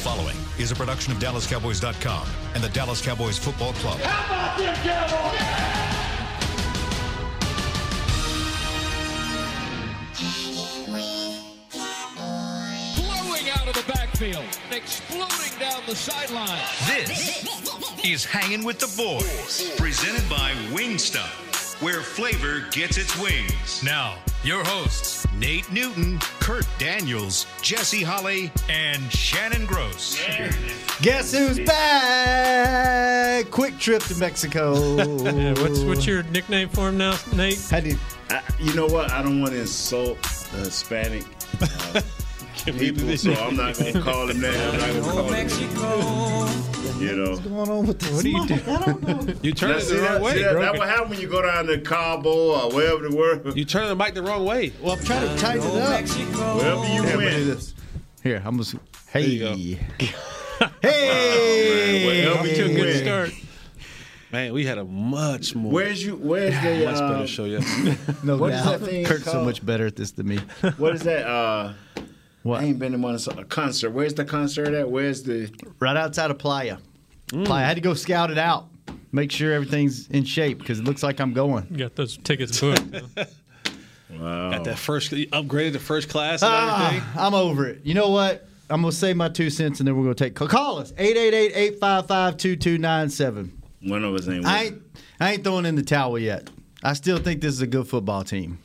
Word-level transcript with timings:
following 0.00 0.36
is 0.58 0.72
a 0.72 0.74
production 0.74 1.12
of 1.12 1.18
DallasCowboys.com 1.18 2.26
and 2.54 2.64
the 2.64 2.70
Dallas 2.70 3.02
Cowboys 3.02 3.36
Football 3.36 3.74
Club. 3.74 4.00
How 4.00 4.26
about 4.26 4.58
them 4.58 4.74
Cowboys? 4.76 5.80
blowing 12.96 13.50
out 13.50 13.68
of 13.68 13.74
the 13.74 13.84
backfield, 13.92 14.44
exploding 14.70 15.58
down 15.58 15.82
the 15.86 15.94
sideline. 15.94 16.48
This 16.86 17.44
is 18.02 18.24
Hanging 18.24 18.64
with 18.64 18.78
the 18.78 18.90
Boys, 18.96 19.74
presented 19.76 20.28
by 20.30 20.52
Wingstop, 20.70 21.82
where 21.82 22.00
flavor 22.00 22.66
gets 22.70 22.96
its 22.96 23.18
wings. 23.20 23.82
Now, 23.84 24.16
your 24.42 24.64
hosts, 24.64 25.26
Nate 25.34 25.70
Newton, 25.70 26.18
Kurt 26.40 26.66
Daniels, 26.78 27.46
Jesse 27.62 28.02
Holly, 28.02 28.50
and 28.68 29.12
Shannon 29.12 29.66
Gross. 29.66 30.18
Guess 31.02 31.32
who's 31.32 31.58
back? 31.60 33.50
Quick 33.50 33.78
trip 33.78 34.02
to 34.04 34.16
Mexico. 34.16 34.70
Yeah, 35.30 35.52
what's 35.60 35.80
what's 35.80 36.06
your 36.06 36.22
nickname 36.24 36.68
for 36.68 36.88
him 36.88 36.98
now, 36.98 37.16
Nate? 37.34 37.60
How 37.70 37.80
do 37.80 37.90
you- 37.90 37.98
I, 38.30 38.40
you 38.58 38.72
know 38.74 38.86
what? 38.86 39.10
I 39.10 39.22
don't 39.22 39.40
want 39.40 39.52
to 39.52 39.60
insult 39.60 40.20
the 40.22 40.58
Hispanic 40.58 41.24
uh, 41.60 42.00
people, 42.78 43.16
so 43.16 43.32
I'm 43.34 43.56
not 43.56 43.76
going 43.78 43.92
to 43.92 44.00
call 44.00 44.28
him 44.28 44.40
that. 44.40 44.74
I'm 44.84 45.00
not 45.02 45.14
going 45.14 45.48
to 45.48 45.66
call 45.74 46.46
him. 46.46 46.69
You 47.00 47.16
know. 47.16 47.36
going 47.38 47.70
on 47.70 47.86
with 47.86 47.98
this? 47.98 48.12
What 48.12 48.22
do 48.22 48.30
you 48.30 48.46
do? 48.46 48.54
I 48.54 48.84
don't 48.84 49.02
know. 49.28 49.34
You 49.42 49.52
turn 49.52 49.70
Now, 49.70 49.76
it 49.76 49.80
see 49.82 49.94
the 49.96 50.00
that, 50.02 50.12
wrong 50.14 50.22
way. 50.22 50.32
see 50.34 50.42
that, 50.42 50.52
bro. 50.52 50.62
that 50.62 50.78
what 50.78 50.88
happens 50.88 51.10
when 51.10 51.20
you 51.20 51.28
go 51.28 51.42
down 51.42 51.66
to 51.66 51.80
Cabo 51.80 52.30
or 52.60 52.70
wherever 52.72 53.08
the 53.08 53.16
world. 53.16 53.56
You 53.56 53.64
turn 53.64 53.88
the 53.88 53.96
mic 53.96 54.14
the 54.14 54.22
wrong 54.22 54.44
way. 54.44 54.72
Well, 54.82 54.92
I'm 54.92 55.04
trying 55.04 55.28
to 55.28 55.36
tighten 55.42 55.62
it 55.62 55.74
up. 55.76 56.56
Wherever 56.56 56.84
you 56.86 57.02
Here, 57.02 57.16
let 57.16 57.18
me 57.18 57.24
do 57.44 57.48
win. 57.50 57.58
Here, 58.22 58.42
I'm 58.44 58.56
gonna. 58.58 58.80
Hey, 59.12 59.26
you 59.28 59.78
hey, 60.82 62.06
Wherever 62.06 62.46
To 62.48 62.64
a 62.64 62.68
you 62.68 62.76
good 62.76 62.86
win. 62.86 63.02
start. 63.02 63.30
Man, 64.32 64.52
we 64.52 64.64
had 64.64 64.78
a 64.78 64.84
much 64.84 65.56
more, 65.56 65.72
Where's 65.72 66.04
you? 66.04 66.14
Where's 66.16 66.54
the? 66.62 66.84
much 66.84 66.96
Uh, 67.00 67.12
better 67.14 67.26
show 67.26 67.44
yesterday. 67.46 67.96
no 68.22 68.36
What 68.36 68.52
is 68.52 68.62
doubt. 68.62 68.80
that 68.80 68.86
thing 68.88 69.04
Kurt's 69.04 69.24
so 69.24 69.44
much 69.44 69.64
better 69.66 69.86
at 69.86 69.96
this 69.96 70.12
than 70.12 70.28
me. 70.28 70.38
what 70.76 70.94
is 70.94 71.02
that? 71.02 71.26
Uh, 71.26 71.72
What? 72.44 72.60
I 72.60 72.64
ain't 72.66 72.78
been 72.78 72.92
to 72.92 72.98
one 72.98 73.16
a 73.16 73.44
concert. 73.44 73.90
Where's 73.90 74.14
the 74.14 74.24
concert 74.24 74.68
at? 74.72 74.88
Where's 74.88 75.24
the? 75.24 75.50
Right 75.80 75.96
outside 75.96 76.30
of 76.30 76.38
Playa. 76.38 76.76
Mm. 77.32 77.46
Playa. 77.46 77.64
I 77.64 77.68
had 77.68 77.74
to 77.74 77.80
go 77.80 77.94
scout 77.94 78.30
it 78.30 78.38
out, 78.38 78.68
make 79.12 79.30
sure 79.32 79.52
everything's 79.52 80.08
in 80.08 80.24
shape 80.24 80.58
because 80.58 80.78
it 80.80 80.84
looks 80.84 81.02
like 81.02 81.20
I'm 81.20 81.32
going. 81.32 81.66
You 81.70 81.76
got 81.78 81.96
those 81.96 82.16
tickets 82.16 82.60
booked. 82.60 82.82
huh? 83.16 83.24
Wow. 84.18 84.50
Got 84.50 84.64
that 84.64 84.76
first, 84.78 85.12
upgraded 85.12 85.74
to 85.74 85.78
first 85.78 86.08
class 86.08 86.42
and 86.42 86.50
Ah, 86.52 86.88
everything. 86.88 87.08
I'm 87.16 87.32
over 87.32 87.68
it. 87.68 87.82
You 87.84 87.94
know 87.94 88.08
what? 88.10 88.44
I'm 88.68 88.80
gonna 88.82 88.90
say 88.90 89.14
my 89.14 89.28
two 89.28 89.50
cents 89.50 89.78
and 89.78 89.86
then 89.86 89.96
we're 89.96 90.02
gonna 90.02 90.16
take 90.16 90.34
call 90.34 90.78
us 90.80 90.90
888-855-2297. 90.92 93.50
One 93.82 94.04
of 94.04 94.14
us 94.14 94.28
ain't. 94.28 94.44
I 94.46 94.64
ain't 94.64 94.82
I 95.20 95.32
ain't 95.32 95.44
throwing 95.44 95.64
in 95.66 95.74
the 95.76 95.82
towel 95.82 96.18
yet. 96.18 96.50
I 96.82 96.94
still 96.94 97.18
think 97.18 97.40
this 97.40 97.54
is 97.54 97.60
a 97.62 97.66
good 97.66 97.86
football 97.86 98.24
team. 98.24 98.58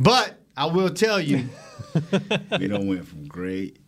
But 0.00 0.38
I 0.56 0.66
will 0.66 0.90
tell 0.90 1.20
you, 1.20 1.48
We 2.58 2.66
don't 2.68 2.88
went 2.88 3.06
from 3.06 3.26
great. 3.28 3.78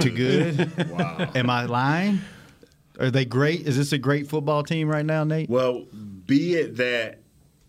to 0.00 0.10
good. 0.10 0.90
Wow. 0.90 1.30
Am 1.34 1.50
I 1.50 1.64
lying? 1.66 2.20
Are 2.98 3.10
they 3.10 3.24
great? 3.24 3.66
Is 3.66 3.76
this 3.76 3.92
a 3.92 3.98
great 3.98 4.28
football 4.28 4.62
team 4.62 4.88
right 4.88 5.04
now, 5.04 5.24
Nate? 5.24 5.48
Well, 5.48 5.86
be 6.26 6.56
it 6.56 6.76
that 6.76 7.20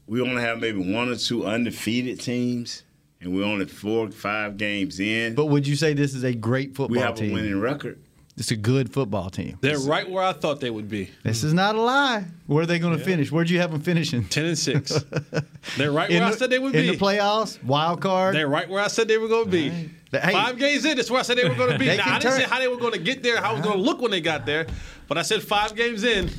we 0.08 0.22
only 0.22 0.42
have 0.42 0.60
maybe 0.60 0.94
one 0.94 1.10
or 1.10 1.16
two 1.16 1.46
undefeated 1.46 2.20
teams, 2.20 2.84
and 3.22 3.36
we're 3.36 3.46
only 3.46 3.66
four, 3.66 4.10
five 4.10 4.58
games 4.58 5.00
in. 5.00 5.36
But 5.36 5.46
would 5.46 5.68
you 5.68 5.76
say 5.76 5.94
this 5.94 6.16
is 6.16 6.24
a 6.24 6.34
great 6.34 6.76
football 6.76 6.88
team? 6.88 6.96
we 6.96 7.00
have 7.00 7.16
team? 7.16 7.32
a 7.32 7.34
winning 7.34 7.62
record. 7.62 8.02
It's 8.40 8.52
a 8.52 8.56
good 8.56 8.92
football 8.94 9.30
team. 9.30 9.58
They're 9.62 9.78
right 9.80 10.10
where 10.10 10.24
I 10.24 10.32
thought 10.34 10.62
they 10.62 10.70
would 10.70 10.88
be. 10.88 11.10
This 11.24 11.44
is 11.44 11.54
not 11.54 11.76
a 11.76 11.82
lie. 11.82 12.24
Where 12.48 12.64
are 12.64 12.66
they 12.66 12.80
going 12.80 12.98
to 12.98 13.04
finish? 13.04 13.32
Where'd 13.32 13.50
you 13.50 13.60
have 13.60 13.72
them 13.72 13.82
finishing? 13.82 14.24
Ten 14.26 14.46
and 14.46 14.58
six. 14.58 14.92
They're 15.78 15.92
right 15.92 16.10
In 16.10 16.20
where 16.24 16.32
I 16.32 16.36
said 16.36 16.50
they 16.50 16.58
would 16.60 16.74
in 16.74 16.82
be. 16.84 16.88
In 16.88 16.94
the 16.94 17.00
playoffs, 17.00 17.62
wild 17.64 18.02
card. 18.02 18.36
They're 18.36 18.48
right 18.48 18.70
where 18.70 18.82
I 18.84 18.88
said 18.88 19.08
they 19.10 19.18
were 19.18 19.28
going 19.28 19.46
to 19.46 19.52
be. 19.52 19.70
Hey. 20.12 20.32
Five 20.32 20.58
games 20.58 20.86
in, 20.86 20.96
that's 20.98 21.12
where 21.12 21.20
I 21.20 21.24
said 21.24 21.38
they 21.38 21.48
were 21.48 21.54
going 21.56 21.74
to 21.74 21.78
be. 21.78 21.86
Now, 21.98 22.04
I 22.06 22.20
didn't 22.20 22.22
turn- 22.22 22.40
say 22.40 22.44
how 22.46 22.60
they 22.60 22.68
were 22.70 22.78
going 22.78 22.94
to 22.94 23.00
get 23.00 23.22
there, 23.24 23.42
how 23.42 23.52
it 23.52 23.58
was 23.58 23.66
going 23.66 23.78
to 23.78 23.84
look 23.84 24.02
when 24.02 24.10
they 24.12 24.22
got 24.22 24.46
there, 24.46 24.66
but 25.08 25.18
I 25.18 25.22
said 25.22 25.44
five 25.44 25.76
games 25.76 26.04
in, 26.04 26.32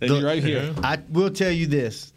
they'd 0.00 0.08
The- 0.10 0.18
be 0.18 0.24
right 0.24 0.42
here. 0.42 0.74
I 0.82 0.98
will 1.08 1.30
tell 1.30 1.52
you 1.52 1.66
this: 1.68 2.12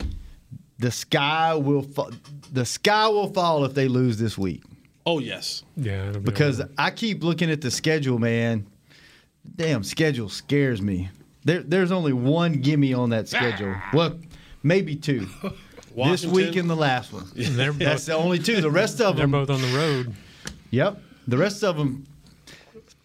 the 0.80 0.90
sky 0.92 1.54
will 1.54 1.84
fa- 1.84 2.12
the 2.52 2.66
sky 2.66 3.08
will 3.08 3.32
fall 3.32 3.64
if 3.66 3.74
they 3.76 3.88
lose 3.88 4.18
this 4.18 4.36
week. 4.38 4.64
Oh 5.06 5.20
yes, 5.20 5.64
yeah, 5.76 6.10
be 6.12 6.20
Because 6.20 6.60
over. 6.60 6.72
I 6.78 6.90
keep 6.92 7.24
looking 7.24 7.52
at 7.52 7.62
the 7.62 7.72
schedule, 7.72 8.20
man. 8.20 8.68
Damn, 9.56 9.84
schedule 9.84 10.30
scares 10.30 10.82
me. 10.82 11.10
There, 11.44 11.64
there's 11.64 11.92
only 11.92 12.14
one 12.14 12.54
gimme 12.54 12.94
on 12.94 13.10
that 13.12 13.28
schedule. 13.28 13.74
Ah. 13.76 13.90
Well, 13.94 14.20
maybe 14.64 14.96
two. 14.96 15.28
this 15.96 16.26
week 16.26 16.56
and 16.56 16.70
the 16.70 16.76
last 16.76 17.14
one. 17.14 17.26
they're 17.36 17.72
both, 17.72 17.80
That's 17.80 18.06
the 18.06 18.16
only 18.16 18.40
two. 18.40 18.62
The 18.62 18.70
rest 18.70 19.02
of 19.02 19.16
them. 19.16 19.32
they're 19.32 19.46
both 19.46 19.50
on 19.50 19.62
the 19.62 19.78
road. 19.78 20.14
yep. 20.70 21.02
The 21.28 21.38
rest 21.38 21.64
of 21.64 21.76
them, 21.78 22.06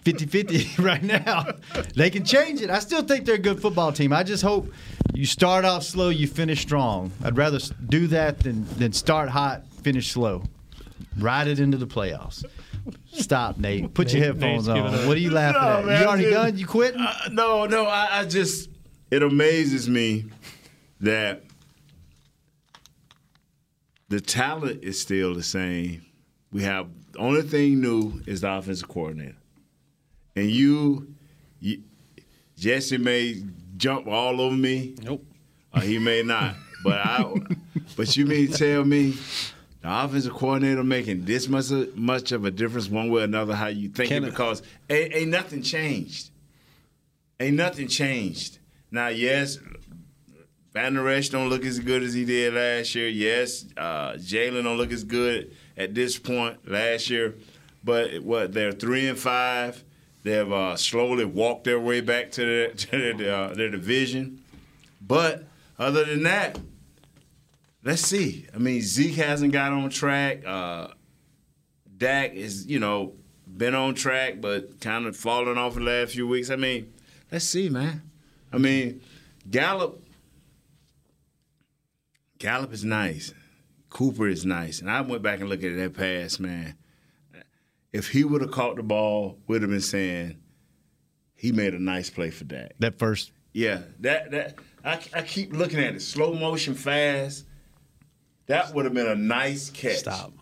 50-50 0.05 0.79
right 0.85 1.03
now. 1.03 1.47
They 1.97 2.11
can 2.11 2.25
change 2.25 2.61
it. 2.61 2.71
I 2.71 2.79
still 2.81 3.03
think 3.03 3.25
they're 3.25 3.37
a 3.37 3.39
good 3.39 3.61
football 3.61 3.93
team. 3.93 4.13
I 4.13 4.23
just 4.23 4.43
hope 4.43 4.73
you 5.15 5.27
start 5.27 5.65
off 5.65 5.83
slow, 5.85 6.09
you 6.09 6.27
finish 6.27 6.61
strong. 6.63 7.13
I'd 7.25 7.37
rather 7.37 7.59
do 7.89 8.07
that 8.09 8.41
than 8.41 8.67
than 8.77 8.93
start 8.93 9.29
hot, 9.29 9.67
finish 9.83 10.11
slow. 10.13 10.45
Ride 11.19 11.49
it 11.49 11.61
into 11.61 11.77
the 11.77 11.87
playoffs. 11.87 12.45
Stop, 13.13 13.59
Nate. 13.59 13.93
Put 13.95 14.13
your 14.13 14.25
headphones 14.25 14.69
on. 14.69 15.07
What 15.07 15.17
are 15.17 15.21
you 15.21 15.31
laughing 15.31 15.61
No, 15.63 15.69
at? 15.79 15.85
man, 15.87 16.01
you 16.01 16.07
already 16.09 16.23
dude. 16.25 16.33
done? 16.33 16.59
You 16.59 16.67
quitting? 16.67 17.01
Uh, 17.01 17.15
no, 17.31 17.67
no, 17.67 17.85
I, 17.87 18.21
I 18.21 18.25
just 18.25 18.69
it 19.11 19.23
amazes 19.23 19.89
me 19.89 20.25
that 21.01 21.43
the 24.09 24.21
talent 24.21 24.83
is 24.85 25.01
still 25.01 25.35
the 25.35 25.43
same. 25.43 26.03
We 26.53 26.63
have 26.63 26.89
the 27.13 27.19
only 27.19 27.43
thing 27.43 27.81
new 27.81 28.21
is 28.27 28.41
the 28.43 28.51
offensive 28.53 28.89
coordinator, 28.89 29.37
and 30.37 30.51
you, 30.51 31.15
you 31.61 31.83
Jesse 32.57 32.99
may 32.99 33.43
jump 33.77 34.07
all 34.07 34.41
over 34.41 34.55
me. 34.57 34.95
Nope. 35.03 35.25
or 35.75 35.81
he 35.83 35.99
may 35.99 36.23
not. 36.23 36.55
But 36.85 36.99
I, 36.99 37.33
but 37.97 38.17
you 38.17 38.27
mean 38.27 38.49
tell 38.53 38.85
me 38.85 39.15
the 39.83 40.05
offensive 40.05 40.33
coordinator 40.33 40.83
making 40.85 41.25
this 41.25 41.49
much 41.49 41.71
much 41.95 42.33
of 42.33 42.45
a 42.45 42.51
difference 42.51 42.89
one 42.89 43.11
way 43.11 43.23
or 43.23 43.25
another? 43.25 43.55
How 43.55 43.67
you 43.69 43.89
think 43.89 44.09
Can 44.09 44.25
it? 44.25 44.29
it- 44.29 44.31
Because 44.31 44.63
ain't, 44.89 45.15
ain't 45.15 45.31
nothing 45.31 45.63
changed. 45.63 46.31
Ain't 47.41 47.57
nothing 47.57 47.89
changed. 47.89 48.59
Now, 48.91 49.09
yes, 49.09 49.59
Vander 50.73 51.09
Esch 51.09 51.29
don't 51.31 51.49
look 51.49 51.65
as 51.65 51.81
good 51.81 52.03
as 52.03 52.15
he 52.15 52.25
did 52.25 52.55
last 52.55 52.95
year. 52.95 53.09
Yes, 53.09 53.65
uh, 53.77 54.13
Jaylon 54.13 54.63
don't 54.65 54.77
look 54.77 54.93
as 54.93 55.05
good 55.05 55.55
at 55.77 55.95
this 55.95 56.19
point 56.19 56.69
last 56.71 57.11
year. 57.11 57.35
But 57.85 58.23
what 58.23 58.53
they're 58.53 58.73
three 58.73 59.09
and 59.09 59.19
five. 59.19 59.83
They've 60.25 60.53
uh, 60.53 60.77
slowly 60.77 61.25
walked 61.25 61.65
their 61.65 61.81
way 61.81 62.01
back 62.01 62.31
to 62.33 62.45
their 62.45 62.69
to 62.75 63.15
their, 63.15 63.35
uh, 63.35 63.55
their 63.55 63.71
division. 63.71 64.41
But 65.01 65.45
other 65.81 66.05
than 66.05 66.23
that, 66.23 66.61
let's 67.85 68.03
see. 68.03 68.47
I 68.55 68.59
mean, 68.59 68.81
Zeke 68.83 69.17
hasn't 69.17 69.53
got 69.53 69.73
on 69.73 69.91
track. 69.91 70.45
Uh, 70.47 70.89
Dak 71.97 72.35
is, 72.35 72.67
you 72.67 72.79
know, 72.79 73.15
been 73.47 73.75
on 73.75 73.95
track, 73.95 74.41
but 74.41 74.81
kind 74.81 75.07
of 75.07 75.17
falling 75.17 75.59
off 75.59 75.75
the 75.75 75.81
last 75.81 76.13
few 76.13 76.27
weeks. 76.27 76.51
I 76.51 76.57
mean, 76.57 76.93
let's 77.31 77.45
see, 77.45 77.69
man. 77.69 78.03
I 78.53 78.59
mean, 78.59 79.03
Gallup. 79.51 80.03
Gallup 82.39 82.73
is 82.73 82.85
nice. 82.85 83.33
Cooper 83.89 84.27
is 84.27 84.47
nice, 84.47 84.81
and 84.81 84.91
I 84.91 85.01
went 85.03 85.23
back 85.23 85.41
and 85.41 85.49
looked 85.49 85.65
at 85.65 85.77
that 85.77 85.95
pass, 85.95 86.41
man. 86.41 86.77
If 87.93 88.09
he 88.09 88.25
would 88.25 88.41
have 88.41 88.51
caught 88.51 88.77
the 88.77 88.83
ball, 88.83 89.39
would 89.47 89.61
have 89.61 89.71
been 89.71 89.83
saying 89.83 90.39
he 91.35 91.53
made 91.53 91.75
a 91.75 91.79
nice 91.79 92.09
play 92.09 92.31
for 92.31 92.45
Dak. 92.45 92.73
That 92.79 92.99
first. 92.99 93.33
Yeah, 93.53 93.83
that 94.01 94.31
that 94.31 94.55
I, 94.83 94.99
I 95.13 95.23
keep 95.23 95.53
looking 95.53 95.79
at 95.79 95.95
it 95.95 96.01
slow 96.01 96.33
motion 96.33 96.75
fast. 96.75 97.45
That 98.47 98.75
would 98.75 98.85
have 98.85 98.95
been 98.95 99.07
a 99.07 99.15
nice 99.15 99.71
catch. 99.71 99.99
Stop. 99.99 100.33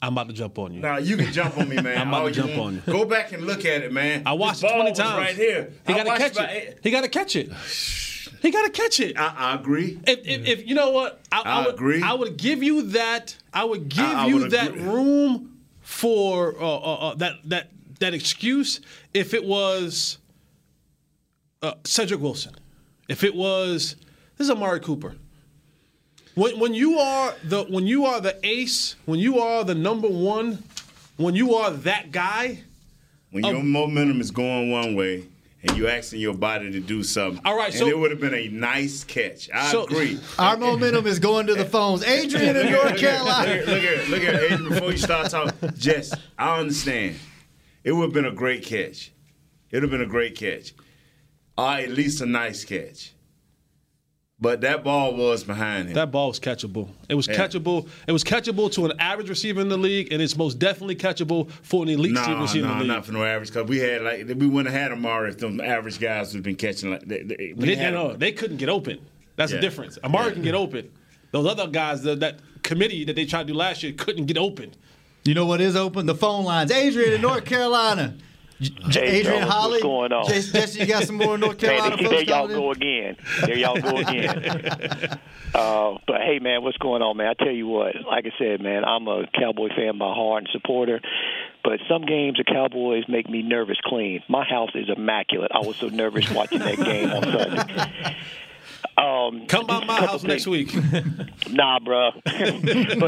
I'm 0.00 0.12
about 0.12 0.28
to 0.28 0.32
jump 0.34 0.58
on 0.58 0.72
you. 0.72 0.80
Now 0.80 0.98
you 0.98 1.16
can 1.16 1.32
jump 1.32 1.58
on 1.58 1.68
me, 1.68 1.76
man. 1.80 1.98
I'm 2.00 2.08
about 2.08 2.22
All 2.22 2.28
to 2.28 2.34
jump 2.34 2.56
on 2.58 2.74
you. 2.74 2.82
Go 2.86 3.04
back 3.04 3.32
and 3.32 3.44
look 3.44 3.64
at 3.64 3.82
it, 3.82 3.92
man. 3.92 4.22
I 4.26 4.32
watched 4.32 4.62
it 4.62 4.66
ball 4.68 4.74
20 4.76 4.90
was 4.90 4.98
times. 4.98 5.18
right 5.18 5.34
here. 5.34 5.72
He 5.86 5.92
got 5.94 6.04
to 6.04 6.16
catch 6.16 6.32
about 6.32 6.50
it. 6.52 6.78
He 6.82 6.90
got 6.90 7.00
to 7.02 7.08
catch 7.08 7.34
it. 7.36 7.50
He 8.40 8.50
got 8.52 8.64
to 8.66 8.70
catch 8.82 9.00
it. 9.00 9.18
I, 9.18 9.34
I 9.36 9.54
agree. 9.56 9.98
If, 10.06 10.20
if, 10.20 10.46
if 10.46 10.66
you 10.68 10.74
know 10.76 10.90
what, 10.90 11.20
I, 11.32 11.42
I 11.44 11.64
would, 11.66 11.74
agree. 11.74 12.02
I 12.02 12.12
would 12.12 12.36
give 12.36 12.62
you 12.62 12.82
that. 12.90 13.36
I 13.52 13.64
would 13.64 13.88
give 13.88 14.04
I- 14.04 14.24
I 14.24 14.26
you 14.26 14.36
would 14.38 14.50
that 14.52 14.68
agree. 14.68 14.82
room 14.82 15.58
for 15.80 16.54
uh, 16.62 16.64
uh, 16.64 16.94
uh, 17.10 17.14
that 17.16 17.34
that 17.46 17.70
that 17.98 18.14
excuse 18.14 18.80
if 19.12 19.34
it 19.34 19.44
was 19.44 20.18
uh, 21.62 21.72
Cedric 21.84 22.20
Wilson. 22.20 22.54
If 23.08 23.24
it 23.24 23.34
was 23.34 23.96
this 24.36 24.44
is 24.46 24.50
Amari 24.52 24.78
Cooper. 24.80 25.16
When 26.38 26.60
when 26.60 26.72
you 26.72 27.00
are 27.00 27.34
the 27.42 27.64
when 27.64 27.88
you 27.88 28.06
are 28.06 28.20
the 28.20 28.38
ace, 28.46 28.94
when 29.06 29.18
you 29.18 29.40
are 29.40 29.64
the 29.64 29.74
number 29.74 30.06
one, 30.06 30.62
when 31.16 31.34
you 31.34 31.56
are 31.56 31.72
that 31.72 32.12
guy, 32.12 32.62
when 33.32 33.44
your 33.44 33.56
um, 33.56 33.72
momentum 33.72 34.20
is 34.20 34.30
going 34.30 34.70
one 34.70 34.94
way 34.94 35.24
and 35.64 35.76
you 35.76 35.88
asking 35.88 36.20
your 36.20 36.34
body 36.34 36.70
to 36.70 36.78
do 36.78 37.02
something. 37.02 37.42
All 37.44 37.56
right, 37.56 37.70
and 37.70 37.78
so- 37.80 37.88
it 37.88 37.98
would 37.98 38.12
have 38.12 38.20
been 38.20 38.34
a 38.34 38.46
nice 38.50 39.02
catch. 39.02 39.50
I 39.52 39.72
So- 39.72 39.82
agree. 39.82 40.20
Our 40.38 40.56
momentum 40.56 41.08
is 41.08 41.18
going 41.18 41.48
to 41.48 41.56
the 41.56 41.64
phones. 41.64 42.04
Adrian 42.04 42.54
in 42.54 42.70
North 42.70 42.96
Carolina. 42.96 43.56
Look, 43.56 43.66
look 43.66 43.82
at 43.82 44.08
look 44.08 44.22
at 44.22 44.34
Adrian 44.36 44.68
before 44.68 44.92
you 44.92 44.98
start 44.98 45.32
talking. 45.32 45.72
Jess, 45.76 46.14
I 46.38 46.60
understand. 46.60 47.16
It 47.82 47.90
would 47.90 48.04
have 48.04 48.12
been 48.12 48.26
a 48.26 48.30
great 48.30 48.64
catch. 48.64 49.10
It 49.72 49.76
would 49.78 49.82
have 49.82 49.90
been 49.90 50.02
a 50.02 50.06
great 50.06 50.36
catch. 50.36 50.72
Or 51.56 51.72
at 51.72 51.90
least 51.90 52.20
a 52.20 52.26
nice 52.26 52.64
catch. 52.64 53.12
But 54.40 54.60
that 54.60 54.84
ball 54.84 55.14
was 55.16 55.42
behind 55.42 55.88
him. 55.88 55.94
That 55.94 56.12
ball 56.12 56.28
was 56.28 56.38
catchable. 56.38 56.88
It 57.08 57.16
was 57.16 57.26
Yeah. 57.26 57.34
catchable. 57.34 57.88
It 58.06 58.12
was 58.12 58.22
catchable 58.22 58.70
to 58.74 58.86
an 58.86 58.92
average 59.00 59.28
receiver 59.28 59.60
in 59.60 59.68
the 59.68 59.76
league, 59.76 60.12
and 60.12 60.22
it's 60.22 60.36
most 60.36 60.60
definitely 60.60 60.94
catchable 60.94 61.50
for 61.50 61.82
an 61.82 61.88
elite 61.88 62.12
no, 62.12 62.40
receiver 62.40 62.66
in 62.66 62.72
the 62.72 62.78
league. 62.78 62.86
No, 62.86 62.94
no, 62.94 62.94
not 62.94 63.04
for 63.06 63.12
no 63.12 63.24
average. 63.24 63.48
Because 63.52 63.68
we 63.68 63.78
had 63.78 64.02
like 64.02 64.26
we 64.28 64.46
wouldn't 64.46 64.72
have 64.72 64.80
had 64.80 64.92
Amari 64.92 65.30
if 65.30 65.38
them 65.38 65.60
average 65.60 65.98
guys 65.98 66.28
would 66.28 66.36
have 66.38 66.44
been 66.44 66.54
catching 66.54 66.90
like. 66.92 67.02
They, 67.04 67.22
they, 67.22 67.52
They, 67.56 67.74
had 67.74 67.94
no, 67.94 68.14
they 68.16 68.30
couldn't 68.30 68.58
get 68.58 68.68
open. 68.68 68.98
That's 69.34 69.50
Yeah. 69.50 69.56
the 69.58 69.62
difference. 69.62 69.98
Amari 70.04 70.28
Yeah. 70.28 70.32
can 70.34 70.42
get 70.42 70.54
open. 70.54 70.88
Those 71.32 71.46
other 71.46 71.66
guys, 71.66 72.02
the, 72.02 72.14
that 72.16 72.38
committee 72.62 73.04
that 73.04 73.16
they 73.16 73.24
tried 73.24 73.48
to 73.48 73.52
do 73.52 73.58
last 73.58 73.82
year, 73.82 73.92
couldn't 73.92 74.26
get 74.26 74.38
open. 74.38 74.70
You 75.24 75.34
know 75.34 75.46
what 75.46 75.60
is 75.60 75.74
open? 75.74 76.06
The 76.06 76.14
phone 76.14 76.44
lines. 76.44 76.70
Adrian 76.70 77.12
in 77.12 77.20
North 77.22 77.44
Carolina. 77.52 78.14
J- 78.60 78.74
J- 78.88 79.00
Adrian 79.20 79.42
Holly. 79.42 79.72
what's 79.72 79.82
going 79.82 80.12
on? 80.12 80.26
Jesse, 80.28 80.52
Jesse, 80.52 80.80
you 80.80 80.86
got 80.86 81.04
some 81.04 81.16
more 81.16 81.38
North 81.38 81.58
Carolina 81.60 81.96
folks 81.96 82.10
there 82.10 82.22
y'all 82.22 82.48
go 82.48 82.72
again. 82.72 83.16
There 83.44 83.56
y'all 83.56 83.80
go 83.80 83.96
again. 83.98 84.38
uh, 85.54 85.94
but 86.06 86.20
hey, 86.22 86.38
man, 86.40 86.62
what's 86.62 86.78
going 86.78 87.02
on, 87.02 87.16
man? 87.16 87.28
I 87.28 87.34
tell 87.34 87.52
you 87.52 87.68
what. 87.68 87.94
Like 88.06 88.26
I 88.26 88.32
said, 88.38 88.60
man, 88.60 88.84
I'm 88.84 89.06
a 89.06 89.26
Cowboy 89.38 89.68
fan 89.76 89.98
by 89.98 90.12
heart 90.12 90.44
and 90.44 90.48
supporter. 90.52 91.00
But 91.62 91.80
some 91.88 92.04
games 92.04 92.38
the 92.38 92.44
Cowboys 92.44 93.04
make 93.08 93.28
me 93.28 93.42
nervous 93.42 93.78
clean. 93.84 94.22
My 94.28 94.44
house 94.44 94.70
is 94.74 94.88
immaculate. 94.88 95.50
I 95.54 95.60
was 95.66 95.76
so 95.76 95.88
nervous 95.88 96.30
watching 96.30 96.60
that 96.60 96.76
game 96.78 97.10
on 97.10 97.22
Sunday. 97.22 98.16
Um, 98.96 99.46
Come 99.46 99.66
by 99.66 99.84
my 99.84 100.00
house 100.00 100.24
next 100.24 100.48
week. 100.48 100.74
Nah, 101.48 101.78
bro. 101.78 102.10
but 102.24 102.34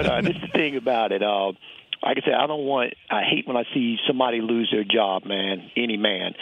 uh, 0.07 0.21
this 0.23 0.37
is 0.37 0.43
the 0.43 0.49
thing 0.53 0.77
about 0.77 1.11
it. 1.11 1.21
Uh, 1.21 1.53
like 2.03 2.17
I 2.19 2.25
said, 2.25 2.35
I 2.35 2.47
don't 2.47 2.65
want. 2.65 2.95
I 3.11 3.23
hate 3.23 3.47
when 3.47 3.57
I 3.57 3.65
see 3.75 3.99
somebody 4.07 4.41
lose 4.41 4.71
their 4.73 4.85
job, 4.85 5.25
man. 5.25 5.71
Any 5.77 5.97
man. 5.97 6.35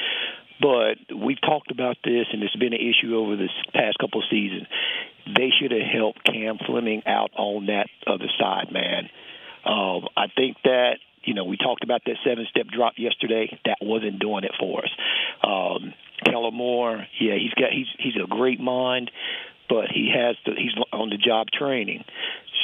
But 0.60 0.98
we've 1.14 1.40
talked 1.40 1.70
about 1.70 1.96
this, 2.04 2.26
and 2.32 2.42
it's 2.42 2.56
been 2.56 2.72
an 2.72 2.80
issue 2.80 3.16
over 3.16 3.36
this 3.36 3.50
past 3.72 3.98
couple 3.98 4.20
of 4.20 4.26
seasons. 4.30 4.66
They 5.26 5.50
should 5.50 5.70
have 5.70 5.82
helped 5.82 6.24
Cam 6.24 6.58
Fleming 6.66 7.02
out 7.06 7.30
on 7.36 7.66
that 7.66 7.88
other 8.06 8.28
side, 8.38 8.72
man. 8.72 9.08
Um, 9.64 10.08
I 10.16 10.26
think 10.34 10.56
that 10.64 10.98
you 11.22 11.34
know 11.34 11.44
we 11.44 11.56
talked 11.56 11.84
about 11.84 12.02
that 12.06 12.16
seven-step 12.24 12.66
drop 12.68 12.94
yesterday. 12.96 13.58
That 13.66 13.78
wasn't 13.80 14.18
doing 14.18 14.44
it 14.44 14.52
for 14.58 14.84
us. 14.84 14.90
Um, 15.42 15.94
Kellen 16.24 16.54
Moore, 16.54 17.06
yeah, 17.20 17.34
he's 17.34 17.54
got 17.54 17.70
he's 17.70 17.86
he's 17.98 18.16
a 18.16 18.26
great 18.26 18.60
mind, 18.60 19.10
but 19.68 19.86
he 19.92 20.12
has 20.14 20.36
the, 20.44 20.52
he's 20.56 20.72
on 20.92 21.10
the 21.10 21.18
job 21.18 21.48
training. 21.52 22.04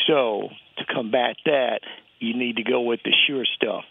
So 0.06 0.48
to 0.78 0.84
combat 0.86 1.36
that, 1.44 1.80
you 2.18 2.36
need 2.36 2.56
to 2.56 2.62
go 2.62 2.80
with 2.80 3.00
the 3.04 3.12
sure 3.26 3.44
stuff. 3.44 3.84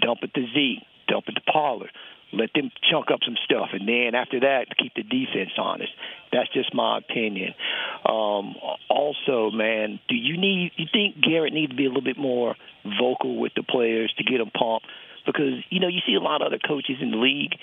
Dump 0.00 0.20
it 0.22 0.34
to 0.34 0.42
Z, 0.54 0.78
dump 1.08 1.24
it 1.28 1.32
to 1.32 1.52
Pollard. 1.52 1.90
Let 2.32 2.50
them 2.54 2.70
chunk 2.88 3.10
up 3.10 3.20
some 3.24 3.36
stuff, 3.44 3.70
and 3.72 3.88
then 3.88 4.14
after 4.14 4.38
that, 4.40 4.66
keep 4.78 4.94
the 4.94 5.02
defense 5.02 5.50
honest. 5.58 5.90
That's 6.32 6.48
just 6.52 6.72
my 6.72 6.98
opinion. 6.98 7.54
Um, 8.08 8.54
also, 8.88 9.50
man, 9.50 9.98
do 10.08 10.14
you 10.14 10.38
need? 10.38 10.70
You 10.76 10.86
think 10.92 11.20
Garrett 11.20 11.52
needs 11.52 11.72
to 11.72 11.76
be 11.76 11.86
a 11.86 11.88
little 11.88 12.04
bit 12.04 12.18
more 12.18 12.54
vocal 13.00 13.36
with 13.36 13.52
the 13.56 13.64
players 13.64 14.14
to 14.18 14.24
get 14.24 14.38
them 14.38 14.52
pumped? 14.56 14.86
Because 15.26 15.58
you 15.70 15.80
know 15.80 15.88
you 15.88 16.00
see 16.06 16.14
a 16.14 16.20
lot 16.20 16.40
of 16.40 16.46
other 16.46 16.60
coaches 16.64 16.98
in 17.00 17.10
the 17.10 17.16
league 17.16 17.56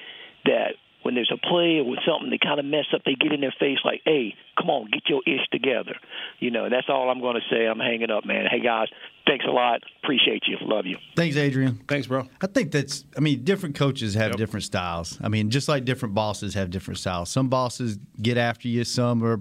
that 0.44 0.76
when 1.04 1.16
there's 1.16 1.32
a 1.34 1.38
play 1.38 1.78
or 1.80 1.86
with 1.86 2.00
something 2.06 2.30
they 2.30 2.38
kind 2.42 2.60
of 2.60 2.66
mess 2.66 2.86
up, 2.94 3.02
they 3.06 3.14
get 3.16 3.32
in 3.32 3.40
their 3.42 3.54
face 3.60 3.78
like, 3.86 4.02
"Hey, 4.06 4.36
come 4.58 4.70
on, 4.70 4.90
get 4.92 5.04
your 5.08 5.22
ish 5.26 5.48
together." 5.52 5.96
You 6.40 6.52
know, 6.52 6.70
that's 6.70 6.88
all 6.90 7.10
I'm 7.10 7.22
going 7.22 7.36
to 7.36 7.56
say. 7.56 7.66
I'm 7.66 7.80
hanging 7.80 8.12
up, 8.12 8.26
man. 8.26 8.46
Hey 8.50 8.60
guys, 8.60 8.88
thanks 9.26 9.46
a 9.48 9.52
lot. 9.52 9.82
Appreciate 10.04 10.44
you. 10.48 10.58
Love 10.62 10.86
you. 10.86 10.98
Thanks, 11.16 11.36
Adrian. 11.38 11.82
Thanks, 11.88 12.08
bro. 12.08 12.28
I 12.42 12.48
think 12.48 12.72
that's. 12.72 13.06
I 13.16 13.20
mean, 13.22 13.44
different 13.44 13.76
coaches 13.76 14.14
have 14.16 14.36
different 14.36 14.64
styles. 14.64 15.18
I 15.22 15.30
mean, 15.30 15.50
just 15.50 15.68
like 15.70 15.86
different 15.86 16.14
bosses 16.16 16.54
have 16.56 16.70
different 16.70 16.98
styles. 17.00 17.30
Some 17.30 17.48
bosses 17.48 17.98
get 18.22 18.38
after 18.38 18.68
you. 18.68 18.84
Some 18.84 19.24
are 19.24 19.40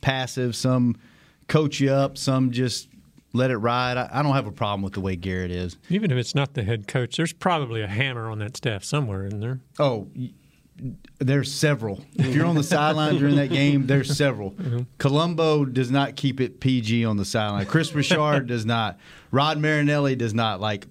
passive. 0.00 0.54
Some 0.56 0.96
coach 1.48 1.80
you 1.80 1.90
up. 1.92 2.16
Some 2.16 2.50
just 2.52 2.88
let 3.32 3.50
it 3.50 3.56
ride. 3.58 3.96
I, 3.96 4.08
I 4.12 4.22
don't 4.22 4.34
have 4.34 4.46
a 4.46 4.52
problem 4.52 4.82
with 4.82 4.94
the 4.94 5.00
way 5.00 5.14
Garrett 5.16 5.50
is. 5.50 5.76
Even 5.88 6.10
if 6.10 6.18
it's 6.18 6.34
not 6.34 6.54
the 6.54 6.62
head 6.64 6.88
coach, 6.88 7.16
there's 7.16 7.32
probably 7.32 7.80
a 7.82 7.86
hammer 7.86 8.28
on 8.28 8.38
that 8.40 8.56
staff 8.56 8.82
somewhere 8.84 9.24
in 9.24 9.40
there. 9.40 9.60
Oh, 9.78 10.08
y- 10.16 10.30
there's 11.20 11.52
several. 11.52 12.02
If 12.14 12.34
you're 12.34 12.46
on 12.46 12.54
the 12.56 12.62
sideline 12.62 13.16
during 13.18 13.36
that 13.36 13.50
game, 13.50 13.86
there's 13.86 14.16
several. 14.16 14.54
Colombo 14.98 15.64
does 15.66 15.90
not 15.90 16.16
keep 16.16 16.40
it 16.40 16.60
PG 16.60 17.04
on 17.04 17.16
the 17.18 17.24
sideline. 17.24 17.66
Kris 17.66 17.94
Richard 17.94 18.46
does 18.46 18.64
not. 18.66 18.98
Rod 19.30 19.58
Marinelli 19.58 20.16
does 20.16 20.34
not. 20.34 20.60
Like 20.60 20.86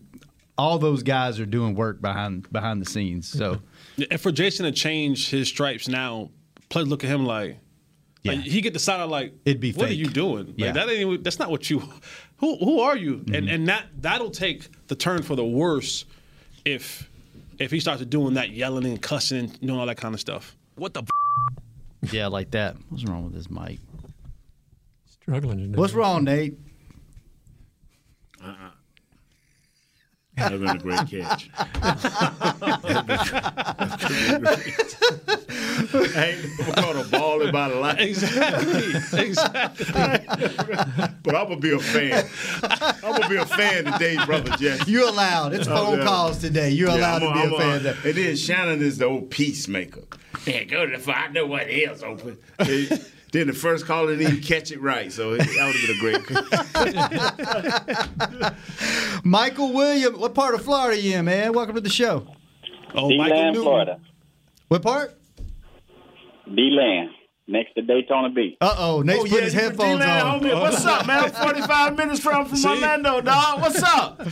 all 0.57 0.77
those 0.77 1.03
guys 1.03 1.39
are 1.39 1.45
doing 1.45 1.73
work 1.75 1.99
behind 2.01 2.51
behind 2.51 2.81
the 2.81 2.85
scenes. 2.85 3.27
So 3.27 3.61
And 4.11 4.19
for 4.21 4.31
Jason 4.31 4.65
to 4.65 4.71
change 4.71 5.29
his 5.29 5.47
stripes 5.47 5.87
now, 5.87 6.29
players 6.69 6.87
look 6.87 7.03
at 7.03 7.09
him 7.09 7.25
like, 7.25 7.57
Yeah. 8.23 8.33
like, 8.33 8.41
he 8.41 8.61
get 8.61 8.73
the 8.73 8.79
side 8.79 8.99
of 8.99 9.09
like, 9.09 9.33
It'd 9.45 9.59
be 9.59 9.71
what 9.73 9.89
are 9.89 9.93
you 9.93 10.07
doing? 10.07 10.47
Like, 10.47 10.55
Yeah. 10.57 10.65
Mm-hmm. 10.67 10.75
that 10.75 10.89
ain't 10.89 11.23
that's 11.23 11.39
not 11.39 11.49
what 11.49 11.69
you. 11.69 11.79
Who 12.37 12.55
who 12.57 12.79
are 12.81 12.95
you? 12.95 13.25
And 13.33 13.49
and 13.49 13.67
that 13.67 13.87
that'll 13.99 14.31
take 14.31 14.67
the 14.87 14.95
turn 14.95 15.23
for 15.23 15.35
the 15.35 15.43
worse 15.45 16.05
if 16.65 17.09
if 17.59 17.71
he 17.71 17.79
starts 17.79 18.03
doing 18.05 18.35
that 18.35 18.51
yelling 18.51 18.85
and 18.85 19.01
cussing 19.01 19.39
and 19.39 19.59
doing 19.61 19.79
all 19.79 19.85
that 19.85 19.97
kind 19.97 20.13
of 20.13 20.19
stuff. 20.19 20.55
What 20.75 20.93
the? 20.93 21.03
yeah, 22.11 22.27
like 22.27 22.51
that. 22.51 22.77
What's 22.89 23.03
wrong 23.03 23.25
with 23.25 23.33
this 23.33 23.49
mic? 23.49 23.79
Struggling 25.05 25.73
to 25.73 25.79
What's 25.79 25.93
wrong, 25.93 26.23
Nate? 26.23 26.57
Uh-uh. 28.43 28.69
That 30.39 30.51
would 30.51 30.61
have 30.61 30.83
been 30.83 30.95
a 30.95 31.05
great 31.05 31.07
catch. 31.09 31.49
I 36.15 36.25
ain't 36.29 36.59
never 36.59 36.71
caught 36.73 36.95
a 36.95 37.03
ball 37.09 37.41
in 37.41 37.51
my 37.51 37.67
life. 37.67 37.99
Exactly. 37.99 39.25
exactly. 39.25 39.85
But 41.23 41.35
I'm 41.35 41.47
gonna 41.47 41.57
be 41.57 41.71
a 41.71 41.79
fan. 41.79 42.25
I'm 43.03 43.13
gonna 43.13 43.29
be 43.29 43.35
a 43.35 43.45
fan 43.45 43.85
today, 43.85 44.17
brother 44.25 44.51
Jeff. 44.57 44.87
You're 44.87 45.09
allowed. 45.09 45.53
It's 45.53 45.67
oh, 45.67 45.75
phone 45.75 45.99
yeah. 45.99 46.05
calls 46.05 46.37
today. 46.39 46.69
You're 46.71 46.89
allowed 46.89 47.23
I'm 47.23 47.33
to 47.33 47.33
be 47.33 47.39
I'm 47.41 47.53
a 47.53 47.57
fan. 47.57 47.83
there. 47.83 47.95
And 48.05 48.15
then 48.15 48.35
Shannon 48.35 48.81
is 48.81 48.97
the 48.97 49.05
old 49.05 49.29
peacemaker. 49.29 50.03
Yeah, 50.45 50.63
go 50.63 50.85
to 50.85 50.97
the 50.97 51.03
fire. 51.03 51.27
I 51.27 51.31
know 51.31 51.45
what 51.45 51.69
is 51.69 52.03
open. 52.03 52.37
Then 53.31 53.47
the 53.47 53.53
first 53.53 53.85
caller 53.85 54.15
didn't 54.15 54.27
even 54.33 54.43
catch 54.43 54.71
it 54.71 54.81
right, 54.81 55.11
so 55.11 55.33
it, 55.33 55.37
that 55.39 55.65
would 55.67 55.75
have 55.75 55.99
been 55.99 56.15
a 56.15 57.19
great. 58.43 58.53
Michael 59.23 59.71
Williams, 59.73 60.17
what 60.17 60.33
part 60.33 60.55
of 60.55 60.63
Florida 60.63 60.99
you 60.99 61.15
in, 61.17 61.25
man? 61.25 61.53
Welcome 61.53 61.75
to 61.75 61.81
the 61.81 61.89
show. 61.89 62.25
Oh, 62.95 63.09
Michael 63.15 63.35
DeLand, 63.37 63.53
Newton. 63.53 63.61
Florida. 63.63 63.99
What 64.69 64.81
part? 64.81 65.15
DeLand, 66.47 67.09
next 67.47 67.73
to 67.75 67.83
Daytona 67.83 68.31
Beach. 68.31 68.57
Uh 68.61 68.75
oh, 68.79 69.01
Nate's 69.03 69.29
putting 69.29 69.43
his 69.43 69.53
you 69.53 69.59
headphones 69.59 69.99
DeLand, 69.99 70.27
on. 70.27 70.39
homie. 70.41 70.59
What's 70.59 70.83
up, 70.85 71.05
man? 71.05 71.25
I'm 71.25 71.31
45 71.31 71.97
minutes 71.97 72.19
from 72.19 72.45
from 72.45 72.57
See? 72.63 72.67
Orlando, 72.67 73.21
dog. 73.21 73.61
What's 73.61 73.83
up? 73.83 74.25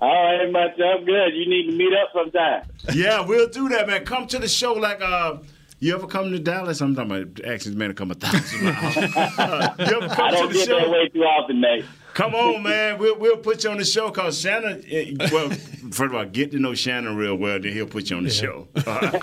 All 0.00 0.08
right, 0.08 0.48
much 0.52 0.78
up 0.78 1.04
good. 1.04 1.34
You 1.34 1.48
need 1.48 1.70
to 1.70 1.76
meet 1.76 1.92
up 1.94 2.10
sometime. 2.14 2.62
Yeah, 2.94 3.22
we'll 3.26 3.48
do 3.48 3.68
that, 3.70 3.88
man. 3.88 4.04
Come 4.04 4.28
to 4.28 4.38
the 4.38 4.46
show 4.48 4.74
like 4.74 5.00
uh. 5.02 5.38
You 5.78 5.94
ever 5.94 6.06
come 6.06 6.30
to 6.32 6.38
Dallas? 6.38 6.80
I'm 6.80 6.94
talking 6.94 7.10
about 7.10 7.44
actions, 7.44 7.76
man, 7.76 7.88
to 7.88 7.94
come 7.94 8.10
a 8.10 8.14
thousand 8.14 8.64
miles. 8.64 8.96
Uh, 9.38 9.74
you 9.78 9.84
ever 9.84 10.06
I 10.06 10.14
come 10.14 10.30
to 10.30 10.36
don't 10.36 10.48
the 10.48 10.54
get 10.54 10.68
that 10.68 10.90
way 10.90 11.08
too 11.08 11.20
often, 11.20 11.60
Nate. 11.60 11.84
Come 12.14 12.34
on, 12.34 12.62
man. 12.64 12.98
We'll, 12.98 13.18
we'll 13.18 13.36
put 13.36 13.62
you 13.62 13.70
on 13.70 13.76
the 13.76 13.84
show 13.84 14.08
because 14.08 14.40
Shannon, 14.40 14.82
eh, 14.90 15.12
well, 15.30 15.50
first 15.50 16.00
of 16.00 16.14
all, 16.14 16.24
get 16.24 16.52
to 16.52 16.58
know 16.58 16.74
Shannon 16.74 17.14
real 17.16 17.36
well, 17.36 17.60
then 17.60 17.72
he'll 17.72 17.86
put 17.86 18.08
you 18.08 18.16
on 18.16 18.24
the 18.24 18.30
show. 18.30 18.68
All 18.86 18.92
right, 18.94 19.14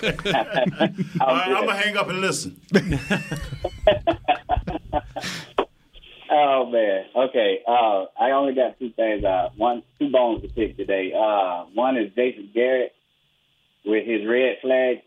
all 1.20 1.34
right 1.34 1.48
I'm 1.48 1.64
going 1.64 1.68
to 1.68 1.74
hang 1.74 1.96
up 1.96 2.08
and 2.08 2.20
listen. 2.20 2.60
Oh 6.30 6.68
man. 6.70 7.04
Okay. 7.14 7.60
Uh, 7.66 8.06
I 8.20 8.30
only 8.32 8.54
got 8.54 8.78
two 8.78 8.90
things. 8.90 9.24
Uh, 9.24 9.50
one, 9.56 9.82
two 9.98 10.10
bones 10.10 10.42
to 10.42 10.48
pick 10.48 10.76
today. 10.76 11.12
Uh, 11.12 11.64
one 11.74 11.96
is 11.96 12.10
Jason 12.16 12.50
Garrett 12.52 12.92
with 13.84 14.04
his 14.06 14.26
red 14.26 14.56
flag. 14.60 14.98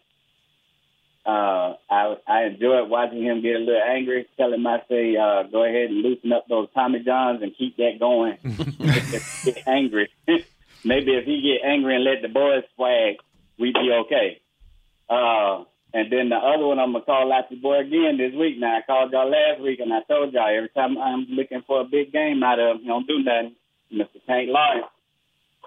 Uh, 1.27 1.75
I 1.89 2.15
I 2.25 2.43
enjoyed 2.45 2.89
watching 2.89 3.21
him 3.21 3.41
get 3.41 3.57
a 3.57 3.59
little 3.59 3.81
angry. 3.85 4.25
Tell 4.37 4.53
him 4.53 4.65
I 4.65 4.81
say, 4.87 5.17
uh, 5.17 5.43
go 5.43 5.65
ahead 5.65 5.89
and 5.89 6.01
loosen 6.01 6.31
up 6.31 6.45
those 6.47 6.69
Tommy 6.73 7.03
Johns 7.03 7.41
and 7.41 7.51
keep 7.57 7.75
that 7.77 7.99
going. 7.99 8.37
get 9.43 9.67
angry. 9.67 10.09
Maybe 10.85 11.11
if 11.11 11.25
he 11.25 11.41
get 11.41 11.67
angry 11.67 11.95
and 11.95 12.05
let 12.05 12.21
the 12.21 12.29
boys 12.29 12.63
swag, 12.75 13.15
we'd 13.59 13.73
be 13.73 13.91
okay. 14.05 14.39
Uh, 15.09 15.65
and 15.93 16.11
then 16.11 16.29
the 16.29 16.37
other 16.37 16.65
one, 16.65 16.79
I'm 16.79 16.93
gonna 16.93 17.03
call 17.03 17.33
out 17.33 17.51
your 17.51 17.59
boy 17.59 17.79
again 17.79 18.17
this 18.17 18.33
week. 18.33 18.57
Now 18.57 18.77
I 18.77 18.81
called 18.83 19.11
y'all 19.11 19.29
last 19.29 19.59
week, 19.61 19.81
and 19.81 19.91
I 19.91 20.03
told 20.03 20.31
y'all 20.31 20.47
every 20.47 20.69
time 20.69 20.97
I'm 20.97 21.27
looking 21.29 21.63
for 21.67 21.81
a 21.81 21.83
big 21.83 22.13
game 22.13 22.41
out 22.41 22.59
of 22.59 22.77
him, 22.77 22.81
he 22.83 22.87
don't 22.87 23.07
do 23.07 23.19
nothing. 23.19 23.55
Mr. 23.91 24.23
Tank 24.25 24.49
Lawrence, 24.49 24.87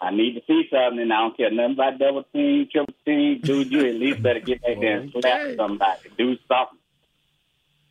I 0.01 0.11
need 0.11 0.35
to 0.35 0.43
see 0.47 0.69
something, 0.71 1.01
and 1.01 1.13
I 1.13 1.19
don't 1.19 1.37
care 1.37 1.51
nothing 1.51 1.75
about 1.75 1.99
double 1.99 2.25
team, 2.33 2.69
triple 2.73 2.95
team. 3.05 3.41
Dude, 3.43 3.71
you 3.71 3.81
at 3.87 3.95
least 3.97 4.23
better 4.23 4.41
get 4.41 4.63
back 4.63 4.81
there 4.81 5.01
and 5.01 5.13
slap 5.13 5.57
somebody. 5.57 6.01
Do 6.17 6.37
something. 6.49 6.79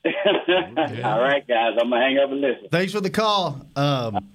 All 1.03 1.19
right, 1.21 1.45
guys, 1.47 1.77
I'm 1.79 1.89
gonna 1.89 2.01
hang 2.01 2.17
up 2.17 2.31
and 2.31 2.41
listen. 2.41 2.67
Thanks 2.71 2.93
for 2.93 3.01
the 3.01 3.09
call. 3.09 3.65
Um, 3.75 4.31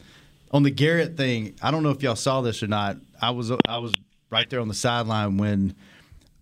on 0.53 0.63
the 0.63 0.71
Garrett 0.71 1.17
thing, 1.17 1.55
I 1.63 1.71
don't 1.71 1.83
know 1.83 1.91
if 1.91 2.03
y'all 2.03 2.17
saw 2.17 2.43
this 2.43 2.63
or 2.63 2.69
not. 2.69 2.99
I 3.21 3.31
was 3.31 3.51
I 3.67 3.79
was 3.79 3.95
right 4.31 4.49
there 4.49 4.61
on 4.61 4.69
the 4.69 4.75
sideline 4.75 5.39
when 5.39 5.75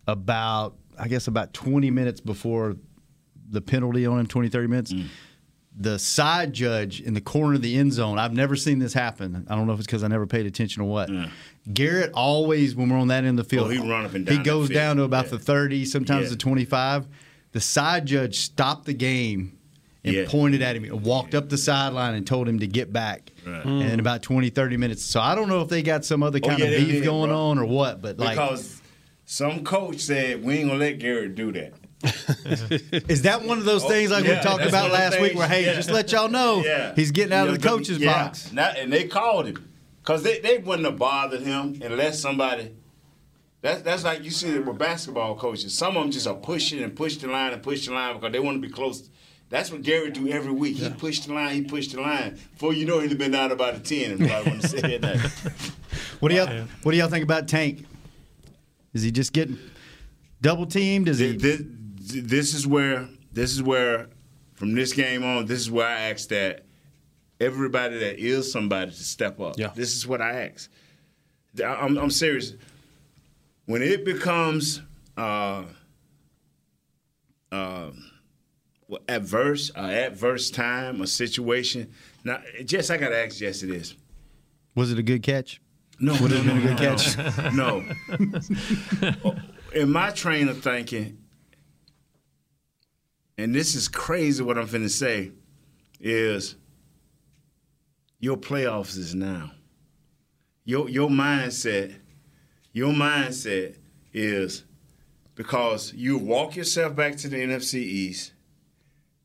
about 0.07 0.77
I 0.99 1.09
guess 1.09 1.29
about 1.29 1.55
20 1.55 1.91
minutes 1.91 2.21
before 2.21 2.77
the 3.49 3.61
penalty 3.61 4.07
on 4.07 4.21
him, 4.21 4.27
20 4.27 4.49
30 4.49 4.67
minutes. 4.67 4.95
The 5.75 5.99
side 5.99 6.53
judge 6.53 7.01
in 7.01 7.15
the 7.15 7.21
corner 7.21 7.55
of 7.55 7.63
the 7.63 7.77
end 7.79 7.93
zone. 7.95 8.19
I've 8.19 8.35
never 8.35 8.57
seen 8.57 8.79
this 8.79 8.93
happen. 8.93 9.47
I 9.49 9.55
don't 9.55 9.67
know 9.67 9.73
if 9.73 9.79
it's 9.79 9.87
because 9.87 10.05
I 10.05 10.09
never 10.09 10.27
paid 10.27 10.45
attention 10.45 10.83
or 10.83 10.85
what. 10.89 11.11
Garrett 11.73 12.11
always, 12.13 12.75
when 12.77 12.91
we're 12.91 12.99
on 12.99 13.09
that 13.09 13.25
end 13.25 13.39
of 13.39 13.49
the 13.49 13.49
field, 13.49 13.69
Oh, 13.69 13.71
he 13.71 13.79
run 13.79 14.05
up 14.05 14.15
and 14.15 14.29
He 14.29 14.35
down 14.35 14.43
the 14.43 14.51
goes 14.51 14.69
field. 14.69 14.75
down 14.75 14.97
to 14.97 15.03
about 15.05 15.27
Yeah. 15.27 15.31
the 15.33 15.39
30, 15.39 15.85
sometimes 15.87 16.25
Yeah. 16.25 16.31
the 16.31 16.37
25. 16.37 17.07
The 17.53 17.61
side 17.61 18.05
judge 18.07 18.37
stopped 18.41 18.85
the 18.85 18.93
game 18.93 19.53
and 20.05 20.15
Yeah. 20.15 20.25
pointed 20.29 20.61
at 20.63 20.77
him 20.77 20.85
and 20.85 21.03
walked 21.03 21.35
up 21.35 21.49
the 21.49 21.57
sideline 21.59 22.15
and 22.15 22.27
told 22.27 22.49
him 22.49 22.59
to 22.59 22.67
get 22.67 22.93
back. 22.93 23.31
Right. 23.47 23.65
And 23.65 23.83
in 23.93 24.01
about 24.01 24.23
20, 24.23 24.51
30 24.51 24.77
minutes. 24.77 25.03
So 25.03 25.21
I 25.21 25.35
don't 25.35 25.49
know 25.49 25.63
if 25.63 25.69
they 25.69 25.83
got 25.83 26.05
some 26.05 26.23
other 26.23 26.41
Oh, 26.43 26.49
kind 26.49 26.59
yeah, 26.61 26.67
of 26.67 26.87
beef 26.87 27.03
going 27.05 27.31
bro. 27.31 27.39
on 27.51 27.59
or 27.59 27.65
what, 27.65 28.03
but 28.03 28.19
like, 28.19 28.33
because 28.37 28.81
some 29.25 29.65
coach 29.65 30.01
said 30.01 30.43
we 30.45 30.55
ain't 30.59 30.69
gonna 30.69 30.79
let 30.81 30.99
Garrett 30.99 31.35
do 31.35 31.51
that. 31.53 31.73
Is 32.05 33.23
that 33.23 33.43
one 33.45 33.59
of 33.59 33.65
those 33.65 33.85
Oh, 33.85 33.89
things 33.89 34.11
like 34.11 34.25
yeah, 34.25 34.37
we 34.39 34.43
talked 34.43 34.65
about 34.65 34.91
last 34.91 35.21
week 35.21 35.35
where, 35.35 35.49
hey, 35.49 35.65
yeah. 35.67 35.75
just 35.75 35.91
let 35.91 36.13
y'all 36.13 36.29
know 36.29 36.63
Yeah. 36.65 36.95
he's 36.95 37.11
getting 37.11 37.33
out 37.33 37.49
You 37.49 37.55
of 37.55 37.63
the 37.63 37.69
coach's 37.69 37.99
box. 37.99 38.53
Not- 38.53 38.77
and 38.77 38.93
they 38.93 39.05
called 39.05 39.47
him 39.47 39.69
because 40.03 40.23
they, 40.23 40.41
they 40.41 40.59
wouldn't 40.59 40.87
have 40.87 40.99
bothered 40.99 41.43
him 41.43 41.81
unless 41.85 42.21
somebody. 42.21 42.73
That's 43.61 43.83
that's 43.83 44.03
like 44.05 44.25
you 44.25 44.31
see 44.31 44.49
it 44.49 44.67
with 44.67 44.77
basketball 44.79 45.37
coaches. 45.37 45.77
Some 45.77 45.97
of 45.97 46.03
them 46.03 46.11
just 46.11 46.27
are 46.27 46.35
pushing 46.35 46.83
and 46.83 46.97
push 46.97 47.17
the 47.17 47.29
line 47.29 47.53
and 47.53 47.63
push 47.63 47.87
the 47.87 47.93
line 47.93 48.15
because 48.17 48.33
they 48.33 48.41
want 48.41 48.61
to 48.61 48.67
be 48.69 48.73
close. 48.73 49.09
That's 49.51 49.71
what 49.71 49.83
Gary 49.83 50.11
do 50.11 50.27
every 50.29 50.51
week. 50.51 50.79
He 50.79 50.89
pushed 50.91 51.27
the 51.29 51.35
line. 51.35 51.55
He 51.55 51.63
pushed 51.63 51.93
the 51.93 52.01
line. 52.01 52.39
Before 52.55 52.73
you 52.73 52.87
know, 52.87 52.99
he'd 53.01 53.11
have 53.11 53.19
been 53.19 53.31
down 53.33 53.53
about 53.53 53.75
a 53.77 53.79
ten 53.81 54.13
and 54.13 54.27
probably 54.29 54.53
wouldn't 54.53 54.63
have 54.63 54.81
said 54.81 55.03
that. 55.03 55.33
What 56.21 56.31
do 56.31 56.37
y'all 56.37 56.67
What 56.83 56.93
do 56.93 56.99
y'all 56.99 57.09
think 57.09 57.23
about 57.25 57.49
Tank? 57.49 57.85
Is 58.95 59.03
he 59.03 59.11
just 59.11 59.33
getting 59.33 59.59
double 60.41 60.67
teamed? 60.67 61.09
Is 61.09 61.19
he? 61.19 61.37
this, 61.37 61.63
this 62.09 62.55
is 62.55 62.67
where 62.67 63.09
this 63.33 63.53
is 63.53 63.63
where 63.63 64.09
from 64.55 64.75
this 64.75 64.93
game 64.93 65.25
on 65.25 65.47
this 65.47 65.61
is 65.61 65.71
where 65.71 65.87
I 65.87 66.11
ask 66.11 66.29
that 66.29 66.65
everybody 67.41 67.99
that 67.99 68.19
is 68.19 68.51
somebody 68.53 68.91
to 68.91 68.97
step 68.97 69.41
up. 69.41 69.59
Yeah. 69.59 69.71
This 69.75 69.95
is 69.95 70.07
what 70.07 70.21
I 70.21 70.47
ask. 70.49 70.71
I- 71.61 71.65
I'm, 71.65 71.97
I'm 71.99 72.11
serious. 72.11 72.55
When 73.67 73.83
it 73.83 74.05
becomes 74.05 74.83
uh, 75.17 75.65
uh, 77.51 77.91
well, 78.89 79.01
adverse, 79.09 79.71
uh, 79.77 79.81
adverse 79.81 80.51
time, 80.51 81.01
a 81.01 81.07
situation. 81.07 81.93
Now, 82.25 82.41
Jess, 82.65 82.91
I 82.91 82.97
gotta 82.97 83.17
ask 83.25 83.37
Jesse 83.39 83.67
this. 83.67 83.95
Was 84.75 84.91
it 84.91 84.99
a 84.99 85.03
good 85.03 85.23
catch? 85.23 85.61
No, 86.01 86.13
Would 86.21 86.31
no, 86.33 86.37
it 86.37 86.43
have 86.43 86.47
been 86.47 86.57
a 86.57 86.61
no, 86.61 86.77
good 86.77 87.57
no, 87.57 87.83
catch? 89.03 89.25
No. 89.25 89.33
In 89.81 89.91
my 89.93 90.11
train 90.11 90.49
of 90.49 90.63
thinking, 90.63 91.19
and 93.43 93.53
this 93.53 93.75
is 93.75 93.89
crazy 93.89 94.41
what 94.41 94.57
I'm 94.57 94.69
finna 94.69 94.89
say, 94.89 95.33
is 95.99 96.55
your 98.21 98.37
playoffs 98.37 98.97
is 98.97 99.17
now. 99.17 99.51
Your 100.65 100.89
your 100.89 101.09
mindset, 101.09 101.97
your 102.73 102.93
mindset 102.93 103.79
is 104.13 104.63
because 105.35 105.93
you 105.93 106.19
walk 106.19 106.55
yourself 106.55 106.95
back 106.95 107.17
to 107.17 107.29
the 107.29 107.37
NFC 107.37 107.81
East. 107.81 108.33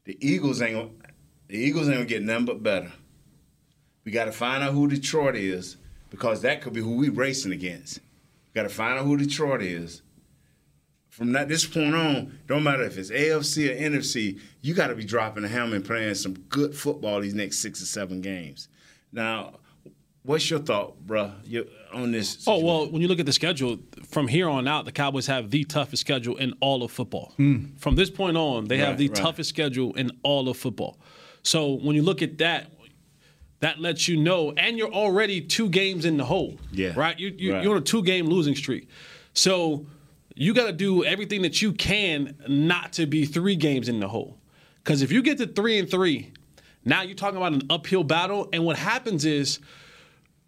The 0.06 0.18
Eagles 0.20 0.64
ain't 0.64 1.00
the 1.48 1.58
Eagles 1.58 1.88
ain't 1.88 1.98
gonna 1.98 2.06
get 2.06 2.24
nothing 2.24 2.46
but 2.46 2.64
better. 2.64 2.92
We 4.04 4.12
got 4.12 4.26
to 4.26 4.32
find 4.32 4.64
out 4.64 4.74
who 4.74 4.88
Detroit 4.88 5.36
is 5.36 5.78
because 6.10 6.42
that 6.42 6.62
could 6.62 6.74
be 6.74 6.82
who 6.82 6.96
we 6.96 7.10
racing 7.10 7.52
against. 7.52 8.00
We 8.00 8.62
got 8.62 8.64
to 8.68 8.74
find 8.74 8.98
out 8.98 9.06
who 9.06 9.16
Detroit 9.18 9.62
is. 9.62 10.02
From 11.18 11.32
that 11.32 11.50
this 11.50 11.66
point 11.66 11.96
on, 11.96 12.38
don't 12.46 12.62
matter 12.62 12.84
if 12.84 12.96
it's 12.96 13.10
AFC 13.10 13.72
or 13.72 13.90
NFC, 13.90 14.40
you 14.62 14.76
got 14.76 14.88
to 14.90 14.96
be 14.96 15.04
dropping 15.04 15.42
the 15.42 15.50
hammer 15.50 15.76
and 15.76 15.84
playing 15.84 16.14
some 16.14 16.36
good 16.42 16.76
football 16.76 17.20
these 17.22 17.34
next 17.34 17.58
six 17.58 17.82
or 17.82 17.88
seven 17.88 18.22
games. 18.22 18.68
Now, 19.12 19.56
what's 20.22 20.48
your 20.48 20.60
thought, 20.60 21.08
bruh, 21.08 21.34
you, 21.44 21.68
on 21.92 22.12
this? 22.12 22.48
Oh 22.48 22.60
well, 22.64 22.88
when 22.92 23.02
you 23.02 23.08
look 23.08 23.20
at 23.20 23.26
the 23.26 23.34
schedule 23.34 23.80
from 24.08 24.28
here 24.28 24.48
on 24.48 24.68
out, 24.68 24.86
the 24.86 24.92
Cowboys 24.92 25.26
have 25.26 25.50
the 25.50 25.64
toughest 25.64 26.02
schedule 26.02 26.38
in 26.38 26.54
all 26.60 26.84
of 26.84 26.92
football. 26.92 27.34
Hmm. 27.38 27.76
From 27.78 27.96
this 27.96 28.12
point 28.12 28.38
on, 28.38 28.66
they 28.66 28.78
have 28.78 29.00
the 29.00 29.08
right. 29.08 29.18
toughest 29.18 29.50
schedule 29.50 29.96
in 29.96 30.12
all 30.22 30.48
of 30.50 30.56
football. 30.56 31.00
So 31.42 31.72
when 31.72 31.96
you 31.96 32.04
look 32.04 32.22
at 32.22 32.38
that, 32.38 32.68
that 33.62 33.80
lets 33.80 34.08
you 34.08 34.18
know, 34.18 34.52
and 34.52 34.78
you're 34.78 34.94
already 34.94 35.42
two 35.42 35.68
games 35.68 36.06
in 36.06 36.18
the 36.18 36.26
hole. 36.26 36.60
Yeah. 36.72 36.94
Right. 36.96 37.20
You, 37.20 37.34
you 37.36 37.54
Right. 37.54 37.64
you're 37.64 37.72
on 37.72 37.82
a 37.82 37.84
two 37.84 38.04
game 38.04 38.28
losing 38.28 38.54
streak. 38.56 38.88
So 39.34 39.88
you 40.38 40.54
got 40.54 40.68
to 40.68 40.72
do 40.72 41.04
everything 41.04 41.42
that 41.42 41.62
you 41.62 41.74
can 41.74 42.36
not 42.48 42.94
to 42.94 43.06
be 43.06 43.26
three 43.26 43.56
games 43.56 43.90
in 43.90 44.00
the 44.00 44.08
hole. 44.08 44.38
Because 44.84 45.02
if 45.02 45.12
you 45.12 45.22
get 45.22 45.38
to 45.40 45.48
three 45.48 45.80
and 45.80 45.90
three, 45.90 46.32
now 46.86 47.02
you're 47.02 47.16
talking 47.16 47.38
about 47.38 47.54
an 47.54 47.64
uphill 47.70 48.04
battle, 48.04 48.48
and 48.54 48.64
what 48.64 48.78
happens 48.78 49.26
is 49.26 49.60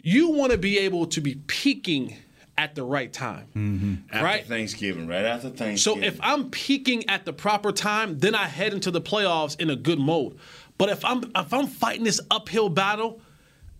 you 0.01 0.29
want 0.29 0.51
to 0.51 0.57
be 0.57 0.79
able 0.79 1.07
to 1.07 1.21
be 1.21 1.35
peaking 1.47 2.15
at 2.57 2.75
the 2.75 2.83
right 2.83 3.11
time. 3.11 3.47
Mm-hmm. 3.55 3.93
after 4.11 4.23
right? 4.23 4.45
Thanksgiving, 4.45 5.07
right 5.07 5.25
after 5.25 5.49
Thanksgiving. 5.49 6.01
So 6.01 6.07
if 6.07 6.19
I'm 6.21 6.49
peaking 6.49 7.09
at 7.09 7.25
the 7.25 7.33
proper 7.33 7.71
time, 7.71 8.19
then 8.19 8.35
I 8.35 8.45
head 8.45 8.73
into 8.73 8.91
the 8.91 9.01
playoffs 9.01 9.59
in 9.59 9.69
a 9.69 9.75
good 9.75 9.99
mode. 9.99 10.37
But 10.77 10.89
if 10.89 11.03
I'm 11.03 11.23
if 11.35 11.53
I'm 11.53 11.67
fighting 11.67 12.03
this 12.03 12.21
uphill 12.29 12.69
battle 12.69 13.21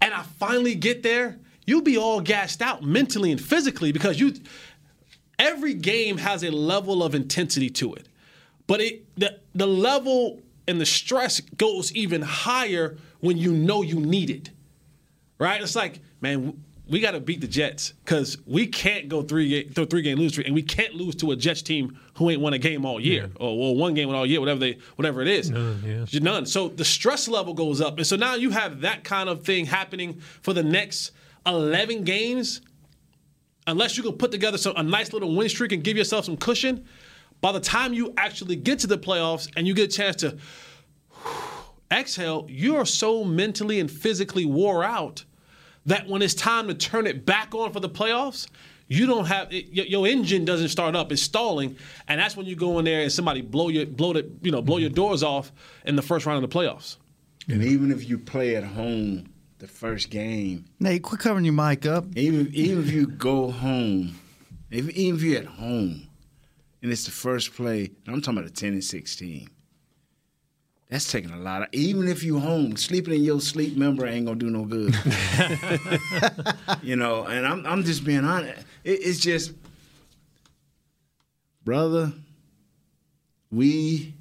and 0.02 0.14
I 0.14 0.24
finally 0.24 0.76
get 0.76 1.04
there, 1.04 1.38
you'll 1.66 1.82
be 1.82 1.98
all 1.98 2.20
gassed 2.20 2.62
out 2.62 2.84
mentally 2.84 3.32
and 3.32 3.40
physically 3.40 3.92
because 3.92 4.20
you 4.20 4.34
every 5.40 5.74
game 5.74 6.18
has 6.18 6.44
a 6.44 6.52
level 6.52 7.02
of 7.02 7.16
intensity 7.16 7.70
to 7.72 7.94
it. 7.96 8.08
But 8.68 8.82
it 8.82 9.16
the 9.16 9.40
the 9.56 9.66
level 9.66 10.42
and 10.68 10.80
the 10.80 10.86
stress 10.86 11.40
goes 11.40 11.92
even 11.94 12.22
higher 12.22 12.98
when 13.22 13.38
you 13.38 13.52
know 13.52 13.82
you 13.82 14.00
need 14.00 14.30
it. 14.30 14.52
Right? 15.40 15.62
It's 15.62 15.76
like, 15.76 16.02
man, 16.22 16.62
we 16.90 17.00
got 17.00 17.12
to 17.12 17.20
beat 17.20 17.40
the 17.40 17.48
Jets 17.48 17.94
because 18.04 18.38
we 18.46 18.68
can't 18.68 19.08
go 19.10 19.22
three 19.22 19.48
game, 19.50 19.86
three 19.86 20.02
game 20.02 20.18
lose 20.18 20.34
streak, 20.34 20.48
and 20.48 20.56
we 20.56 20.64
can't 20.64 20.94
lose 20.96 21.16
to 21.16 21.32
a 21.32 21.36
Jets 21.36 21.62
team 21.62 21.98
who 22.16 22.30
ain't 22.30 22.42
won 22.42 22.54
a 22.54 22.58
game 22.58 22.86
all 22.86 23.00
year 23.00 23.28
mm. 23.28 23.36
or, 23.40 23.70
or 23.70 23.76
one 23.76 23.94
game 23.94 24.10
all 24.10 24.26
year, 24.26 24.40
whatever 24.40 24.60
they 24.60 24.78
whatever 24.96 25.22
it 25.22 25.28
is. 25.28 25.50
None, 25.50 26.08
yeah. 26.10 26.20
None. 26.20 26.46
So 26.46 26.68
the 26.68 26.86
stress 26.86 27.28
level 27.28 27.54
goes 27.54 27.80
up, 27.80 27.98
and 27.98 28.06
so 28.06 28.16
now 28.16 28.36
you 28.36 28.50
have 28.50 28.82
that 28.82 29.04
kind 29.04 29.30
of 29.30 29.44
thing 29.44 29.66
happening 29.66 30.20
for 30.42 30.54
the 30.54 30.64
next 30.64 31.12
eleven 31.46 32.04
games. 32.04 32.62
Unless 33.70 33.98
you 33.98 34.04
can 34.04 34.14
put 34.14 34.32
together 34.32 34.58
some, 34.58 34.74
a 34.76 34.84
nice 34.84 35.14
little 35.14 35.36
win 35.36 35.48
streak 35.48 35.72
and 35.72 35.84
give 35.84 35.96
yourself 35.96 36.26
some 36.26 36.38
cushion, 36.38 36.86
by 37.42 37.52
the 37.52 37.60
time 37.60 37.94
you 37.94 38.14
actually 38.18 38.56
get 38.56 38.80
to 38.80 38.88
the 38.88 38.98
playoffs 38.98 39.50
and 39.56 39.68
you 39.68 39.74
get 39.74 39.94
a 39.94 39.96
chance 39.96 40.16
to 40.18 40.38
exhale, 41.92 42.46
you 42.50 42.76
are 42.76 42.86
so 42.86 43.24
mentally 43.24 43.80
and 43.80 43.90
physically 43.90 44.46
wore 44.46 44.84
out 44.84 45.24
that 45.86 46.08
when 46.08 46.22
it's 46.22 46.34
time 46.34 46.68
to 46.68 46.74
turn 46.74 47.08
it 47.08 47.26
back 47.26 47.54
on 47.54 47.72
for 47.72 47.80
the 47.80 47.90
playoffs, 47.90 48.48
you 48.88 49.06
don't 49.06 49.26
have 49.26 49.54
it, 49.54 49.68
your, 49.72 50.08
engine 50.08 50.46
doesn't 50.46 50.70
start 50.70 50.96
up; 50.96 51.12
it's 51.12 51.22
stalling, 51.22 51.78
and 52.08 52.20
that's 52.20 52.36
when 52.36 52.48
you 52.48 52.56
go 52.56 52.80
in 52.80 52.86
there 52.86 53.02
and 53.02 53.12
somebody 53.12 53.42
blow 53.42 53.70
your 53.70 53.86
blow 53.86 54.14
the 54.14 54.28
you 54.42 54.52
know 54.52 54.64
blow 54.64 54.78
your 54.78 54.90
doors 54.90 55.22
off 55.22 55.52
in 55.86 55.96
the 55.96 56.02
first 56.02 56.26
round 56.26 56.44
of 56.44 56.50
the 56.50 56.58
playoffs. 56.58 56.98
and 57.48 57.64
even 57.64 57.92
if 57.92 58.10
you 58.10 58.18
play 58.18 58.56
at 58.56 58.64
home 58.64 59.32
the 59.60 59.68
first 59.68 60.10
game, 60.10 60.66
Nate, 60.80 61.04
quit 61.04 61.20
covering 61.20 61.46
your 61.46 61.54
mic 61.54 61.86
up. 61.86 62.06
even 62.16 62.50
even 62.54 62.84
if 62.84 62.92
you 62.92 63.08
go 63.08 63.52
home, 63.52 64.18
if, 64.72 64.90
even 64.90 65.20
if 65.20 65.24
you're 65.24 65.40
at 65.40 65.46
home, 65.46 66.08
and 66.82 66.92
it's 66.92 67.04
the 67.04 67.12
first 67.12 67.54
play, 67.54 67.92
and 68.06 68.16
I'm 68.16 68.22
talking 68.22 68.40
about 68.40 68.50
a 68.50 68.54
ten 68.54 68.74
and 68.74 68.84
sixteen. 68.84 69.50
That's 70.90 71.12
taking 71.12 71.30
a 71.30 71.38
lot 71.38 71.62
of. 71.62 71.68
Even 71.72 72.08
if 72.08 72.24
you 72.24 72.40
home, 72.40 72.76
sleeping 72.76 73.14
in 73.14 73.24
your 73.24 73.42
sleep 73.42 73.78
member 73.78 74.08
ain't 74.08 74.26
gonna 74.26 74.40
do 74.40 74.50
no 74.50 74.66
good. 74.66 74.96
you 76.82 76.96
know, 76.96 77.26
and 77.26 77.46
I'm 77.46 77.66
I'm 77.66 77.84
just 77.84 78.04
being 78.04 78.24
honest. 78.24 78.66
It, 78.84 79.00
it's 79.04 79.20
just, 79.20 79.54
brother. 81.64 82.12
We 83.52 84.16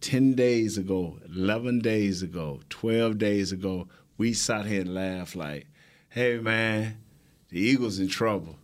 ten 0.00 0.34
days 0.34 0.76
ago, 0.76 1.18
eleven 1.34 1.78
days 1.80 2.22
ago, 2.22 2.60
twelve 2.68 3.18
days 3.18 3.50
ago, 3.50 3.88
we 4.22 4.32
sat 4.32 4.66
here 4.66 4.82
and 4.82 4.94
laughed 4.94 5.34
like, 5.34 5.66
"Hey 6.08 6.38
man, 6.38 6.98
the 7.48 7.58
Eagles 7.58 7.98
in 7.98 8.06
trouble," 8.06 8.56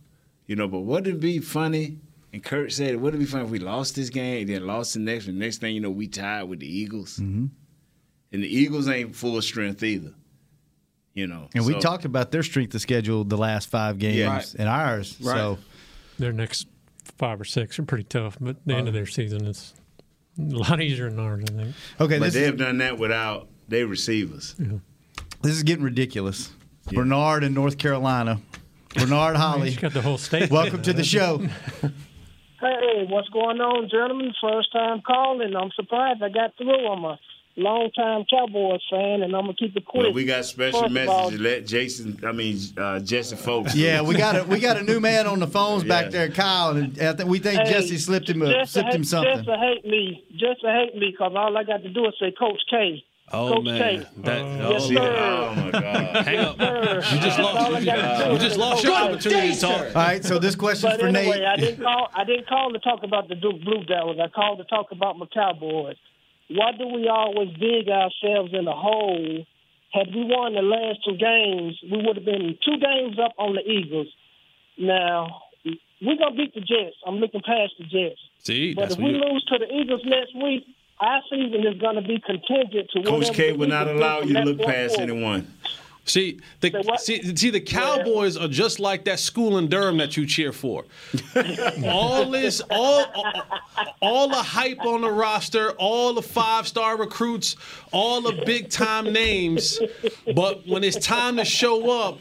you 0.47 0.55
know. 0.55 0.69
But 0.69 0.79
wouldn't 0.79 1.17
it 1.17 1.19
be 1.19 1.39
funny? 1.39 1.97
And 2.31 2.41
Kurt 2.41 2.71
said, 2.71 2.91
it 2.91 3.01
"Wouldn't 3.01 3.21
it 3.21 3.25
be 3.25 3.29
funny 3.29 3.43
if 3.43 3.49
we 3.49 3.59
lost 3.59 3.95
this 3.95 4.09
game 4.09 4.41
and 4.41 4.49
then 4.49 4.65
lost 4.65 4.93
the 4.93 5.01
next? 5.01 5.27
And 5.27 5.37
next 5.37 5.57
thing 5.57 5.75
you 5.75 5.81
know, 5.81 5.89
we 5.89 6.07
tied 6.07 6.43
with 6.43 6.61
the 6.61 6.77
Eagles, 6.81 7.17
mm-hmm. 7.17 7.47
and 8.31 8.43
the 8.43 8.47
Eagles 8.47 8.87
ain't 8.87 9.13
full 9.13 9.41
strength 9.41 9.83
either. 9.83 10.13
You 11.13 11.27
know, 11.27 11.49
And 11.53 11.65
we 11.65 11.77
talked 11.77 12.05
about 12.05 12.31
their 12.31 12.43
strength 12.43 12.73
of 12.75 12.79
schedule 12.79 13.25
the 13.25 13.37
last 13.37 13.67
five 13.69 13.99
games 13.99 14.15
Yeah. 14.15 14.29
Right. 14.29 14.55
and 14.57 14.69
ours. 14.69 15.17
Right. 15.19 15.35
So 15.35 15.57
Their 16.17 16.31
next 16.31 16.67
five 17.17 17.41
or 17.41 17.45
six 17.45 17.77
are 17.77 17.83
pretty 17.83 18.05
tough, 18.05 18.37
but 18.39 18.55
the 18.65 18.75
end 18.75 18.87
of 18.87 18.93
uh-huh. 18.93 18.99
their 18.99 19.05
season 19.05 19.45
is 19.45 19.73
a 20.39 20.43
lot 20.43 20.81
easier 20.81 21.09
than 21.09 21.19
ours, 21.19 21.43
I 21.49 21.51
think. 21.51 21.75
okay, 21.99 22.19
But 22.19 22.31
they've 22.31 22.55
done 22.55 22.77
that 22.77 22.97
without 22.97 23.49
their 23.67 23.85
receivers. 23.87 24.55
This 25.41 25.53
is 25.53 25.63
getting 25.63 25.83
ridiculous. 25.83 26.51
Bernard 26.91 27.43
in 27.43 27.53
North 27.53 27.77
Carolina. 27.77 28.39
Bernard 28.95 29.35
Holly. 29.37 29.69
You 29.71 29.77
got 29.77 29.93
the 29.93 30.01
whole 30.01 30.17
state. 30.17 30.49
Welcome 30.49 30.81
to 30.83 30.93
the 30.93 31.03
show. 31.03 31.45
Hey, 32.61 33.05
what's 33.09 33.29
going 33.29 33.61
on, 33.61 33.87
gentlemen? 33.89 34.33
First 34.41 34.73
time 34.73 34.99
calling. 35.07 35.55
I'm 35.55 35.71
surprised 35.77 36.21
I 36.21 36.27
got 36.27 36.57
through. 36.57 36.87
I'm 36.91 37.05
a 37.05 37.17
long 37.55 37.89
time 37.95 38.25
Cowboys 38.29 38.81
fan, 38.91 39.21
and 39.23 39.33
I'm 39.33 39.43
gonna 39.43 39.53
keep 39.53 39.77
it 39.77 39.85
quick. 39.85 40.03
Well, 40.03 40.11
we 40.11 40.25
got 40.25 40.43
special 40.43 40.81
First 40.81 40.91
of 40.97 41.07
all- 41.07 41.21
messages. 41.31 41.39
Let 41.39 41.65
Jason, 41.65 42.19
I 42.27 42.33
mean 42.33 42.59
uh, 42.77 42.99
Jesse 42.99 43.37
folks. 43.37 43.73
Yeah, 43.75 44.01
we 44.01 44.15
got 44.15 44.35
a 44.35 44.43
we 44.43 44.59
got 44.59 44.75
a 44.75 44.83
new 44.83 44.99
man 44.99 45.25
on 45.25 45.39
the 45.39 45.47
phones 45.47 45.83
Yeah. 45.83 45.87
back 46.01 46.11
there, 46.11 46.27
Kyle, 46.27 46.75
and 46.75 46.99
I 46.99 47.13
think 47.13 47.29
we 47.29 47.39
think 47.39 47.61
Hey, 47.61 47.71
Jesse 47.71 47.97
slipped 47.97 48.29
him 48.29 48.41
a, 48.41 48.51
Jesse 48.51 48.71
slipped 48.73 48.93
him 48.93 49.01
hate- 49.03 49.07
something. 49.07 49.37
Jesse 49.37 49.57
hate 49.57 49.85
me. 49.85 50.25
Jesse 50.33 50.59
hate 50.67 50.95
me 50.95 51.11
because 51.11 51.31
all 51.37 51.57
I 51.57 51.63
got 51.63 51.81
to 51.83 51.89
do 51.89 52.07
is 52.07 52.13
say 52.19 52.33
Coach 52.37 52.59
K. 52.69 53.01
Oh 53.31 53.53
Coach 53.55 53.65
man, 53.65 54.07
that 54.17 54.41
oh, 54.65 54.79
See, 54.79 54.95
sir. 54.95 55.01
oh 55.01 55.55
my 55.55 55.71
God. 55.71 56.25
hang 56.25 56.39
up. 56.39 56.57
Sir. 56.57 56.95
You 56.95 57.01
just 57.21 57.37
That's 57.37 57.39
all 57.39 57.57
I 57.57 57.69
lost. 57.69 57.79
You 57.81 57.91
just, 57.91 58.31
you 58.31 58.37
just 58.39 58.57
lost 58.57 58.75
Coach 58.77 58.83
your 58.83 58.93
K. 58.97 59.01
opportunity 59.13 59.53
to 59.53 59.59
talk. 59.61 59.81
All 59.81 60.01
right, 60.01 60.25
so 60.25 60.39
this 60.39 60.55
question 60.55 60.89
But 60.89 60.99
for 60.99 61.07
anyway, 61.07 61.37
Nate. 61.39 61.45
I 61.45 61.55
didn't 61.57 61.83
call. 61.83 62.07
I 62.15 62.23
didn't 62.23 62.47
call 62.47 62.71
to 62.73 62.79
talk 62.79 63.03
about 63.03 63.27
the 63.29 63.35
Duke 63.35 63.61
Blue 63.63 63.83
Devils. 63.85 64.17
I 64.21 64.27
called 64.29 64.57
to 64.59 64.63
talk 64.65 64.87
about 64.91 65.17
my 65.17 65.27
Cowboys. 65.33 65.95
Why 66.49 66.71
do 66.77 66.87
we 66.87 67.07
always 67.07 67.49
dig 67.59 67.87
ourselves 67.89 68.51
in 68.53 68.67
a 68.67 68.73
hole? 68.75 69.45
Had 69.93 70.07
we 70.13 70.23
won 70.25 70.53
the 70.55 70.61
last 70.61 70.99
two 71.05 71.17
games, 71.17 71.77
we 71.91 72.01
would 72.05 72.15
have 72.15 72.25
been 72.25 72.57
two 72.65 72.77
games 72.79 73.17
up 73.23 73.33
on 73.37 73.53
the 73.55 73.61
Eagles. 73.61 74.07
Now 74.77 75.41
we're 76.01 76.15
gonna 76.17 76.35
beat 76.35 76.53
the 76.53 76.61
Jets. 76.61 76.95
I'm 77.05 77.15
looking 77.17 77.41
past 77.41 77.73
the 77.77 77.85
Jets. 77.85 78.19
See, 78.39 78.73
But 78.73 78.81
that's 78.83 78.93
if 78.95 78.99
what 79.01 79.11
we 79.11 79.17
you. 79.17 79.23
lose 79.23 79.43
to 79.45 79.57
the 79.59 79.65
Eagles 79.73 80.01
next 80.05 80.33
week, 80.35 80.65
our 80.99 81.21
season 81.29 81.65
is 81.65 81.79
going 81.79 81.95
to 81.95 82.01
be 82.01 82.19
contingent 82.19 82.89
to 82.91 83.03
Coach 83.03 83.33
K 83.33 83.51
the 83.51 83.57
will 83.57 83.67
not 83.67 83.87
allow 83.87 84.19
you 84.21 84.33
to 84.33 84.43
look 84.43 84.59
past 84.59 84.95
forward. 84.95 85.11
anyone. 85.11 85.53
See 86.05 86.39
the 86.61 86.71
Say 86.97 87.21
see, 87.21 87.35
see 87.35 87.49
the 87.51 87.61
Cowboys 87.61 88.35
are 88.35 88.47
just 88.47 88.79
like 88.79 89.05
that 89.05 89.19
school 89.19 89.59
in 89.59 89.67
Durham 89.67 89.97
that 89.97 90.17
you 90.17 90.25
cheer 90.25 90.51
for. 90.51 90.85
all 91.85 92.29
this, 92.31 92.61
all, 92.71 93.05
all, 93.13 93.33
all 94.01 94.27
the 94.27 94.35
hype 94.35 94.83
on 94.85 95.01
the 95.01 95.11
roster, 95.11 95.71
all 95.73 96.13
the 96.13 96.21
five 96.21 96.67
star 96.67 96.97
recruits, 96.97 97.55
all 97.91 98.21
the 98.21 98.43
big 98.45 98.69
time 98.69 99.13
names, 99.13 99.79
but 100.33 100.67
when 100.67 100.83
it's 100.83 101.05
time 101.05 101.37
to 101.37 101.45
show 101.45 101.91
up, 101.91 102.17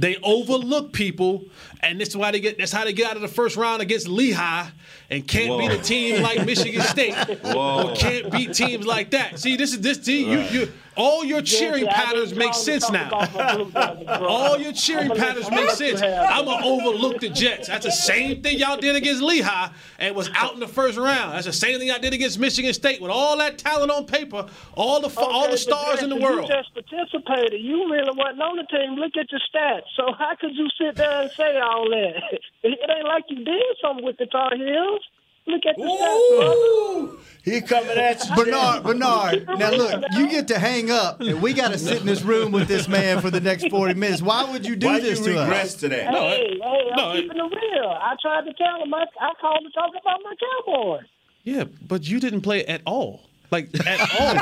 they 0.00 0.16
overlook 0.22 0.92
people, 0.92 1.44
and 1.80 2.00
that's 2.00 2.16
why 2.16 2.30
they 2.30 2.40
get. 2.40 2.56
That's 2.58 2.72
how 2.72 2.84
they 2.84 2.92
get 2.92 3.10
out 3.10 3.16
of 3.16 3.22
the 3.22 3.28
first 3.28 3.56
round 3.56 3.82
against 3.82 4.08
Lehigh, 4.08 4.70
and 5.10 5.26
can't 5.28 5.58
beat 5.60 5.70
a 5.70 5.82
team 5.82 6.22
like 6.22 6.44
Michigan 6.46 6.80
State, 6.82 7.14
or 7.54 7.94
can't 7.94 8.30
beat 8.30 8.54
teams 8.54 8.86
like 8.86 9.10
that. 9.10 9.38
See, 9.38 9.56
this 9.56 9.72
is 9.72 9.80
this 9.80 9.98
team. 9.98 10.30
You, 10.30 10.38
you, 10.38 10.72
all 10.96 11.24
your 11.24 11.42
cheering 11.42 11.86
patterns 11.86 12.34
make 12.34 12.54
sense 12.54 12.90
now. 12.90 13.08
about 13.08 13.34
my 13.34 13.54
Blue 13.54 13.70
Devils, 13.70 14.04
bro. 14.18 14.28
All 14.28 14.58
your 14.58 14.72
cheering 14.72 15.10
patterns 15.10 15.50
make 15.50 15.70
sense. 15.70 16.00
let 16.00 16.10
you 16.10 16.14
have 16.14 16.30
I'm 16.30 16.44
gonna 16.44 16.66
overlook 16.66 17.20
the 17.20 17.28
Jets. 17.28 17.68
That's 17.68 17.84
the 17.84 17.92
same 17.92 18.42
thing 18.42 18.58
y'all 18.58 18.76
did 18.76 18.96
against 18.96 19.22
Lehigh 19.22 19.70
and 19.98 20.14
was 20.14 20.30
out 20.34 20.54
in 20.54 20.60
the 20.60 20.68
first 20.68 20.98
round. 20.98 21.34
That's 21.34 21.46
the 21.46 21.52
same 21.52 21.78
thing 21.78 21.88
y'all 21.88 21.98
did 21.98 22.12
against 22.12 22.38
Michigan 22.38 22.72
State 22.72 23.00
with 23.00 23.10
all 23.10 23.36
that 23.38 23.58
talent 23.58 23.90
on 23.90 24.06
paper, 24.06 24.46
all 24.74 25.00
the 25.00 25.20
all 25.20 25.50
the 25.50 25.58
stars 25.58 26.02
in 26.02 26.10
the 26.10 26.16
world. 26.16 26.48
You 26.48 26.56
just 26.56 26.74
participated. 26.74 27.60
You 27.60 27.90
really 27.90 28.12
wasn't 28.16 28.42
on 28.42 28.56
the 28.56 28.64
team. 28.64 28.96
Look 28.96 29.12
at 29.16 29.30
your 29.30 29.40
stats. 29.52 29.82
So 29.96 30.12
how 30.18 30.34
could 30.40 30.54
you 30.54 30.68
sit 30.78 30.96
there 30.96 31.22
and 31.22 31.30
say 31.32 31.58
all 31.58 31.88
that? 31.90 32.22
It 32.62 32.78
ain't 32.94 33.06
like 33.06 33.24
you 33.28 33.42
did 33.42 33.62
something 33.80 34.04
with 34.04 34.18
the 34.18 34.26
Tar 34.26 34.54
Heels. 34.54 35.00
Look 35.46 35.62
at 35.66 35.76
the 35.76 35.82
stats. 35.82 36.54
Ooh, 36.54 37.18
he 37.42 37.60
coming 37.62 37.96
at 37.96 38.22
you. 38.28 38.36
Bernard, 38.36 38.82
Bernard. 38.84 39.46
Now 39.58 39.70
look, 39.70 40.02
you 40.12 40.28
get 40.28 40.48
to 40.48 40.58
hang 40.58 40.90
up, 40.90 41.20
and 41.20 41.40
we 41.42 41.54
got 41.54 41.72
to 41.72 41.78
sit 41.78 42.00
in 42.00 42.06
this 42.06 42.22
room 42.22 42.52
with 42.52 42.68
this 42.68 42.86
man 42.88 43.20
for 43.20 43.30
the 43.30 43.40
next 43.40 43.68
forty 43.70 43.94
minutes. 43.94 44.20
Why 44.22 44.50
would 44.50 44.66
you 44.66 44.76
do 44.76 44.86
Why 44.86 45.00
this 45.00 45.18
you 45.20 45.32
to 45.34 45.40
regress 45.40 45.74
us? 45.74 45.80
to 45.80 45.88
that? 45.88 46.10
Hey, 46.14 46.58
hey, 46.62 46.90
I'm 46.92 46.96
no, 46.96 47.12
it- 47.12 47.22
keeping 47.22 47.38
it 47.38 47.42
real. 47.42 47.88
I 47.88 48.14
tried 48.20 48.44
to 48.44 48.52
tell 48.54 48.82
him. 48.82 48.92
I, 48.94 49.04
I 49.20 49.32
called 49.40 49.64
to 49.64 49.70
talk 49.72 49.90
about 50.00 50.20
my 50.22 50.34
Cowboys. 50.66 51.04
Yeah, 51.42 51.64
but 51.88 52.06
you 52.06 52.20
didn't 52.20 52.42
play 52.42 52.64
at 52.66 52.82
all. 52.84 53.22
Like 53.50 53.68
at 53.86 54.00
all. 54.20 54.34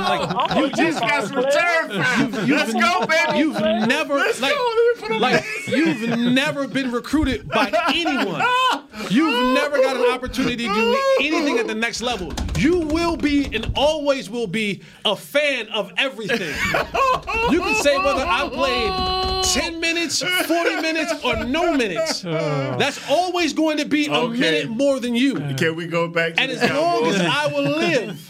like 0.00 0.50
oh, 0.50 0.64
You 0.64 0.70
just 0.70 1.00
got 1.00 1.24
some 1.24 1.36
return 1.36 1.90
time. 1.90 2.30
Let's 2.48 2.72
go, 2.72 3.06
baby. 3.06 3.38
You've 3.38 3.60
never 3.60 4.14
like, 4.40 5.20
like 5.20 5.44
you've 5.66 6.18
never 6.18 6.68
been 6.68 6.92
recruited 6.92 7.48
by 7.48 7.72
anyone. 7.94 8.42
You've 9.10 9.54
never 9.54 9.78
got 9.78 9.96
an 9.96 10.10
opportunity 10.12 10.66
to 10.68 10.74
do 10.74 11.00
anything 11.20 11.58
at 11.58 11.66
the 11.66 11.74
next 11.74 12.00
level. 12.00 12.32
You 12.56 12.80
will 12.80 13.16
be 13.16 13.46
and 13.54 13.70
always 13.76 14.28
will 14.28 14.46
be 14.48 14.82
a 15.04 15.14
fan 15.16 15.68
of 15.68 15.92
everything. 15.96 16.54
You 17.50 17.60
can 17.60 17.74
say 17.76 17.96
whether 17.98 18.24
I 18.26 18.48
played 18.48 19.44
10 19.44 19.80
minutes, 19.80 20.20
40 20.22 20.76
minutes, 20.82 21.12
or 21.24 21.44
no 21.44 21.74
minutes. 21.74 22.22
That's 22.22 23.00
always 23.08 23.52
going 23.52 23.78
to 23.78 23.84
be 23.84 24.06
a 24.06 24.12
Okay. 24.18 24.38
minute 24.38 24.68
more 24.68 24.98
than 25.00 25.14
you. 25.14 25.34
Can 25.56 25.76
we 25.76 25.86
go 25.86 26.08
back 26.08 26.34
to 26.34 26.40
And 26.40 26.50
the 26.52 26.62
as 26.62 26.70
long 26.70 27.06
as 27.06 27.20
I 27.20 27.46
will 27.46 27.62
live, 27.62 28.27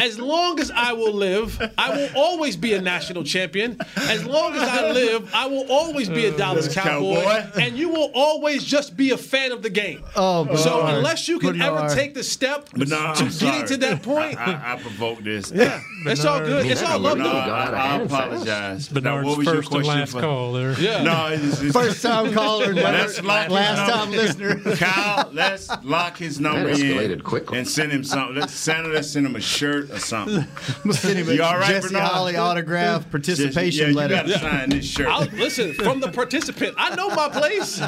as 0.00 0.18
long 0.18 0.60
as 0.60 0.70
I 0.70 0.92
will 0.92 1.12
live, 1.12 1.60
I 1.78 1.90
will 1.96 2.08
always 2.16 2.56
be 2.56 2.74
a 2.74 2.80
national 2.80 3.24
champion. 3.24 3.78
As 3.96 4.24
long 4.24 4.54
as 4.54 4.62
I 4.62 4.90
live, 4.92 5.30
I 5.34 5.46
will 5.46 5.66
always 5.70 6.08
be 6.08 6.26
a 6.26 6.32
uh, 6.32 6.36
Dallas 6.36 6.72
Cowboy, 6.72 7.22
Cowboy. 7.22 7.60
and 7.60 7.76
you 7.76 7.88
will 7.88 8.10
always 8.14 8.64
just 8.64 8.96
be 8.96 9.10
a 9.10 9.16
fan 9.16 9.52
of 9.52 9.62
the 9.62 9.70
game. 9.70 10.02
Oh, 10.16 10.44
so 10.56 10.80
Bernard. 10.82 10.94
unless 10.98 11.28
you 11.28 11.38
can 11.38 11.58
Bernard. 11.58 11.84
ever 11.84 11.94
take 11.94 12.14
the 12.14 12.22
step 12.22 12.68
But 12.76 12.88
no, 12.88 12.96
to 12.96 13.24
I'm 13.24 13.28
getting 13.38 13.66
to 13.66 13.76
that 13.78 14.02
point, 14.02 14.38
I, 14.38 14.52
I, 14.52 14.72
I 14.74 14.76
provoked 14.80 15.24
this. 15.24 15.50
yeah, 15.52 15.80
it's 16.06 16.24
all 16.24 16.40
good. 16.40 16.66
It's 16.66 16.82
all 16.82 16.98
love, 16.98 17.18
No, 17.18 17.24
though. 17.24 17.30
I, 17.30 17.96
I 17.96 17.96
apologize. 18.00 18.90
Now, 18.92 19.00
Bernard's 19.00 19.26
what 19.28 19.38
was 19.38 19.46
your 19.46 19.54
first 19.56 19.72
and 19.72 19.82
question 19.84 20.00
last 20.00 20.12
for? 20.12 20.20
call 20.20 20.52
there. 20.52 20.72
Yeah. 20.80 21.02
No, 21.02 21.26
it's, 21.30 21.60
it's, 21.60 21.72
First 21.72 22.02
time 22.02 22.32
caller, 22.32 22.72
never, 22.72 22.98
Let's 22.98 23.22
lock 23.22 23.48
last 23.50 23.88
number. 23.90 23.92
time 23.92 24.10
listener. 24.56 24.76
Kyle, 24.76 25.30
let's 25.32 25.68
lock 25.82 26.16
his 26.16 26.40
number 26.40 26.68
in 26.70 27.20
quickly. 27.20 27.58
and 27.58 27.68
send 27.68 27.92
him 27.92 28.04
something. 28.04 28.36
Let's 28.36 28.52
Santa, 28.54 28.88
let's 28.88 29.14
send 29.22 29.34
him 29.34 29.36
a 29.36 29.40
shirt 29.40 29.90
or 29.90 29.98
something. 29.98 30.46
We'll 30.84 30.94
send 30.94 31.18
him 31.18 31.28
a 31.28 31.34
You 31.34 31.42
all 31.42 31.58
right, 31.58 31.68
Jesse 31.68 31.88
Bernard? 31.88 32.02
Holly 32.10 32.36
autograph 32.36 33.08
participation 33.10 33.90
yeah, 33.90 33.94
letter. 33.94 34.14
You 34.16 34.22
gotta 34.22 34.38
sign 34.38 34.70
this 34.70 34.84
shirt. 34.86 35.06
I'll, 35.08 35.26
listen, 35.36 35.74
from 35.74 36.00
the 36.00 36.10
participant, 36.10 36.74
I 36.76 36.94
know 36.96 37.08
my 37.10 37.28
place. 37.28 37.80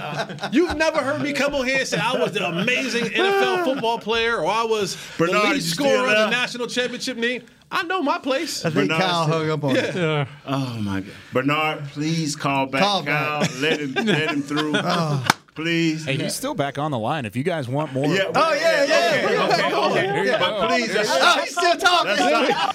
You've 0.53 0.77
never 0.77 0.99
heard 0.99 1.21
me 1.21 1.33
come 1.33 1.55
on 1.55 1.67
here 1.67 1.79
and 1.79 1.89
say 1.89 1.99
I 1.99 2.13
was 2.17 2.33
the 2.33 2.47
amazing 2.47 3.05
NFL 3.07 3.65
football 3.65 3.99
player 3.99 4.37
or 4.39 4.47
I 4.47 4.65
was 4.65 4.97
Bernard, 5.19 5.43
the 5.43 5.55
lead 5.55 5.63
scorer 5.63 6.09
of 6.09 6.17
the 6.17 6.31
national 6.31 6.67
championship 6.69 7.19
team. 7.19 7.43
I 7.71 7.83
know 7.85 8.03
my 8.03 8.19
place. 8.19 8.65
I 8.65 8.71
think 8.71 8.89
Bernard 8.91 9.03
Kyle 9.03 9.27
said- 9.27 9.33
hung 9.35 9.51
up 9.51 9.65
on 9.65 9.77
it. 9.77 9.95
Yeah. 9.95 10.27
Oh 10.47 10.79
my 10.81 11.01
God, 11.01 11.13
Bernard, 11.33 11.85
please 11.89 12.37
call 12.37 12.67
back. 12.67 12.83
Call 12.83 13.03
Kyle, 13.03 13.41
back. 13.41 13.61
let 13.61 13.81
him 13.81 13.93
let 13.95 14.31
him 14.31 14.43
through. 14.43 14.75
Oh. 14.87 15.27
Please. 15.55 16.05
Hey, 16.05 16.17
he's 16.17 16.35
still 16.35 16.55
back 16.55 16.79
on 16.79 16.91
the 16.91 16.99
line. 16.99 17.25
If 17.27 17.37
you 17.37 17.45
guys 17.45 17.69
want 17.69 17.93
more, 17.93 18.07
Yeah. 18.07 18.25
Oh, 18.35 18.55
yeah, 18.55 18.85
yeah. 18.85 19.05
Okay. 19.15 19.37
Okay. 19.37 19.75
okay. 19.75 20.13
Here 20.15 20.25
you 20.25 20.33
But 20.33 20.61
go. 20.61 20.67
please, 20.69 20.93
that's, 20.93 21.09
Oh, 21.13 21.41
he's 21.41 21.51
still 21.53 21.77
talking. 21.77 22.17
that's 22.17 22.21
not. 22.21 22.75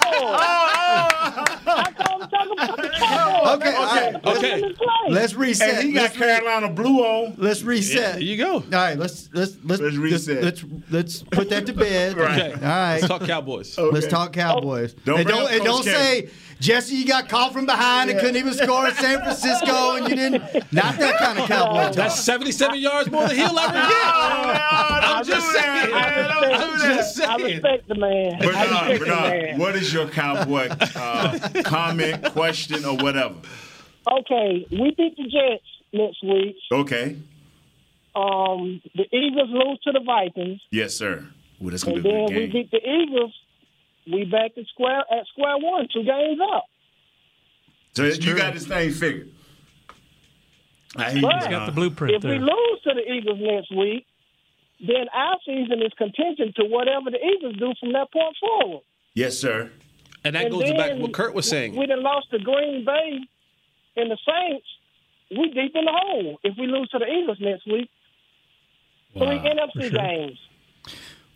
I 1.66 1.92
called 1.92 2.20
to 2.22 2.26
talk 2.28 2.52
about 2.52 2.70
oh, 2.70 2.82
the 2.82 2.88
oh. 2.88 2.98
Cowboys. 2.98 3.54
Okay, 3.56 3.74
all 3.74 3.84
right. 3.84 4.24
Okay. 4.24 4.60
Let's. 4.62 4.80
Let's 5.10 5.34
reset. 5.34 5.74
And 5.74 5.88
he 5.88 5.92
got 5.92 6.02
let's, 6.02 6.18
re- 6.18 6.26
Carolina 6.26 6.70
blue 6.70 7.00
on. 7.00 7.34
let's 7.36 7.62
reset. 7.62 8.14
There 8.14 8.22
you 8.22 8.36
go. 8.36 8.54
All 8.54 8.62
right, 8.70 8.98
let's 8.98 9.28
let's 9.32 9.56
let's 9.64 9.80
Let's 9.80 9.96
reset. 9.96 10.42
Let's, 10.42 10.64
let's 10.90 11.22
put 11.22 11.50
that 11.50 11.66
to 11.66 11.72
bed. 11.72 12.16
Right. 12.20 12.40
Okay. 12.40 12.52
All 12.54 12.60
right. 12.60 12.94
Let's 12.96 13.08
talk 13.08 13.22
Cowboys. 13.22 13.78
Let's 13.78 14.06
talk 14.06 14.32
Cowboys. 14.32 14.92
Don't 14.92 15.20
and 15.20 15.28
don't, 15.28 15.44
up 15.44 15.52
and 15.52 15.64
don't 15.64 15.84
Coach 15.84 15.94
K. 15.94 16.30
say, 16.60 16.66
Jesse, 16.66 16.94
you 16.94 17.06
got 17.06 17.28
caught 17.28 17.52
from 17.52 17.66
behind 17.66 18.10
and 18.10 18.18
couldn't 18.18 18.36
even 18.36 18.52
score 18.54 18.88
in 18.88 18.94
San 18.94 19.18
Francisco 19.20 19.96
and 19.96 20.08
you 20.08 20.16
didn't. 20.16 20.42
Not 20.72 20.98
that 20.98 21.18
kind 21.18 21.38
of 21.38 21.48
Cowboy 21.48 21.82
talk. 21.84 21.94
That's 21.94 22.20
77 22.20 22.78
yards 22.78 23.10
more 23.10 23.26
than 23.28 23.36
he'll 23.36 23.58
ever 23.58 23.72
get. 23.72 23.82
I'm 23.82 25.24
just 25.24 25.50
saying. 25.52 25.90
I'm 25.94 26.78
just 26.96 27.20
I 27.20 27.36
saying. 27.36 27.52
respect 27.62 27.88
the 27.88 27.94
man. 27.94 28.34
I 28.40 28.46
Bernard, 28.46 28.94
the 28.94 28.98
Bernard, 29.04 29.30
man. 29.42 29.58
what 29.58 29.76
is 29.76 29.92
your 29.92 30.08
cowboy 30.08 30.68
uh, 30.96 31.38
comment, 31.64 32.24
question, 32.32 32.84
or 32.84 32.96
whatever? 32.96 33.34
Okay, 34.10 34.66
we 34.70 34.94
beat 34.96 35.16
the 35.16 35.24
Jets 35.24 35.64
next 35.92 36.22
week. 36.22 36.56
Okay. 36.72 37.16
Um, 38.14 38.80
the 38.94 39.04
Eagles 39.16 39.50
lose 39.50 39.78
to 39.84 39.92
the 39.92 40.00
Vikings, 40.04 40.60
Yes, 40.72 40.94
sir. 40.94 41.26
Ooh, 41.62 41.70
that's 41.70 41.84
gonna 41.84 41.96
and 41.96 42.02
be 42.02 42.08
a 42.10 42.12
then 42.12 42.26
good 42.26 42.36
we 42.36 42.46
beat 42.46 42.70
the 42.70 42.78
Eagles. 42.78 43.32
We 44.12 44.24
back 44.24 44.52
at 44.56 44.66
square 44.72 45.00
at 45.10 45.26
square 45.32 45.56
one, 45.58 45.88
two 45.92 46.02
games 46.04 46.38
up. 46.54 46.64
So 47.92 48.04
you 48.04 48.36
got 48.36 48.54
this 48.54 48.66
thing 48.66 48.90
figured. 48.92 49.30
I 50.96 51.12
hear 51.12 51.22
But- 51.22 51.34
He's 51.36 51.46
got 51.48 51.66
the 51.66 51.72
blueprint 51.72 52.14
If 52.16 52.24
we 52.24 52.38
lose 52.38 52.80
to 52.84 52.94
the 52.94 53.12
Eagles 53.12 53.38
next 53.40 53.70
week, 53.76 54.06
then 54.80 55.08
our 55.12 55.36
season 55.44 55.82
is 55.82 55.92
contingent 55.96 56.56
to 56.56 56.64
whatever 56.64 57.10
the 57.10 57.24
Eagles 57.24 57.56
do 57.56 57.72
from 57.78 57.92
that 57.92 58.10
point 58.12 58.36
forward. 58.40 58.82
Yes, 59.14 59.38
sir. 59.38 59.70
And 60.24 60.34
that 60.34 60.46
And 60.46 60.52
goes 60.52 60.70
back 60.72 60.92
to 60.92 60.96
what 60.96 61.12
Kurt 61.12 61.34
was 61.34 61.48
saying. 61.48 61.76
We 61.76 61.86
done 61.86 62.02
lost 62.02 62.30
to 62.30 62.38
Green 62.38 62.84
Bay. 62.84 63.20
And 63.96 64.10
the 64.10 64.18
Saints, 64.24 64.66
we 65.30 65.48
deep 65.48 65.74
in 65.74 65.84
the 65.84 65.92
hole 65.92 66.38
if 66.44 66.56
we 66.56 66.66
lose 66.66 66.88
to 66.90 66.98
the 66.98 67.06
Eagles 67.06 67.38
next 67.40 67.66
week. 67.66 67.88
Three 69.14 69.38
NFC 69.38 69.90
games. 69.90 70.38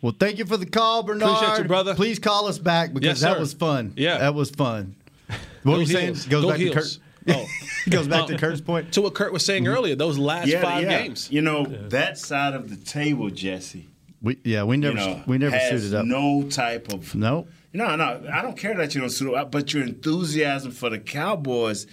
Well, 0.05 0.13
thank 0.19 0.37
you 0.37 0.45
for 0.45 0.55
the 0.55 0.67
call, 0.67 1.01
Bernard. 1.01 1.31
Appreciate 1.31 1.57
you, 1.57 1.63
brother. 1.63 1.95
Please 1.95 2.19
call 2.19 2.45
us 2.47 2.59
back 2.59 2.93
because 2.93 3.07
Yes, 3.07 3.21
that 3.21 3.33
sir. 3.33 3.39
was 3.39 3.53
fun. 3.53 3.91
Yeah. 3.97 4.19
that 4.19 4.35
was 4.35 4.51
fun. 4.51 4.95
What 5.27 5.37
Go 5.63 5.71
were 5.71 5.79
you 5.79 5.85
saying? 5.87 6.13
Goes 6.13 6.25
Go 6.27 6.49
back 6.49 6.59
to 6.59 6.65
Kurt. 6.69 6.73
Heels. 6.75 6.99
Oh. 7.27 7.47
Goes 7.89 8.07
back 8.07 8.27
to 8.27 8.35
Uh, 8.35 8.37
Kurt's 8.37 8.61
point. 8.61 8.91
To 8.93 9.01
what 9.01 9.15
Kurt 9.15 9.33
was 9.33 9.43
saying 9.43 9.67
earlier, 9.67 9.95
those 9.95 10.19
last 10.19 10.47
Yeah, 10.47 10.61
five 10.61 10.83
yeah. 10.83 11.01
games. 11.01 11.31
You 11.31 11.41
know 11.41 11.65
that 11.89 12.19
side 12.19 12.53
of 12.53 12.69
the 12.69 12.75
table, 12.75 13.31
Jesse. 13.31 13.87
We, 14.21 14.37
yeah, 14.43 14.61
we 14.61 14.77
never 14.77 14.95
you 14.99 15.05
know, 15.07 15.23
we 15.25 15.39
never 15.39 15.57
has 15.57 15.81
suited 15.81 15.95
up. 15.97 16.05
No 16.05 16.43
type 16.51 16.93
of 16.93 17.15
No. 17.15 17.47
No, 17.73 17.95
no, 17.95 18.21
I 18.31 18.43
don't 18.43 18.55
care 18.55 18.75
that 18.75 18.93
you 18.93 19.01
don't 19.01 19.09
suit 19.09 19.33
up, 19.33 19.49
but 19.51 19.73
your 19.73 19.81
enthusiasm 19.81 20.71
for 20.71 20.91
the 20.91 20.99
Cowboys, 20.99 21.87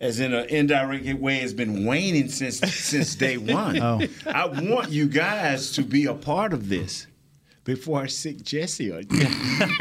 as 0.00 0.20
in 0.20 0.32
an 0.32 0.48
indirect 0.50 1.18
way, 1.18 1.38
has 1.40 1.52
been 1.52 1.84
waning 1.84 2.28
since 2.28 2.58
since 2.60 3.16
day 3.16 3.36
one. 3.38 3.82
Oh. 3.82 4.00
I 4.24 4.46
want 4.46 4.90
you 4.92 5.06
guys 5.08 5.72
to 5.72 5.82
be 5.82 6.04
a 6.04 6.14
part 6.14 6.52
of 6.52 6.68
this 6.68 7.08
before 7.66 8.00
I 8.00 8.06
sick 8.06 8.42
Jesse 8.42 8.90
on 8.92 9.02
you. 9.10 9.26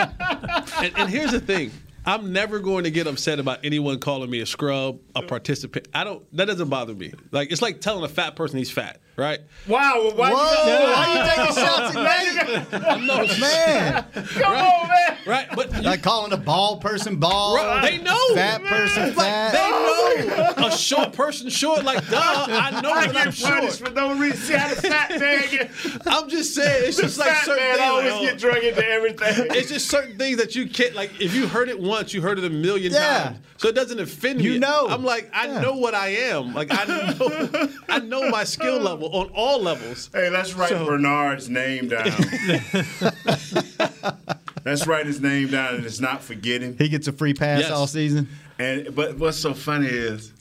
and, 0.78 0.98
and 0.98 1.10
here's 1.10 1.32
the 1.32 1.40
thing. 1.40 1.72
I'm 2.06 2.34
never 2.34 2.60
going 2.60 2.84
to 2.84 2.92
get 2.92 3.08
upset 3.08 3.40
about 3.40 3.60
anyone 3.64 4.00
calling 4.00 4.30
me 4.30 4.42
a 4.42 4.46
scrub, 4.46 5.00
a 5.16 5.22
participant. 5.22 5.88
I 5.94 6.04
don't. 6.04 6.24
That 6.36 6.46
doesn't 6.46 6.70
bother 6.70 6.94
me. 6.94 7.14
Like 7.32 7.52
it's 7.52 7.62
like 7.62 7.82
telling 7.82 8.04
a 8.04 8.10
fat 8.10 8.36
person 8.36 8.58
he's 8.58 8.70
fat, 8.70 9.00
right? 9.18 9.40
Wow, 9.68 10.12
why 10.16 10.32
Whoa, 10.32 10.68
you 10.68 10.94
why 10.94 11.14
you 11.14 11.36
taking 11.36 11.64
shots 11.64 11.96
at 11.96 12.72
Nate? 12.72 12.84
I 12.84 13.06
know, 13.06 13.26
Man, 13.40 14.06
Come 14.14 14.54
on, 14.54 14.88
man. 14.90 15.18
right? 15.26 15.48
But 15.56 15.74
you- 15.76 15.82
like 15.82 16.04
calling 16.04 16.32
a 16.34 16.38
bald 16.38 16.82
person 16.82 17.16
bald. 17.18 17.58
Right, 17.58 17.82
they 17.82 17.98
know. 18.04 18.36
Fat 18.36 18.64
person 18.64 19.14
fat. 19.14 19.52
they 19.54 19.70
know 19.72 20.68
a 20.68 20.72
short 20.72 21.14
person 21.14 21.50
short. 21.50 21.84
Like 21.84 22.08
duh, 22.10 22.18
I 22.22 22.82
know 22.82 22.92
I 22.92 23.08
that 23.08 23.16
I'm 23.18 23.32
get 23.32 23.42
punished 23.42 23.80
short. 23.80 23.90
for 23.90 23.92
no 23.96 24.14
reason. 24.16 24.38
See 24.38 24.54
how 24.54 24.70
the 24.74 24.82
fat 24.82 25.20
man. 25.20 25.70
I'm 26.06 26.30
just 26.30 26.54
saying, 26.54 26.84
it's 26.88 26.98
The 26.98 27.04
just 27.04 27.18
like 27.18 27.30
fat 27.30 27.46
certain 27.46 27.64
man 27.64 27.76
things. 27.78 27.90
always 27.90 28.12
like, 28.14 28.22
get 28.22 28.38
drug 28.38 28.64
into 28.64 28.88
everything. 28.88 29.48
It's 29.56 29.70
just 29.70 29.90
certain 29.90 30.18
things 30.18 30.38
that 30.38 30.56
you 30.56 30.68
can't 30.70 30.94
like. 30.96 31.20
If 31.20 31.34
you 31.34 31.48
heard 31.48 31.70
it 31.70 31.80
once, 31.80 32.14
you 32.14 32.22
heard 32.22 32.38
it 32.38 32.46
a 32.46 32.50
million 32.50 32.92
Yeah. 32.94 33.24
times, 33.24 33.40
so 33.58 33.68
it 33.70 33.76
doesn't 33.76 34.00
offend 34.00 34.42
You 34.42 34.52
me. 34.54 34.60
know. 34.60 34.88
I'm 34.90 35.04
like, 35.04 35.30
I 35.34 35.48
Yeah. 35.48 35.62
know 35.62 35.74
what 35.78 35.96
I 35.96 36.10
am. 36.10 36.54
Like 36.54 36.68
I 36.72 36.86
know, 36.86 37.70
I 37.90 38.00
know 38.00 38.30
my 38.30 38.44
skill 38.44 38.80
level 38.86 39.05
on 39.14 39.30
all 39.34 39.62
levels. 39.62 40.10
Hey, 40.14 40.30
let's 40.30 40.54
write 40.54 40.70
So- 40.70 40.86
Bernard's 40.86 41.50
name 41.50 41.88
down. 41.90 42.06
let's 44.66 44.88
write 44.88 45.06
his 45.06 45.22
name 45.22 45.50
down 45.50 45.76
and 45.76 45.86
it's 45.86 46.00
not 46.00 46.24
forget 46.24 46.62
him. 46.62 46.76
He 46.78 46.90
gets 46.90 47.08
a 47.08 47.14
free 47.14 47.34
pass 47.34 47.62
Yes. 47.62 47.72
all 47.72 47.88
season. 47.88 48.28
And 48.60 48.94
but 48.96 49.18
what's 49.18 49.38
so 49.38 49.54
funny 49.54 49.88
is, 49.88 50.32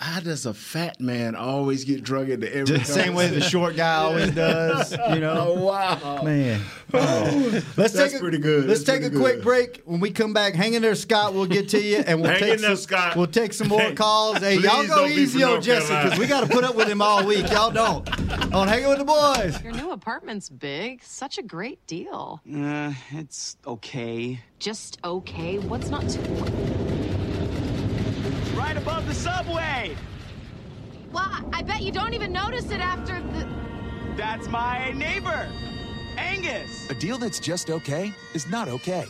how 0.00 0.20
does 0.20 0.46
a 0.46 0.54
fat 0.54 1.00
man 1.00 1.34
always 1.34 1.84
get 1.84 2.04
drug 2.04 2.30
into 2.30 2.46
every 2.54 2.76
Just 2.78 2.86
the 2.86 3.00
same 3.00 3.14
way 3.14 3.26
the 3.28 3.40
short 3.40 3.74
guy 3.76 3.94
always 3.96 4.30
does. 4.30 4.92
You 4.92 4.98
Oh 4.98 5.18
know, 5.18 5.54
wow, 5.54 6.22
man. 6.22 6.60
Let's 6.92 7.74
That's 7.74 7.92
take 7.94 8.14
a, 8.14 8.18
pretty 8.18 8.38
good. 8.38 8.66
Let's 8.66 8.84
That's 8.84 8.98
take 8.98 9.06
a 9.06 9.10
pretty 9.10 9.16
quick 9.18 9.34
good. 9.36 9.44
break. 9.44 9.82
When 9.84 10.00
we 10.00 10.10
come 10.10 10.32
back, 10.32 10.54
hang 10.54 10.74
in 10.74 10.82
there, 10.82 10.94
Scott. 10.94 11.34
We'll 11.34 11.46
get 11.46 11.68
to 11.70 11.82
you, 11.82 11.96
and 11.98 12.22
we'll 12.22 12.30
Hang 12.30 12.40
take 12.40 12.54
in 12.54 12.60
there, 12.60 12.76
some. 12.76 12.82
Scott. 12.82 13.16
We'll 13.16 13.26
take 13.26 13.52
some 13.52 13.68
more 13.68 13.92
calls. 13.92 14.38
Hey, 14.38 14.58
y'all 14.58 14.86
go 14.86 15.06
easy 15.06 15.42
on 15.42 15.50
North 15.50 15.64
Jesse 15.64 15.88
because 15.94 16.18
we 16.18 16.26
got 16.26 16.40
to 16.40 16.46
put 16.48 16.64
up 16.64 16.76
with 16.76 16.88
him 16.88 17.02
all 17.02 17.26
week. 17.26 17.50
Y'all 17.50 17.70
don't. 17.70 18.08
On 18.54 18.68
hanging 18.68 18.88
with 18.88 18.98
the 18.98 19.04
boys. 19.04 19.62
Your 19.62 19.72
new 19.72 19.90
apartment's 19.90 20.48
big. 20.48 21.02
Such 21.02 21.38
a 21.38 21.42
great 21.42 21.84
deal. 21.86 22.40
Uh, 22.54 22.94
it's 23.10 23.56
okay. 23.66 24.40
Just 24.58 24.98
okay. 25.04 25.58
What's 25.58 25.90
not 25.90 26.08
to. 26.08 26.87
Right 28.68 28.76
above 28.76 29.06
the 29.06 29.14
subway! 29.14 29.96
Well, 31.10 31.40
I 31.54 31.62
bet 31.62 31.80
you 31.80 31.90
don't 31.90 32.12
even 32.12 32.32
notice 32.32 32.70
it 32.70 32.80
after 32.80 33.18
the. 33.18 33.48
That's 34.14 34.46
my 34.46 34.92
neighbor, 34.92 35.48
Angus! 36.18 36.90
A 36.90 36.94
deal 36.94 37.16
that's 37.16 37.40
just 37.40 37.70
okay 37.70 38.12
is 38.34 38.46
not 38.50 38.68
okay. 38.68 39.06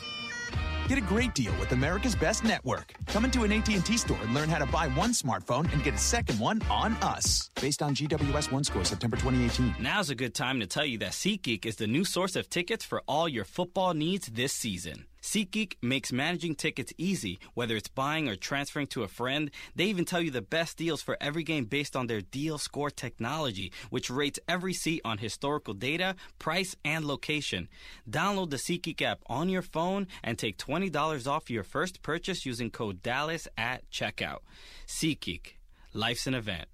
Get 0.87 0.97
a 0.97 1.01
great 1.01 1.35
deal 1.35 1.53
with 1.59 1.73
America's 1.73 2.15
Best 2.15 2.45
Network. 2.45 2.93
Come 3.09 3.25
into 3.25 3.43
an 3.43 3.51
AT&T 3.51 3.97
store 3.97 4.21
and 4.23 4.33
learn 4.33 4.49
how 4.49 4.59
to 4.59 4.67
buy 4.67 4.87
one 4.87 5.11
smartphone 5.11 5.71
and 5.73 5.83
get 5.83 5.95
a 5.95 5.99
second 5.99 6.39
one 6.39 6.63
on 6.71 6.93
us. 7.03 7.51
Based 7.61 7.83
on 7.83 7.97
GWS 7.97 8.53
One 8.53 8.63
score 8.63 8.85
September 8.85 9.17
2018. 9.17 9.75
Now's 9.81 10.09
a 10.09 10.15
good 10.15 10.37
time 10.37 10.61
to 10.61 10.69
tell 10.69 10.87
you 10.87 10.99
that 10.99 11.11
SeatGeek 11.11 11.67
is 11.67 11.75
the 11.75 11.89
new 11.89 12.05
source 12.05 12.37
of 12.37 12.49
tickets 12.49 12.85
for 12.85 13.03
all 13.09 13.29
your 13.29 13.45
football 13.45 13.93
needs 13.93 14.29
this 14.29 14.53
season. 14.53 15.08
SeatGeek 15.29 15.75
makes 15.83 16.11
managing 16.11 16.55
tickets 16.55 16.91
easy, 16.97 17.39
whether 17.53 17.77
it's 17.77 17.91
buying 17.91 18.31
or 18.31 18.35
transferring 18.35 18.87
to 18.87 19.03
a 19.03 19.09
friend. 19.09 19.51
They 19.77 19.85
even 19.85 20.07
tell 20.07 20.23
you 20.23 20.31
the 20.31 20.41
best 20.41 20.79
deals 20.79 21.03
for 21.03 21.19
every 21.21 21.43
game 21.43 21.67
based 21.67 21.95
on 21.95 22.07
their 22.07 22.23
deal 22.23 22.57
score 22.57 22.89
technology, 22.89 23.71
which 23.91 24.09
rates 24.09 24.41
every 24.49 24.73
seat 24.73 25.03
on 25.05 25.19
historical 25.19 25.75
data, 25.75 26.17
price, 26.39 26.75
and 26.83 27.05
location. 27.05 27.69
Download 28.09 28.49
the 28.49 28.57
SeatGeek 28.57 29.03
app 29.03 29.21
on 29.27 29.51
your 29.51 29.61
phone 29.61 30.07
and 30.25 30.39
take 30.39 30.57
$20 30.57 31.27
off 31.31 31.51
your 31.51 31.63
first 31.63 32.01
purchase 32.01 32.47
using 32.47 32.71
code 32.71 33.03
DALLAS 33.03 33.49
at 33.59 33.83
checkout. 33.91 34.39
SeatGeek. 34.87 35.57
Life's 35.93 36.27
an 36.27 36.33
event. 36.33 36.69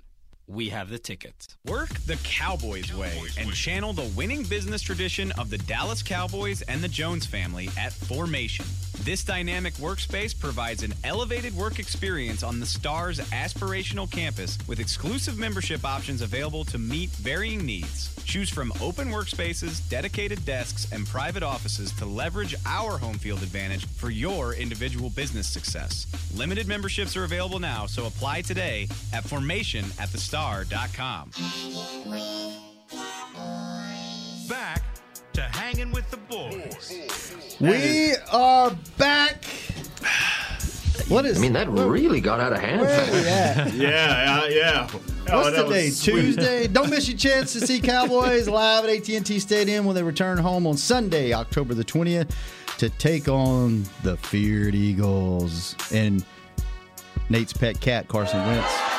We 0.47 0.69
have 0.69 0.91
the 0.91 0.99
tickets. 0.99 1.57
Work 1.65 1.89
the 2.01 2.17
Cowboys 2.23 2.95
way 2.95 3.19
and 3.39 3.51
channel 3.55 3.95
the 3.95 4.11
winning 4.15 4.43
business 4.43 4.83
tradition 4.83 5.33
of 5.33 5.49
the 5.49 5.57
Dallas 5.57 6.03
Cowboys 6.03 6.61
and 6.63 6.83
the 6.83 6.89
Jones 6.89 7.25
family 7.25 7.71
at 7.79 7.95
Formation. 7.95 8.67
This 9.01 9.25
dynamic 9.25 9.75
workspace 9.75 10.39
provides 10.39 10.83
an 10.83 10.95
elevated 11.03 11.55
work 11.55 11.79
experience 11.79 12.43
on 12.43 12.61
the 12.61 12.67
Stars 12.67 13.21
aspirational 13.31 14.11
campus 14.11 14.59
with 14.69 14.81
exclusive 14.81 15.39
membership 15.39 15.85
options 15.85 16.21
available 16.21 16.65
to 16.67 16.79
meet 16.79 17.11
varying 17.11 17.65
needs. 17.65 18.15
Choose 18.25 18.51
from 18.51 18.73
open 18.81 19.09
workspaces, 19.09 19.87
dedicated 19.89 20.45
desks, 20.45 20.91
and 20.93 21.07
private 21.07 21.43
offices 21.43 21.93
to 21.93 22.07
leverage 22.07 22.55
our 22.67 22.99
home 22.99 23.19
field 23.19 23.43
advantage 23.43 23.87
for 23.87 24.11
your 24.11 24.55
individual 24.55 25.11
business 25.11 25.47
success. 25.47 26.07
Limited 26.35 26.67
memberships 26.67 27.17
are 27.17 27.25
available 27.25 27.59
now, 27.59 27.87
so 27.87 28.07
apply 28.07 28.43
today 28.43 28.89
at 29.13 29.25
formation 29.25 29.85
at 29.99 30.11
thestar.com. 30.35 31.31
Back 34.49 34.83
to 35.33 35.43
hanging 35.43 35.93
with 35.93 36.11
the 36.11 36.17
boys. 36.17 37.57
We 37.61 38.15
are 38.33 38.77
back. 38.99 39.45
What 41.09 41.25
is? 41.25 41.39
I 41.39 41.41
mean, 41.41 41.53
that 41.53 41.69
really 41.69 42.21
got 42.21 42.41
out 42.41 42.53
of 42.53 42.61
hand. 42.61 42.81
Where 42.81 43.13
we 43.13 43.29
at? 43.29 43.75
Yeah, 43.75 44.41
uh, 44.43 44.47
yeah. 44.47 44.89
Oh, 45.31 45.43
What's 45.43 45.57
that 45.57 45.67
today? 45.67 45.91
Tuesday. 45.91 46.67
Don't 46.67 46.91
miss 46.91 47.09
your 47.09 47.17
chance 47.17 47.53
to 47.53 47.67
see 47.67 47.81
Cowboys 47.81 48.49
live 48.49 48.85
at 48.85 48.91
AT&T 48.91 49.39
Stadium 49.39 49.85
when 49.85 49.95
they 49.95 50.03
return 50.03 50.39
home 50.39 50.67
on 50.67 50.77
Sunday, 50.77 51.33
October 51.33 51.75
the 51.75 51.85
20th, 51.85 52.31
to 52.79 52.91
take 52.91 53.29
on 53.29 53.85
the 54.03 54.17
feared 54.19 54.75
Eagles 54.75 55.77
and 55.93 56.25
Nate's 57.29 57.53
pet 57.53 57.81
cat, 57.81 58.09
Carson 58.09 58.45
Wentz. 58.47 58.94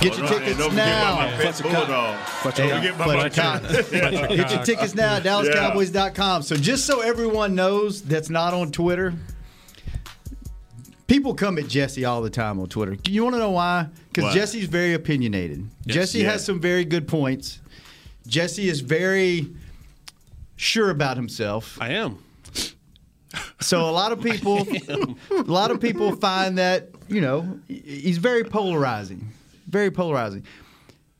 Get 0.00 0.16
your 0.16 0.26
oh, 0.26 0.28
tickets 0.28 0.50
and 0.50 0.58
don't 0.58 0.70
forget 0.70 0.86
now. 0.86 1.12
about 1.14 1.30
my 1.38 1.42
pet 1.42 1.62
bulldog. 1.62 2.16
Hey, 2.54 2.68
Don't 2.68 2.76
forget 2.78 2.94
about 2.94 3.06
my 3.08 3.28
Fletcher 3.28 3.40
cat. 3.40 3.62
Get 4.28 4.50
your 4.52 4.64
tickets 4.64 4.94
now 4.94 5.16
at 5.16 5.22
DallasCowboys.com. 5.24 6.42
So 6.42 6.56
just 6.56 6.86
so 6.86 7.00
everyone 7.00 7.54
knows 7.54 8.02
that's 8.02 8.30
not 8.30 8.54
on 8.54 8.70
Twitter, 8.70 9.14
people 11.08 11.34
come 11.34 11.58
at 11.58 11.66
Jesse 11.66 12.04
all 12.04 12.22
the 12.22 12.30
time 12.30 12.60
on 12.60 12.68
Twitter. 12.68 12.96
You 13.08 13.24
want 13.24 13.34
to 13.34 13.40
know 13.40 13.50
why? 13.50 13.88
Because 14.12 14.34
Jesse's 14.34 14.66
very 14.66 14.94
opinionated. 14.94 15.68
Yes. 15.84 15.94
Jesse 15.94 16.18
Yeah. 16.20 16.30
has 16.32 16.44
some 16.44 16.60
very 16.60 16.84
good 16.84 17.08
points. 17.08 17.60
Jesse 18.26 18.68
is 18.68 18.80
very 18.80 19.48
sure 20.56 20.90
about 20.90 21.16
himself. 21.16 21.76
I 21.80 21.90
am. 21.90 22.18
So 23.60 23.88
a 23.88 23.90
lot 23.90 24.12
of 24.12 24.20
people, 24.22 24.66
a 25.30 25.42
lot 25.42 25.70
of 25.70 25.80
people 25.80 26.14
find 26.16 26.58
that 26.58 26.88
you 27.08 27.20
know 27.20 27.58
he's 27.68 28.18
very 28.18 28.44
polarizing, 28.44 29.28
very 29.68 29.90
polarizing. 29.90 30.44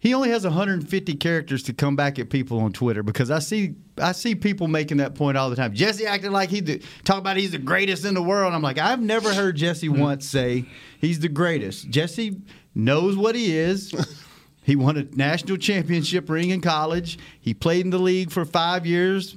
He 0.01 0.15
only 0.15 0.31
has 0.31 0.45
150 0.45 1.15
characters 1.17 1.65
to 1.65 1.73
come 1.73 1.97
back 1.97 2.21
at 2.21 2.31
people 2.31 2.61
on 2.61 2.73
Twitter 2.73 3.03
because 3.03 3.33
I 3.33 3.41
see 3.41 3.75
I 4.01 4.13
see 4.13 4.37
people 4.37 4.69
making 4.69 4.99
that 4.99 5.17
point 5.17 5.37
all 5.37 5.51
the 5.51 5.57
time. 5.57 5.75
Jesse 5.75 6.07
acting 6.07 6.31
like 6.31 6.51
he 6.51 6.61
the, 6.61 6.83
talk 7.05 7.19
about 7.19 7.37
he's 7.37 7.51
the 7.51 7.59
greatest 7.59 8.05
in 8.05 8.15
the 8.15 8.23
world. 8.23 8.55
I'm 8.55 8.63
like 8.63 8.79
I've 8.79 9.03
never 9.03 9.35
heard 9.35 9.57
Jesse 9.57 9.89
hmm. 9.89 10.01
once 10.01 10.29
say 10.29 10.67
he's 11.01 11.19
the 11.19 11.29
greatest. 11.29 11.91
Jesse 11.91 12.41
knows 12.75 13.17
what 13.17 13.35
he 13.35 13.57
is. 13.57 13.93
He 14.69 14.77
won 14.77 14.99
a 14.99 15.05
national 15.17 15.57
championship 15.57 16.29
ring 16.29 16.51
in 16.51 16.61
college. 16.61 17.19
He 17.41 17.55
played 17.55 17.87
in 17.87 17.91
the 17.91 17.99
league 17.99 18.31
for 18.31 18.45
five 18.45 18.85
years. 18.85 19.35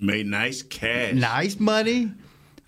Made 0.00 0.24
nice 0.24 0.62
cash. 0.62 1.12
Nice 1.12 1.60
money. 1.60 2.10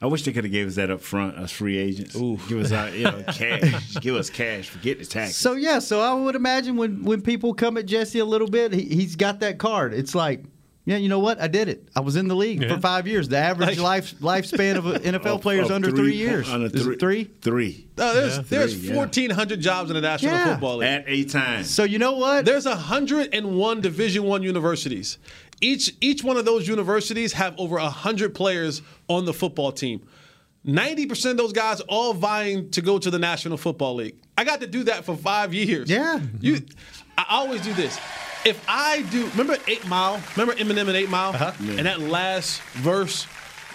I 0.01 0.07
wish 0.07 0.23
they 0.25 0.33
could 0.33 0.45
have 0.45 0.53
gave 0.53 0.69
us 0.69 0.77
that 0.77 0.91
up 0.91 1.01
front, 1.01 1.37
us 1.37 1.51
free 1.51 1.77
agents. 1.77 2.15
Ooh. 2.15 2.39
Give 2.49 2.61
us 2.61 2.71
our, 2.71 2.89
you 2.91 3.03
know, 3.05 3.25
cash. 3.33 3.95
Give 3.97 4.15
us 4.15 4.31
cash. 4.31 4.69
Forget 4.69 4.99
the 5.01 5.05
taxes. 5.05 5.37
So 5.37 5.55
yeah, 5.55 5.81
so 5.81 6.01
I 6.01 6.15
would 6.15 6.37
imagine 6.37 6.77
when 6.77 7.03
when 7.05 7.21
people 7.21 7.53
come 7.55 7.77
at 7.77 7.87
Jesse 7.87 8.21
a 8.21 8.25
little 8.25 8.49
bit, 8.49 8.73
he, 8.73 8.83
he's 8.83 9.17
got 9.17 9.41
that 9.41 9.59
card. 9.59 9.93
It's 9.95 10.15
like, 10.15 10.45
Yeah, 10.85 10.99
you 10.99 11.09
know 11.09 11.19
what? 11.19 11.41
I 11.41 11.49
did 11.49 11.69
it. 11.69 11.89
I 11.97 12.01
was 12.01 12.15
in 12.15 12.29
the 12.29 12.37
league 12.37 12.63
Yeah. 12.63 12.77
for 12.77 12.81
five 12.81 13.09
years. 13.09 13.29
The 13.29 13.39
average 13.39 13.79
life 13.81 14.15
lifespan 14.21 14.77
of 14.77 14.87
an 14.87 15.03
NFL 15.15 15.43
player 15.43 15.63
is 15.63 15.67
Of 15.69 15.73
under 15.75 15.91
three, 15.91 16.15
years. 16.15 16.49
Under 16.49 16.67
Is 16.67 16.87
it 16.87 17.01
three? 17.01 17.25
Three. 17.43 17.89
No, 17.99 18.15
there's 18.15 18.37
Yeah. 18.37 18.43
there's 18.49 18.75
Three, 18.79 18.89
yeah. 18.91 18.97
1,400 18.97 19.61
jobs 19.61 19.91
in 19.91 19.95
the 19.97 20.01
National 20.01 20.33
Yeah. 20.33 20.53
Football 20.53 20.77
League. 20.77 20.89
At 20.91 21.05
eight 21.09 21.31
times. 21.31 21.69
So 21.75 21.83
you 21.83 21.99
know 21.99 22.13
what? 22.13 22.45
There's 22.45 22.67
101 22.67 23.81
Division 23.81 24.23
One 24.23 24.45
universities. 24.45 25.19
Each 25.61 25.93
each 26.01 26.23
one 26.23 26.37
of 26.37 26.45
those 26.45 26.69
universities 26.69 27.33
have 27.33 27.55
over 27.59 27.77
100 27.77 28.35
players 28.35 28.83
on 29.09 29.25
the 29.25 29.33
football 29.33 29.73
team. 29.73 30.07
90% 30.67 31.31
of 31.31 31.37
those 31.37 31.53
guys 31.53 31.81
all 31.83 32.13
vying 32.13 32.71
to 32.71 32.83
go 32.83 32.99
to 32.99 33.11
the 33.11 33.19
National 33.19 33.57
Football 33.57 33.95
League. 33.95 34.17
I 34.37 34.45
got 34.45 34.61
to 34.61 34.67
do 34.67 34.85
that 34.85 35.05
for 35.05 35.17
five 35.17 35.55
years. 35.55 35.89
Yeah. 35.89 36.21
You, 36.41 36.61
I 37.17 37.25
always 37.31 37.63
do 37.63 37.73
this. 37.73 37.99
If 38.45 38.63
I 38.69 39.03
do, 39.11 39.27
remember 39.29 39.57
Eight 39.67 39.87
Mile? 39.87 40.23
Remember 40.37 40.55
Eminem 40.55 40.89
and 40.89 40.97
Eight 40.97 41.09
Mile? 41.09 41.31
Uh-huh. 41.31 41.53
And 41.61 41.87
that 41.87 42.01
last 42.01 42.61
verse, 42.75 43.27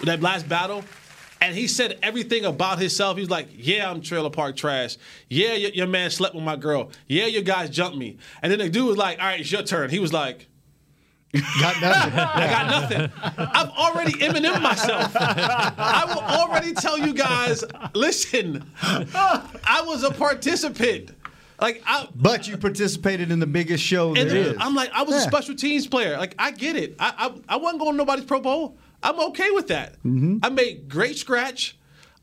that 0.04 0.20
last 0.22 0.48
battle, 0.48 0.84
and 1.40 1.54
he 1.54 1.66
said 1.66 1.98
everything 2.02 2.46
about 2.46 2.78
himself. 2.78 3.16
He 3.16 3.20
was 3.20 3.30
like, 3.30 3.48
"Yeah, 3.52 3.90
I'm 3.90 4.00
trailer 4.00 4.30
park 4.30 4.56
trash. 4.56 4.96
Yeah, 5.28 5.54
your, 5.54 5.70
your 5.72 5.86
man 5.86 6.10
slept 6.10 6.34
with 6.34 6.44
my 6.44 6.56
girl. 6.56 6.90
Yeah, 7.06 7.26
your 7.26 7.42
guys 7.42 7.68
jumped 7.68 7.98
me." 7.98 8.16
And 8.40 8.50
then 8.50 8.58
the 8.58 8.70
dude 8.70 8.86
was 8.86 8.96
like, 8.96 9.18
"All 9.18 9.26
right, 9.26 9.40
it's 9.40 9.52
your 9.52 9.62
turn." 9.62 9.90
He 9.90 9.98
was 9.98 10.12
like. 10.12 10.48
Got 11.60 11.80
nothing. 11.80 12.12
I 12.18 12.46
got 12.48 12.66
nothing. 12.70 13.10
I've 13.38 13.70
already 13.70 14.12
Eminem 14.12 14.62
myself. 14.62 15.12
I 15.16 16.04
will 16.06 16.22
already 16.22 16.72
tell 16.74 16.98
you 16.98 17.12
guys. 17.12 17.64
Listen, 17.94 18.70
I 18.82 19.82
was 19.84 20.04
a 20.04 20.10
participant. 20.10 21.10
Like 21.60 21.82
I, 21.86 22.08
But 22.14 22.48
you 22.48 22.56
participated 22.56 23.30
in 23.30 23.38
the 23.38 23.46
biggest 23.46 23.82
show 23.82 24.14
there 24.14 24.26
is. 24.26 24.56
I'm 24.58 24.74
like, 24.74 24.90
I 24.92 25.02
was 25.02 25.14
a 25.16 25.20
special 25.20 25.54
teams 25.54 25.86
player. 25.86 26.16
Like 26.18 26.34
I 26.38 26.50
get 26.50 26.76
it. 26.76 26.96
I 26.98 27.14
I, 27.48 27.54
I 27.54 27.56
wasn't 27.56 27.80
going 27.80 27.92
to 27.92 27.98
nobody's 27.98 28.24
Pro 28.24 28.40
Bowl. 28.40 28.76
I'm 29.02 29.18
okay 29.30 29.50
with 29.50 29.68
that. 29.68 29.94
Mm-hmm. 30.02 30.38
I 30.42 30.48
made 30.48 30.88
great 30.88 31.16
scratch. 31.16 31.76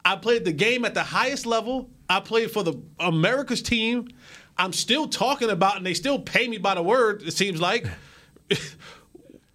I 0.04 0.15
played 0.15 0.45
the 0.45 0.52
game 0.52 0.84
at 0.84 0.93
the 0.93 1.04
highest 1.04 1.45
level. 1.45 1.89
I 2.10 2.19
played 2.19 2.52
for 2.52 2.63
the 2.63 2.74
America's 3.00 3.62
team. 3.62 4.10
I'm 4.58 4.74
still 4.74 5.08
talking 5.08 5.50
about, 5.50 5.78
and 5.78 5.86
they 5.86 5.93
still 5.93 6.19
pay 6.19 6.47
me 6.47 6.58
by 6.58 6.76
the 6.76 6.84
word. 6.84 7.24
It 7.24 7.34
seems 7.34 7.62
like. 7.62 7.86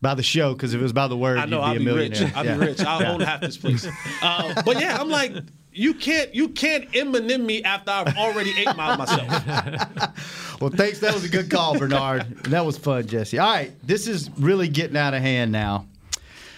by 0.03 0.15
the 0.15 0.23
show, 0.23 0.53
because 0.53 0.75
if 0.75 0.81
it 0.81 0.83
was 0.83 0.93
by 0.93 1.09
the 1.09 1.17
word, 1.17 1.39
I 1.39 1.47
know 1.47 1.59
you'd 1.59 1.65
I'll 1.65 1.79
be 1.79 1.85
be 1.85 1.91
a 1.91 1.95
rich. 1.95 2.11
millionaire. 2.21 2.33
I'll 2.37 2.45
Yeah. 2.47 2.55
be 2.59 2.67
rich. 2.67 2.81
I'll 2.81 3.01
Yeah. 3.03 3.13
own 3.13 3.21
half 3.21 3.41
this 3.41 3.57
place. 3.57 3.87
Uh, 4.23 4.63
but 4.65 4.79
yeah, 4.81 4.99
I'm 5.01 5.09
like, 5.09 5.33
you 5.73 5.95
can't 5.95 6.35
you 6.35 6.49
can't 6.49 6.91
Eminem 6.93 7.45
me 7.45 7.63
after 7.63 7.91
I've 7.91 8.17
already 8.17 8.51
ate 8.59 8.75
mile 8.77 8.97
myself. 8.99 10.13
Well, 10.61 10.71
thanks. 10.71 11.01
That 11.01 11.13
was 11.13 11.23
a 11.23 11.29
good 11.29 11.51
call, 11.51 11.79
Bernard. 11.79 12.45
that 12.45 12.65
was 12.65 12.79
fun, 12.79 13.07
Jesse. 13.07 13.39
All 13.39 13.47
right, 13.53 13.73
this 13.87 14.07
is 14.09 14.31
really 14.39 14.69
getting 14.69 14.97
out 14.97 15.13
of 15.13 15.21
hand 15.21 15.53
now. 15.53 15.85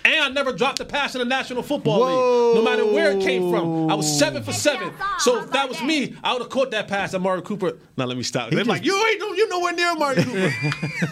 And 0.09 0.25
I 0.25 0.29
never 0.31 0.53
dropped 0.55 0.81
a 0.81 0.87
pass 0.87 1.14
in 1.14 1.18
the 1.18 1.27
National 1.27 1.62
Football 1.62 2.01
League, 2.07 2.57
no 2.57 2.62
matter 2.62 2.87
where 2.87 3.11
it 3.12 3.21
came 3.21 3.51
from. 3.51 3.90
I 3.90 3.94
was 3.94 4.18
seven 4.18 4.42
for 4.42 4.55
seven. 4.55 4.90
So 5.18 5.42
if 5.42 5.51
that 5.51 5.68
was 5.68 5.83
me, 5.83 6.16
I 6.25 6.33
would 6.33 6.40
have 6.40 6.51
caught 6.51 6.71
that 6.71 6.88
pass 6.88 7.12
at 7.12 7.21
Amari 7.21 7.42
Cooper. 7.42 7.77
Now 7.99 8.07
let 8.07 8.16
me 8.16 8.23
stop. 8.23 8.51
They're 8.51 8.64
like, 8.64 8.85
you 8.87 8.97
ain't 9.07 9.21
no, 9.21 9.35
you 9.35 9.49
nowhere 9.51 9.73
near 9.75 9.90
Amari 9.90 10.23
Cooper. 10.25 10.53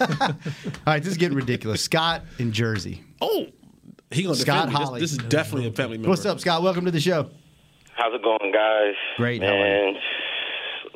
All 0.31 0.39
right, 0.87 1.03
this 1.03 1.13
is 1.13 1.19
getting 1.19 1.37
ridiculous. 1.37 1.83
Scott 1.83 2.23
in 2.39 2.53
Jersey. 2.53 3.03
oh, 3.21 3.47
he 4.11 4.23
gonna 4.23 4.35
Scott 4.35 4.69
defend 4.69 4.73
me. 4.73 4.79
This- 4.79 4.89
Holly. 4.89 5.01
This, 5.01 5.13
is 5.13 5.19
definitely 5.19 5.69
a 5.69 5.73
family 5.73 5.99
member. 5.99 6.09
What's 6.09 6.25
up, 6.25 6.41
Scott? 6.41 6.63
Welcome 6.63 6.87
to 6.87 6.91
the 6.91 7.01
show. 7.01 7.29
How's 7.97 8.15
it 8.15 8.23
going, 8.23 8.51
guys? 8.53 8.95
Great, 9.19 9.43
Man, 9.43 9.95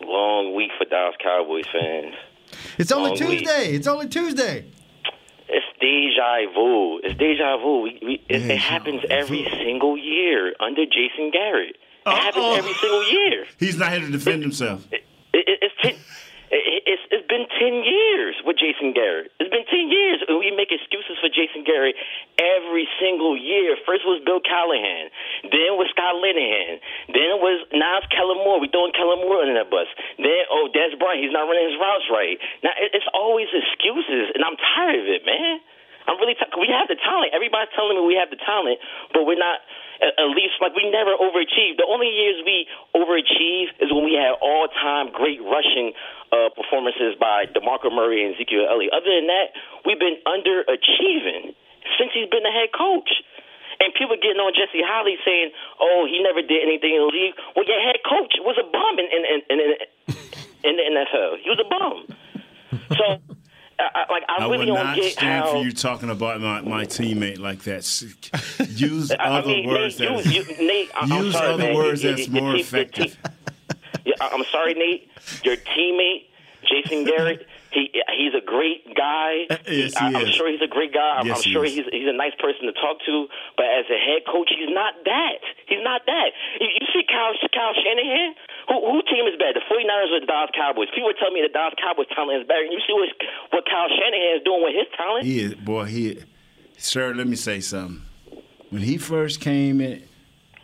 long 0.07 0.55
week 0.55 0.71
for 0.79 0.87
Dallas 0.87 1.17
Cowboys 1.23 1.65
fans. 1.71 2.15
It's 2.79 2.93
only 2.93 3.11
Long 3.11 3.29
week. 3.29 3.41
Tuesday. 3.41 3.73
It's 3.75 3.87
only 3.87 4.09
Tuesday. 4.09 4.71
It's 5.53 5.67
deja 5.81 6.53
vu. 6.55 7.01
It's 7.03 7.19
deja 7.19 7.57
vu. 7.59 7.83
We, 7.83 7.99
we, 8.03 8.15
it, 8.29 8.51
it 8.51 8.59
happens 8.59 9.03
every 9.11 9.45
single 9.65 9.99
year 9.99 10.55
under 10.61 10.85
Jason 10.87 11.31
Garrett. 11.31 11.77
It 12.07 12.11
happens 12.11 12.59
every 12.59 12.75
single 12.75 13.11
year. 13.11 13.47
He's 13.59 13.77
not 13.77 13.93
here 13.93 14.01
to 14.01 14.11
defend 14.11 14.43
himself. 14.43 14.87
It, 14.91 15.05
it, 15.33 15.59
it's, 15.83 15.99
it's 16.51 17.05
it's 17.15 17.27
been 17.31 17.47
ten 17.59 17.87
years 17.87 18.35
with 18.43 18.59
Jason 18.59 18.91
Garrett. 18.91 19.31
It's 19.39 19.51
been 19.51 19.67
ten 19.71 19.87
years. 19.87 20.19
and 20.27 20.39
We 20.43 20.51
make 20.51 20.75
excuses 20.75 21.15
for 21.23 21.31
Jason 21.31 21.63
Garrett 21.63 21.95
every 22.43 22.91
single 22.99 23.39
year. 23.39 23.79
First 23.87 24.03
was 24.03 24.19
Bill 24.27 24.43
Callahan, 24.43 25.15
then 25.47 25.79
was 25.79 25.87
Scott 25.95 26.19
Linehan, 26.19 26.83
then 27.15 27.39
was 27.39 27.63
Niles 27.71 28.07
Kellen 28.11 28.43
Moore. 28.43 28.59
We 28.59 28.67
throwing 28.67 28.91
Kellen 28.93 29.23
Moore 29.23 29.47
under 29.47 29.55
that 29.55 29.71
bus. 29.71 29.87
Then 30.19 30.43
oh, 30.51 30.67
Dez 30.75 30.99
Bryant, 30.99 31.23
he's 31.23 31.35
not 31.35 31.47
running 31.47 31.71
his 31.71 31.79
routes 31.79 32.11
right. 32.11 32.37
Now 32.67 32.75
it's 32.77 33.07
always 33.15 33.47
excuses, 33.55 34.35
and 34.35 34.43
I'm 34.43 34.59
tired 34.59 34.99
of 34.99 35.07
it, 35.07 35.23
man. 35.23 35.63
I'm 36.11 36.19
really 36.19 36.35
t- 36.35 36.51
we 36.59 36.67
have 36.75 36.91
the 36.91 36.99
talent. 36.99 37.31
Everybody's 37.31 37.71
telling 37.79 37.95
me 37.95 38.03
we 38.03 38.19
have 38.19 38.31
the 38.35 38.41
talent, 38.43 38.83
but 39.15 39.23
we're 39.23 39.39
not. 39.39 39.63
At 40.01 40.33
least 40.33 40.57
like 40.65 40.73
we 40.73 40.89
never 40.89 41.13
overachieve. 41.13 41.77
The 41.77 41.85
only 41.85 42.09
years 42.09 42.41
we 42.41 42.65
overachieve 42.97 43.69
is 43.85 43.93
when 43.93 44.05
we 44.05 44.17
had 44.17 44.33
all-time 44.41 45.13
great 45.13 45.45
rushing 45.45 45.93
uh, 46.33 46.49
performances 46.57 47.21
by 47.21 47.45
DeMarco 47.53 47.93
Murray 47.93 48.25
and 48.25 48.35
Ezekiel 48.35 48.65
Elliott. 48.65 48.97
Other 48.97 49.13
than 49.13 49.29
that, 49.29 49.53
we've 49.85 50.01
been 50.01 50.17
underachieving 50.25 51.53
since 52.01 52.11
he's 52.17 52.29
been 52.33 52.45
the 52.45 52.55
head 52.55 52.73
coach. 52.73 53.13
And 53.81 53.93
people 53.97 54.17
getting 54.21 54.41
on 54.41 54.53
Jesse 54.53 54.85
Holly 54.85 55.17
saying, 55.25 55.53
"Oh, 55.81 56.05
he 56.05 56.21
never 56.21 56.45
did 56.45 56.61
anything 56.61 56.97
in 56.97 57.01
the 57.01 57.09
league." 57.09 57.33
Well, 57.57 57.65
your 57.65 57.81
head 57.81 58.05
coach 58.05 58.37
was 58.45 58.61
a 58.61 58.67
bum 58.69 59.01
in 59.01 59.09
in 59.09 59.41
in, 59.49 59.59
in, 59.61 59.71
in 60.69 60.73
the 60.77 60.85
NFL. 61.01 61.41
He 61.41 61.49
was 61.49 61.61
a 61.61 61.69
bum. 61.69 62.05
I, 64.29 64.33
I, 64.33 64.37
I, 64.43 64.47
I 64.47 64.51
really 64.51 64.71
would 64.71 64.77
don't 64.79 65.05
stand 65.11 65.45
how. 65.45 65.53
for 65.53 65.59
you 65.65 65.73
talking 65.73 66.11
about 66.11 66.41
my, 66.41 66.61
my 66.63 66.85
teammate 66.85 67.39
like 67.39 67.63
that. 67.65 67.85
Use 68.71 69.11
I 69.19 69.39
other 69.39 69.49
mean, 69.49 69.69
words 69.69 69.99
Nate, 69.99 70.25
that 70.25 70.27
you, 70.27 70.43
you, 70.43 70.67
Nate, 70.67 70.91
I- 70.95 71.01
I'm 71.01 71.25
use 71.25 71.35
sorry, 71.35 71.49
other 71.55 71.63
man. 71.65 71.75
words 71.75 72.03
You- 72.03 72.11
that's 72.17 72.29
you- 72.29 72.41
more 72.41 72.55
effective. 72.57 73.17
Yeah, 74.05 74.15
I- 74.21 74.29
I'm 74.33 74.45
sorry, 74.51 74.75
Nate. 74.75 75.11
Your 75.45 75.57
teammate, 75.57 76.25
Jason 76.69 77.05
Garrett, 77.05 77.47
he 77.73 77.91
he's 78.17 78.35
a 78.35 78.45
great 78.45 78.97
guy. 78.97 79.47
Uh, 79.51 79.57
yes, 79.69 79.95
I, 79.97 80.11
he 80.11 80.17
I'm 80.17 80.27
sure 80.33 80.51
he's 80.51 80.61
a 80.63 80.67
great 80.67 80.93
guy. 80.93 81.17
I'm, 81.19 81.27
Yes, 81.27 81.39
I'm 81.47 81.53
sure 81.53 81.65
he's 81.65 81.85
he's 81.93 82.09
a 82.09 82.13
nice 82.13 82.35
person 82.39 82.63
to 82.67 82.73
talk 82.73 82.99
to. 83.07 83.29
But 83.57 83.67
as 83.67 83.85
a 83.91 83.99
head 83.99 84.23
coach, 84.27 84.51
he's 84.57 84.69
not 84.71 84.95
that. 85.05 85.39
He's 85.71 85.87
not 85.87 86.03
that. 86.05 86.35
You, 86.59 86.67
you 86.67 86.87
see 86.91 87.07
Kyle 87.07 87.31
Kyle 87.55 87.75
Shanahan. 87.79 88.35
Who, 88.69 88.77
who 88.91 88.99
team 89.07 89.25
is 89.31 89.39
better, 89.39 89.63
the 89.63 89.67
49ers 89.71 90.11
or 90.11 90.21
the 90.21 90.27
Dallas 90.27 90.51
Cowboys? 90.51 90.91
People 90.91 91.15
tell 91.15 91.31
me 91.31 91.47
the 91.47 91.49
Dallas 91.49 91.79
Cowboys 91.79 92.11
talent 92.11 92.43
is 92.43 92.47
better. 92.47 92.67
You 92.67 92.83
see 92.83 92.93
what 92.93 93.09
what 93.55 93.65
Kyle 93.71 93.89
Shanahan 93.89 94.37
is 94.37 94.43
doing 94.43 94.63
with 94.67 94.75
his 94.75 94.91
talent. 94.99 95.25
He 95.25 95.39
is, 95.39 95.55
boy, 95.55 95.85
he, 95.87 96.19
sir, 96.77 97.15
let 97.15 97.31
me 97.31 97.37
say 97.37 97.61
something. 97.63 98.03
When 98.71 98.83
he 98.83 98.99
first 98.99 99.41
came 99.41 99.81
in, 99.81 100.03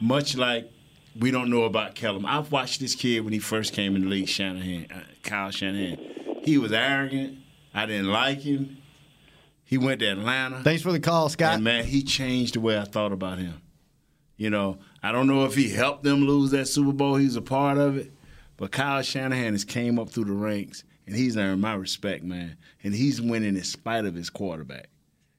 much 0.00 0.36
like 0.36 0.70
we 1.18 1.30
don't 1.30 1.50
know 1.50 1.62
about 1.62 1.94
Kellen, 1.94 2.26
I've 2.26 2.52
watched 2.52 2.80
this 2.80 2.94
kid 2.94 3.20
when 3.20 3.32
he 3.32 3.38
first 3.38 3.72
came 3.72 3.96
in 3.96 4.02
the 4.02 4.08
league, 4.08 4.28
Shanahan, 4.28 4.86
uh, 4.92 5.00
Kyle 5.22 5.50
Shanahan. 5.50 5.98
He 6.42 6.58
was 6.58 6.72
arrogant. 6.72 7.38
I 7.74 7.86
didn't 7.86 8.10
like 8.10 8.40
him. 8.40 8.78
He 9.64 9.78
went 9.78 10.00
to 10.00 10.06
Atlanta. 10.06 10.62
Thanks 10.62 10.82
for 10.82 10.92
the 10.92 11.00
call, 11.00 11.28
Scott. 11.28 11.54
And 11.54 11.64
man, 11.64 11.84
he 11.84 12.02
changed 12.02 12.54
the 12.54 12.60
way 12.60 12.78
I 12.78 12.84
thought 12.84 13.12
about 13.12 13.38
him. 13.38 13.60
You 14.36 14.50
know, 14.50 14.78
I 15.06 15.12
don't 15.12 15.28
know 15.28 15.44
if 15.44 15.54
he 15.54 15.68
helped 15.68 16.02
them 16.02 16.26
lose 16.26 16.50
that 16.50 16.66
Super 16.66 16.90
Bowl. 16.90 17.14
He's 17.14 17.36
a 17.36 17.40
part 17.42 17.78
of 17.78 17.96
it. 17.96 18.12
But 18.56 18.72
Kyle 18.72 19.02
Shanahan 19.02 19.52
has 19.52 19.64
came 19.64 20.00
up 20.00 20.10
through 20.10 20.24
the 20.24 20.32
ranks, 20.32 20.82
and 21.06 21.14
he's 21.14 21.36
earned 21.36 21.60
my 21.60 21.74
respect, 21.74 22.24
man. 22.24 22.56
And 22.82 22.92
he's 22.92 23.20
winning 23.20 23.54
in 23.54 23.62
spite 23.62 24.04
of 24.04 24.14
his 24.14 24.30
quarterback. 24.30 24.88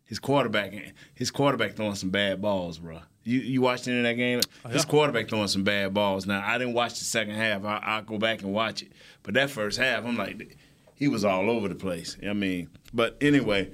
His 0.05 0.19
quarterback, 0.19 0.73
his 1.13 1.31
quarterback 1.31 1.75
throwing 1.75 1.95
some 1.95 2.11
bad 2.11 2.41
balls, 2.41 2.79
bro. 2.79 2.99
You 3.25 3.39
you 3.41 3.61
watched 3.61 3.89
any 3.89 3.97
of 3.97 4.03
that 4.03 4.13
game? 4.13 4.39
His 4.69 4.85
quarterback 4.85 5.27
throwing 5.27 5.49
some 5.49 5.65
bad 5.65 5.93
balls. 5.93 6.25
Now 6.25 6.41
I 6.45 6.57
didn't 6.57 6.73
watch 6.73 6.99
the 6.99 7.03
second 7.03 7.35
half. 7.35 7.65
I, 7.65 7.81
I'll 7.83 8.03
go 8.03 8.17
back 8.17 8.43
and 8.43 8.53
watch 8.53 8.83
it. 8.83 8.93
But 9.23 9.33
that 9.33 9.49
first 9.49 9.77
half, 9.77 10.05
I'm 10.05 10.15
like, 10.15 10.57
he 10.95 11.09
was 11.09 11.25
all 11.25 11.49
over 11.49 11.67
the 11.67 11.75
place. 11.75 12.15
I 12.25 12.31
mean, 12.31 12.69
but 12.93 13.17
anyway, 13.19 13.71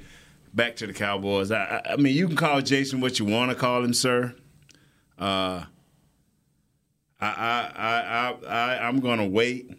back 0.55 0.75
to 0.77 0.87
the 0.87 0.93
Cowboys. 0.93 1.51
I, 1.51 1.83
I, 1.85 1.93
I 1.93 1.95
mean, 1.97 2.15
you 2.15 2.25
can 2.25 2.35
call 2.35 2.61
Jason 2.61 2.99
what 2.99 3.19
you 3.19 3.25
want 3.25 3.51
to 3.51 3.55
call 3.55 3.83
him, 3.83 3.93
sir. 3.93 4.33
Uh, 5.19 5.65
I, 7.27 7.71
I, 7.75 7.99
I, 8.47 8.47
I, 8.75 8.87
I'm 8.87 8.99
gonna 8.99 9.27
wait 9.27 9.71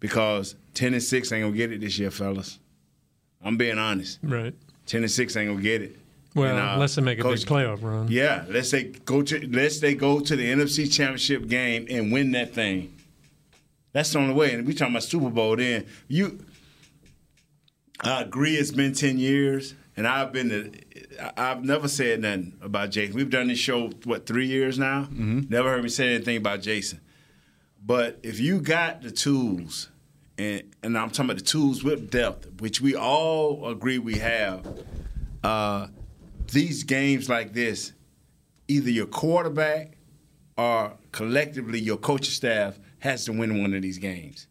because 0.00 0.56
ten 0.74 0.92
and 0.94 1.02
six 1.02 1.32
ain't 1.32 1.44
gonna 1.44 1.56
get 1.56 1.72
it 1.72 1.80
this 1.80 1.98
year, 1.98 2.10
fellas. 2.10 2.58
I'm 3.42 3.56
being 3.56 3.78
honest. 3.78 4.18
Right. 4.22 4.54
Ten 4.86 5.02
and 5.02 5.10
six 5.10 5.36
ain't 5.36 5.50
gonna 5.50 5.62
get 5.62 5.82
it. 5.82 5.96
Well, 6.34 6.50
And, 6.56 6.58
uh, 6.68 6.72
unless 6.74 6.94
they 6.96 7.02
make 7.02 7.18
a 7.18 7.22
Coach- 7.22 7.40
big 7.40 7.48
playoff 7.48 7.82
run. 7.82 8.08
Yeah, 8.08 8.44
let's 8.48 8.68
say 8.68 8.84
go 9.04 9.22
to 9.22 9.48
let's 9.50 9.80
they 9.80 9.94
go 9.94 10.20
to 10.20 10.36
the 10.36 10.44
NFC 10.52 10.92
Championship 10.92 11.46
game 11.48 11.86
and 11.88 12.12
win 12.12 12.32
that 12.32 12.52
thing. 12.52 12.92
That's 13.92 14.12
the 14.12 14.18
only 14.18 14.34
way. 14.34 14.52
And 14.52 14.66
we 14.66 14.74
talking 14.74 14.92
about 14.92 15.04
Super 15.04 15.30
Bowl. 15.30 15.56
Then 15.56 15.86
you, 16.08 16.38
I 18.00 18.22
agree. 18.22 18.56
It's 18.56 18.70
been 18.70 18.92
ten 18.92 19.18
years, 19.18 19.74
and 19.96 20.06
I've 20.06 20.32
been. 20.32 20.50
To, 20.50 20.70
I've 21.36 21.64
never 21.64 21.88
said 21.88 22.20
nothing 22.20 22.54
about 22.62 22.90
Jason. 22.90 23.16
We've 23.16 23.30
done 23.30 23.48
this 23.48 23.58
show 23.58 23.90
what 24.04 24.26
three 24.26 24.46
years 24.46 24.78
now. 24.78 25.02
Mm-hmm. 25.04 25.42
Never 25.48 25.70
heard 25.70 25.82
me 25.82 25.88
say 25.88 26.14
anything 26.14 26.36
about 26.36 26.62
Jason. 26.62 27.00
But 27.84 28.18
if 28.22 28.40
you 28.40 28.60
got 28.60 29.02
the 29.02 29.10
tools, 29.10 29.90
and 30.38 30.62
and 30.82 30.98
I'm 30.98 31.10
talking 31.10 31.26
about 31.26 31.38
the 31.38 31.44
tools 31.44 31.82
with 31.84 32.10
depth, 32.10 32.60
which 32.60 32.80
we 32.80 32.94
all 32.96 33.68
agree 33.68 33.98
we 33.98 34.18
have, 34.18 34.66
uh, 35.44 35.86
these 36.52 36.82
games 36.82 37.28
like 37.28 37.52
this, 37.52 37.92
either 38.68 38.90
your 38.90 39.06
quarterback 39.06 39.96
or 40.58 40.94
collectively 41.12 41.78
your 41.80 41.96
coaching 41.96 42.30
staff 42.32 42.78
has 43.00 43.24
to 43.26 43.32
win 43.32 43.60
one 43.62 43.74
of 43.74 43.82
these 43.82 43.98
games. 43.98 44.46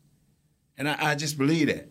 And 0.77 0.87
I, 0.89 1.11
I 1.11 1.15
just 1.15 1.37
believe 1.37 1.67
that. 1.67 1.89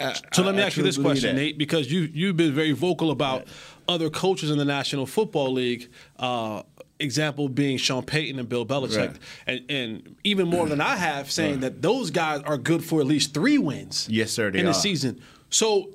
I- 0.00 0.14
So 0.32 0.42
let 0.42 0.54
me 0.54 0.62
ask 0.62 0.76
you 0.76 0.82
this 0.82 0.98
question, 0.98 1.36
that. 1.36 1.40
Nate, 1.42 1.58
because 1.58 1.90
you 1.92 2.08
you've 2.12 2.36
been 2.36 2.52
very 2.54 2.72
vocal 2.72 3.10
about 3.10 3.46
other 3.88 4.10
coaches 4.10 4.50
in 4.50 4.58
the 4.58 4.64
National 4.64 5.06
Football 5.06 5.52
League. 5.52 5.88
Uh, 6.18 6.62
example 7.00 7.48
being 7.48 7.76
Sean 7.76 8.04
Payton 8.04 8.38
and 8.38 8.48
Bill 8.48 8.64
Belichick, 8.64 8.96
Right. 9.08 9.16
and, 9.48 9.70
and 9.70 10.16
even 10.22 10.46
more 10.48 10.68
than 10.68 10.80
I 10.80 10.94
have, 10.94 11.28
saying 11.30 11.60
that 11.60 11.82
those 11.82 12.10
guys 12.12 12.40
are 12.42 12.56
good 12.56 12.84
for 12.84 13.00
at 13.00 13.06
least 13.06 13.34
three 13.34 13.58
wins. 13.58 14.06
Yes, 14.08 14.30
sir, 14.30 14.50
they 14.52 14.60
in 14.60 14.66
are. 14.66 14.68
the 14.68 14.74
season. 14.74 15.20
So 15.50 15.90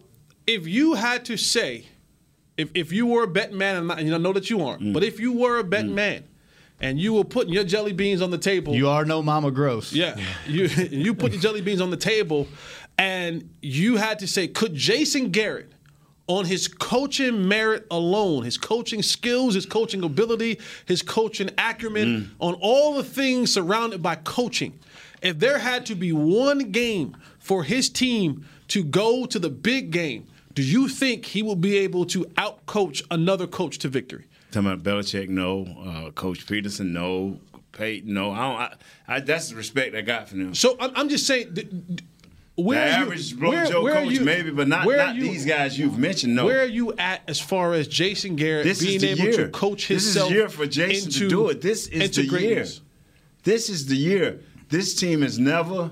if 0.46 0.68
you 0.68 0.96
had 0.96 1.24
to 1.26 1.38
say, 1.38 1.86
if 2.58 2.70
if 2.76 2.92
you 2.92 3.06
were 3.06 3.24
a 3.24 3.28
betting 3.28 3.58
man, 3.58 3.78
and 3.78 3.92
I- 3.92 4.00
and 4.02 4.14
I 4.14 4.18
know 4.18 4.34
that 4.34 4.50
you 4.50 4.62
aren't, 4.62 4.82
Mm. 4.84 4.94
but 4.94 5.04
if 5.04 5.20
you 5.20 5.32
were 5.32 5.58
a 5.58 5.64
betting 5.64 5.96
man. 5.96 6.26
And 6.82 6.98
you 6.98 7.12
were 7.14 7.26
putting 7.26 7.52
your 7.52 7.66
jelly 7.66 7.92
beans 7.92 8.22
on 8.22 8.32
the 8.32 8.38
table. 8.38 8.74
You 8.74 8.88
are 8.88 9.04
no 9.04 9.22
Mama 9.22 9.52
Gross. 9.52 9.92
Yeah, 9.92 10.16
you 10.48 10.64
you 10.92 11.14
put 11.14 11.34
your 11.34 11.42
jelly 11.42 11.60
beans 11.62 11.82
on 11.82 11.90
the 11.92 11.98
table, 11.98 12.48
and 12.98 13.50
you 13.62 13.98
had 13.98 14.20
to 14.20 14.28
say, 14.28 14.48
could 14.48 14.76
Jason 14.76 15.30
Garrett, 15.32 15.72
on 16.30 16.46
his 16.46 16.68
coaching 16.68 17.48
merit 17.48 17.88
alone, 17.90 18.44
his 18.44 18.56
coaching 18.58 19.02
skills, 19.02 19.56
his 19.56 19.66
coaching 19.66 20.04
ability, 20.04 20.60
his 20.86 21.02
coaching 21.02 21.50
acumen, 21.58 22.32
on 22.40 22.54
all 22.62 22.94
the 22.94 23.04
things 23.04 23.52
surrounded 23.52 24.02
by 24.02 24.16
coaching, 24.16 24.80
if 25.24 25.40
there 25.40 25.58
had 25.58 25.88
to 25.88 25.96
be 25.96 26.14
one 26.14 26.72
game 26.72 27.18
for 27.40 27.64
his 27.64 27.90
team 27.90 28.46
to 28.68 28.84
go 28.84 29.26
to 29.26 29.40
the 29.40 29.50
big 29.50 29.90
game, 29.90 30.28
do 30.54 30.62
you 30.62 30.88
think 30.88 31.26
he 31.26 31.42
will 31.42 31.56
be 31.56 31.78
able 31.78 32.06
to 32.06 32.26
outcoach 32.38 33.02
another 33.10 33.48
coach 33.48 33.80
to 33.80 33.90
victory? 33.90 34.26
Talking 34.52 34.72
about 34.72 34.84
Belichick, 34.84 35.30
no. 35.30 35.66
Uh, 35.84 36.12
Coach 36.12 36.46
Pederson, 36.46 36.92
no. 36.92 37.40
Payton, 37.72 38.14
no. 38.14 38.32
I 38.32 38.38
don't. 38.38 38.62
I, 38.62 38.76
I, 39.08 39.20
that's 39.20 39.50
the 39.50 39.56
respect 39.56 39.96
I 39.96 40.02
got 40.02 40.30
from 40.30 40.40
them. 40.44 40.56
So 40.56 40.76
I'm, 40.80 40.92
I'm 40.96 41.10
just 41.10 41.26
saying. 41.26 41.56
th- 41.56 41.70
th- 41.70 42.04
Where 42.64 42.80
the 42.86 42.98
you- 42.98 43.04
average 43.04 43.38
blow 43.40 43.50
where- 43.50 43.66
Joe 43.66 43.84
where 43.84 43.94
coach, 43.96 44.12
you- 44.14 44.22
maybe, 44.22 44.52
but 44.52 44.68
not, 44.68 44.88
not 44.88 45.16
you- 45.16 45.24
these 45.24 45.46
guys 45.46 45.78
you've 45.78 45.98
mentioned. 45.98 46.36
No. 46.36 46.46
Where 46.46 46.62
are 46.62 46.66
you 46.66 46.94
at 46.98 47.22
as 47.28 47.40
far 47.40 47.74
as 47.74 47.88
Jason 47.88 48.36
Garrett 48.36 48.66
this 48.66 48.80
being 48.82 49.04
able 49.04 49.24
year. 49.26 49.38
to 49.46 49.50
coach 49.50 49.88
This 49.88 50.04
is 50.06 50.14
himself 50.14 50.30
the 50.30 50.36
year 50.36 50.50
for 50.50 50.66
Jason 50.68 51.08
into, 51.08 51.20
to 51.20 51.30
do 51.30 51.50
it. 51.50 51.62
This 51.62 51.88
is 51.88 52.12
the 52.12 52.28
greatness? 52.28 52.76
year. 52.78 52.84
This 53.44 53.70
is 53.70 53.86
the 53.88 53.96
year. 53.96 54.42
This 54.70 54.96
team 54.96 55.22
has 55.22 55.40
never, 55.40 55.92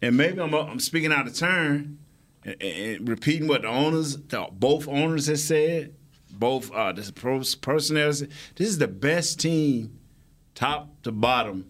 and 0.00 0.16
maybe 0.16 0.40
I'm, 0.40 0.54
I'm 0.54 0.80
speaking 0.80 1.12
out 1.12 1.26
of 1.26 1.34
turn 1.34 1.98
and, 2.44 2.62
and 2.62 3.08
repeating 3.08 3.48
what 3.48 3.62
the 3.62 3.68
owners, 3.68 4.16
the, 4.16 4.46
both 4.52 4.88
owners 4.88 5.26
have 5.26 5.40
said, 5.40 5.94
both 6.30 6.70
uh, 6.72 6.92
the 6.92 7.56
personnel. 7.60 8.08
This 8.10 8.28
is 8.58 8.78
the 8.78 8.88
best 8.88 9.40
team, 9.40 9.98
top 10.54 11.02
to 11.02 11.12
bottom, 11.12 11.66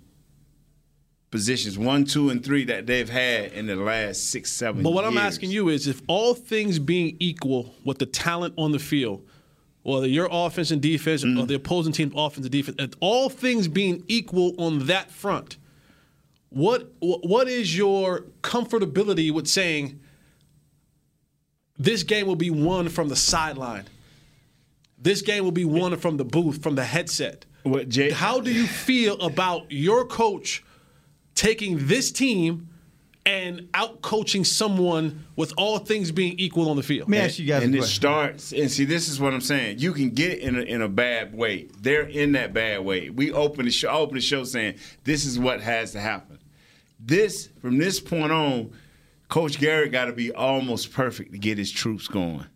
positions 1.31 1.77
one, 1.77 2.05
two, 2.05 2.31
and 2.31 2.45
three 2.45 2.65
that 2.65 2.87
they've 2.87 3.09
had 3.09 3.53
in 3.53 3.67
the 3.67 3.77
last 3.77 4.31
six, 4.31 4.53
seven. 4.53 4.83
But 4.83 4.93
what 4.93 5.05
I'm 5.05 5.19
asking 5.19 5.51
you 5.51 5.69
is, 5.69 5.87
if 5.87 6.01
all 6.07 6.35
things 6.35 6.79
being 6.79 7.17
equal 7.19 7.75
with 7.85 7.99
the 7.99 8.07
talent 8.07 8.55
on 8.57 8.73
the 8.73 8.79
field, 8.79 9.27
whether 9.83 10.07
your 10.07 10.29
offense 10.31 10.71
and 10.71 10.81
defense 10.83 11.25
Mm-hmm. 11.25 11.41
or 11.41 11.47
the 11.47 11.55
opposing 11.55 11.93
team's 11.93 12.13
offense 12.17 12.47
and 12.47 12.51
defense, 12.53 12.95
all 13.01 13.29
things 13.29 13.69
being 13.69 14.05
equal 14.09 14.55
on 14.59 14.87
that 14.87 15.11
front, 15.11 15.57
what 16.49 16.93
what 17.01 17.49
is 17.49 17.77
your 17.77 18.21
comfortability 18.43 19.31
with 19.33 19.47
saying 19.47 20.01
this 21.79 22.03
game 22.03 22.27
will 22.27 22.37
be 22.37 22.51
won 22.51 22.89
from 22.89 23.09
the 23.09 23.17
sideline? 23.17 23.85
This 24.99 25.23
game 25.23 25.45
will 25.45 25.53
be 25.53 25.65
won 25.65 25.97
from 25.99 26.17
the 26.17 26.25
booth, 26.25 26.63
from 26.63 26.75
the 26.75 26.85
headset. 26.85 27.45
What, 27.65 27.89
Jay, 27.89 28.11
How 28.11 28.41
do 28.41 28.51
you 28.53 28.67
feel 28.67 29.21
about 29.21 29.71
your 29.71 30.05
coach 30.07 30.65
taking 31.37 31.87
this 31.87 32.11
team 32.11 32.69
and 33.25 33.69
out 33.75 34.03
coaching 34.03 34.45
someone 34.45 35.25
with 35.37 35.53
all 35.57 35.79
things 35.79 36.11
being 36.11 36.39
equal 36.39 36.69
on 36.69 36.77
the 36.77 36.83
field? 36.83 37.09
Man, 37.09 37.31
you 37.35 37.45
guys, 37.45 37.63
and 37.63 37.75
it 37.75 37.85
starts 37.85 38.53
and 38.53 38.71
see 38.71 38.85
this 38.85 39.09
is 39.09 39.21
what 39.21 39.33
I'm 39.33 39.41
saying. 39.41 39.79
You 39.79 39.93
can 39.93 40.11
get 40.11 40.33
it 40.33 40.39
in 40.41 40.57
a, 40.57 40.63
in 40.63 40.83
a 40.83 40.89
bad 40.89 41.35
way. 41.35 41.69
They're 41.81 42.09
in 42.09 42.33
that 42.33 42.53
bad 42.53 42.85
way. 42.85 43.11
We 43.11 43.33
open 43.33 43.67
the 43.67 43.71
show. 43.71 43.89
I 43.89 43.95
open 43.95 44.17
the 44.17 44.21
show 44.21 44.43
saying 44.43 44.77
this 45.05 45.25
is 45.25 45.39
what 45.39 45.61
has 45.61 45.93
to 45.93 46.01
happen. 46.01 46.39
This 46.99 47.51
from 47.61 47.79
this 47.79 48.01
point 48.01 48.33
on, 48.33 48.73
Coach 49.29 49.59
Garrett 49.59 49.93
got 49.93 50.07
to 50.07 50.13
be 50.13 50.33
almost 50.33 50.93
perfect 50.93 51.33
to 51.33 51.39
get 51.39 51.59
his 51.59 51.71
troops 51.71 52.09
going. 52.09 52.47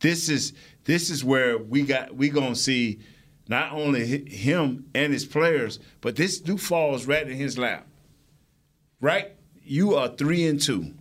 This 0.00 0.28
is 0.28 0.54
this 0.84 1.10
is 1.10 1.22
where 1.24 1.58
we 1.58 1.82
got 1.82 2.14
we 2.14 2.30
gonna 2.30 2.54
see 2.54 3.00
not 3.48 3.72
only 3.72 4.24
him 4.28 4.86
and 4.94 5.12
his 5.12 5.26
players, 5.26 5.80
but 6.00 6.14
this 6.14 6.38
do 6.38 6.56
falls 6.56 7.06
right 7.06 7.28
in 7.28 7.36
his 7.36 7.58
lap. 7.58 7.88
Right, 9.02 9.32
you 9.64 9.94
are 9.94 10.08
three 10.08 10.46
and 10.46 10.60
two. 10.60 10.92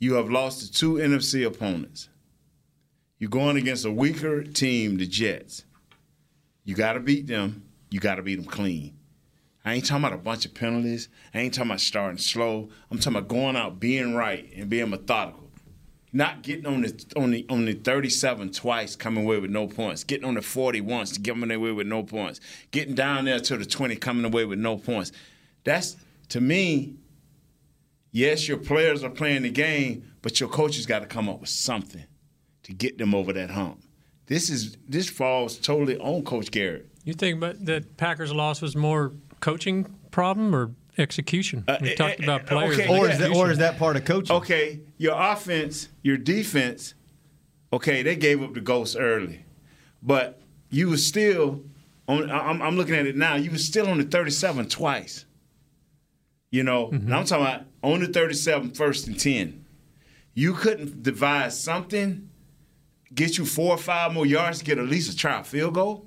You 0.00 0.14
have 0.14 0.28
lost 0.28 0.60
to 0.60 0.72
two 0.72 0.94
NFC 0.94 1.46
opponents. 1.46 2.08
You're 3.18 3.30
going 3.30 3.56
against 3.56 3.84
a 3.84 3.90
weaker 3.92 4.42
team, 4.42 4.96
the 4.96 5.06
Jets. 5.06 5.64
You 6.64 6.74
got 6.74 6.94
to 6.94 7.00
beat 7.00 7.28
them. 7.28 7.62
You 7.90 8.00
got 8.00 8.16
to 8.16 8.22
beat 8.22 8.34
them 8.34 8.46
clean. 8.46 8.96
I 9.64 9.74
ain't 9.74 9.86
talking 9.86 10.04
about 10.04 10.18
a 10.18 10.20
bunch 10.20 10.44
of 10.44 10.54
penalties. 10.54 11.08
I 11.32 11.38
ain't 11.38 11.54
talking 11.54 11.70
about 11.70 11.80
starting 11.80 12.18
slow. 12.18 12.68
I'm 12.90 12.98
talking 12.98 13.16
about 13.16 13.28
going 13.28 13.54
out, 13.54 13.78
being 13.78 14.16
right, 14.16 14.50
and 14.56 14.68
being 14.68 14.90
methodical. 14.90 15.50
Not 16.12 16.42
getting 16.42 16.66
on 16.66 16.82
the 16.82 17.04
on 17.14 17.30
the 17.30 17.46
on 17.48 17.64
the 17.64 17.74
37 17.74 18.50
twice, 18.50 18.96
coming 18.96 19.24
away 19.24 19.38
with 19.38 19.52
no 19.52 19.68
points. 19.68 20.02
Getting 20.02 20.26
on 20.26 20.34
the 20.34 20.42
40 20.42 20.80
once, 20.80 21.16
coming 21.16 21.52
away 21.52 21.70
with 21.70 21.86
no 21.86 22.02
points. 22.02 22.40
Getting 22.72 22.96
down 22.96 23.26
there 23.26 23.38
to 23.38 23.56
the 23.56 23.64
20, 23.64 23.94
coming 23.96 24.24
away 24.24 24.44
with 24.44 24.58
no 24.58 24.78
points. 24.78 25.12
That's 25.62 25.96
to 26.28 26.40
me. 26.40 26.96
Yes, 28.10 28.46
your 28.46 28.58
players 28.58 29.02
are 29.02 29.10
playing 29.10 29.42
the 29.42 29.50
game, 29.50 30.04
but 30.20 30.38
your 30.38 30.48
coaches 30.48 30.84
got 30.84 30.98
to 30.98 31.06
come 31.06 31.28
up 31.28 31.40
with 31.40 31.48
something 31.48 32.04
to 32.64 32.72
get 32.72 32.98
them 32.98 33.14
over 33.14 33.32
that 33.32 33.50
hump. 33.50 33.82
This 34.26 34.50
is 34.50 34.76
this 34.88 35.08
falls 35.08 35.58
totally 35.58 35.98
on 35.98 36.22
Coach 36.22 36.50
Garrett. 36.50 36.88
You 37.04 37.14
think 37.14 37.36
about 37.38 37.64
that 37.64 37.96
Packers 37.96 38.32
loss 38.32 38.62
was 38.62 38.76
more 38.76 39.12
coaching 39.40 39.86
problem 40.10 40.54
or 40.54 40.72
execution? 40.98 41.64
Uh, 41.66 41.78
we 41.80 41.90
eh, 41.90 41.94
talked 41.94 42.20
eh, 42.20 42.24
about 42.24 42.42
eh, 42.42 42.44
players. 42.44 42.78
Uh, 42.78 42.82
Okay, 42.82 43.58
yeah. 43.58 43.72
part 43.72 43.96
of 43.96 44.04
coaching? 44.04 44.36
Okay, 44.36 44.80
your 44.98 45.20
offense, 45.20 45.88
your 46.02 46.16
defense, 46.16 46.94
okay, 47.72 48.02
they 48.02 48.16
gave 48.16 48.42
up 48.42 48.54
the 48.54 48.60
ghost 48.60 48.96
early, 48.98 49.44
but 50.02 50.40
you 50.70 50.88
were 50.88 50.96
still 50.96 51.62
on. 52.08 52.30
I'm, 52.30 52.62
I'm 52.62 52.76
looking 52.76 52.94
at 52.94 53.06
it 53.06 53.16
now. 53.16 53.34
You 53.34 53.50
were 53.50 53.58
still 53.58 53.88
on 53.88 53.98
the 53.98 54.04
37 54.04 54.68
twice. 54.68 55.24
You 56.52 56.62
know, 56.62 56.90
and 56.90 57.12
I'm 57.12 57.24
talking 57.24 57.46
about 57.46 57.62
on 57.82 58.00
the 58.00 58.08
37, 58.08 58.72
first 58.72 59.06
and 59.06 59.18
10. 59.18 59.64
You 60.34 60.52
couldn't 60.52 61.02
devise 61.02 61.58
something, 61.58 62.28
get 63.14 63.38
you 63.38 63.46
four 63.46 63.74
or 63.74 63.78
five 63.78 64.12
more 64.12 64.26
yards 64.26 64.58
to 64.58 64.64
get 64.64 64.76
at 64.76 64.84
least 64.84 65.10
a 65.10 65.16
try 65.16 65.40
a 65.40 65.44
field 65.44 65.74
goal. 65.74 66.06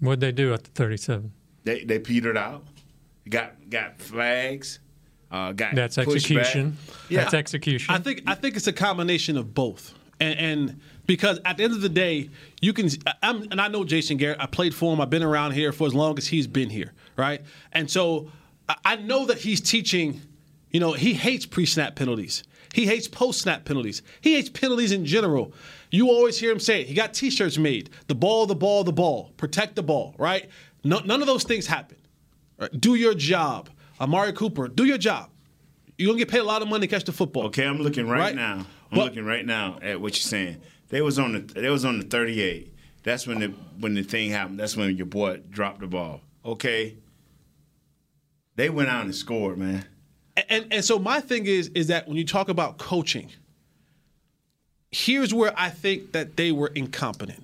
What'd 0.00 0.20
they 0.20 0.32
do 0.32 0.54
at 0.54 0.64
the 0.64 0.70
37? 0.70 1.30
They 1.64 1.84
they 1.84 1.98
petered 1.98 2.38
out. 2.38 2.64
Got 3.28 3.70
got 3.70 3.98
flags. 4.00 4.80
Uh, 5.30 5.52
got 5.52 5.74
That's 5.74 5.96
pushed 5.96 6.06
back. 6.06 6.38
execution. 6.38 6.76
That's 7.10 7.34
execution. 7.34 7.94
I 7.94 7.98
think 7.98 8.22
I 8.26 8.34
think 8.34 8.56
it's 8.56 8.66
a 8.66 8.72
combination 8.72 9.36
of 9.36 9.54
both, 9.54 9.94
and, 10.20 10.38
and 10.38 10.80
because 11.06 11.38
at 11.44 11.58
the 11.58 11.64
end 11.64 11.74
of 11.74 11.82
the 11.82 11.88
day, 11.88 12.30
you 12.60 12.72
can. 12.72 12.88
I'm, 13.22 13.42
and 13.50 13.60
I 13.60 13.68
know 13.68 13.84
Jason 13.84 14.16
Garrett. 14.16 14.40
I 14.40 14.46
played 14.46 14.74
for 14.74 14.92
him. 14.92 15.00
I've 15.00 15.10
been 15.10 15.22
around 15.22 15.52
here 15.52 15.70
for 15.70 15.86
as 15.86 15.94
long 15.94 16.18
as 16.18 16.26
he's 16.26 16.46
been 16.46 16.70
here, 16.70 16.92
right? 17.16 17.42
And 17.72 17.90
so 17.90 18.30
I- 18.84 18.96
know 18.96 19.26
that 19.26 19.38
he's 19.38 19.60
teaching. 19.60 20.20
You 20.70 20.80
know, 20.80 20.92
he 20.92 21.12
hates 21.14 21.44
pre-snap 21.46 21.96
penalties. 21.96 22.42
He 22.72 22.86
hates 22.86 23.06
post-snap 23.06 23.64
penalties. 23.66 24.02
He 24.22 24.34
hates 24.34 24.48
penalties 24.48 24.92
in 24.92 25.04
general. 25.04 25.52
You 25.90 26.08
always 26.08 26.38
hear 26.38 26.50
him 26.50 26.58
say 26.60 26.80
it. 26.80 26.86
He 26.86 26.94
got 26.94 27.12
T-shirts 27.12 27.58
made. 27.58 27.90
The 28.06 28.14
ball, 28.14 28.46
the 28.46 28.54
ball, 28.54 28.82
the 28.82 28.92
ball. 28.92 29.32
Protect 29.36 29.76
the 29.76 29.82
ball, 29.82 30.14
right? 30.18 30.48
No, 30.82 31.00
none 31.00 31.20
of 31.20 31.26
those 31.26 31.42
things 31.44 31.66
happen. 31.66 31.98
Right? 32.58 32.70
Do 32.80 32.94
your 32.94 33.12
job. 33.14 33.68
Amari 34.00 34.32
Cooper, 34.32 34.68
do 34.68 34.84
your 34.84 34.96
job. 34.98 35.28
You're 35.98 36.08
gonna 36.08 36.18
get 36.18 36.28
paid 36.30 36.38
a 36.40 36.44
lot 36.44 36.62
of 36.62 36.68
money 36.68 36.86
to 36.86 36.90
catch 36.90 37.04
the 37.04 37.12
football. 37.12 37.44
Okay, 37.46 37.64
I'm 37.66 37.78
looking 37.78 38.08
right, 38.08 38.18
Right? 38.20 38.34
now. 38.34 38.66
I'm 38.90 38.98
But- 38.98 39.04
looking 39.04 39.24
right 39.24 39.44
now 39.44 39.78
at 39.82 40.00
what 40.00 40.14
you're 40.14 40.22
saying. 40.22 40.56
They 40.88 41.02
was 41.02 41.18
on 41.18 41.32
the 41.32 41.40
they 41.40 41.68
was 41.68 41.84
on 41.84 41.98
the 41.98 42.04
38. 42.04 42.72
That's 43.02 43.26
when 43.26 43.40
the 43.40 43.48
when 43.78 43.94
the 43.94 44.02
thing 44.02 44.30
happened. 44.30 44.58
That's 44.58 44.76
when 44.76 44.96
your 44.96 45.06
boy 45.06 45.40
dropped 45.50 45.80
the 45.80 45.86
ball. 45.86 46.22
Okay. 46.44 46.96
They 48.56 48.68
went 48.70 48.88
out 48.88 49.04
and 49.04 49.14
scored, 49.14 49.58
man. 49.58 49.84
And 50.48 50.66
and 50.70 50.84
so 50.84 50.98
my 50.98 51.20
thing 51.20 51.46
is 51.46 51.68
is 51.68 51.88
that 51.88 52.08
when 52.08 52.16
you 52.16 52.24
talk 52.24 52.48
about 52.48 52.78
coaching, 52.78 53.30
here's 54.90 55.32
where 55.34 55.52
I 55.56 55.70
think 55.70 56.12
that 56.12 56.36
they 56.36 56.52
were 56.52 56.68
incompetent. 56.68 57.42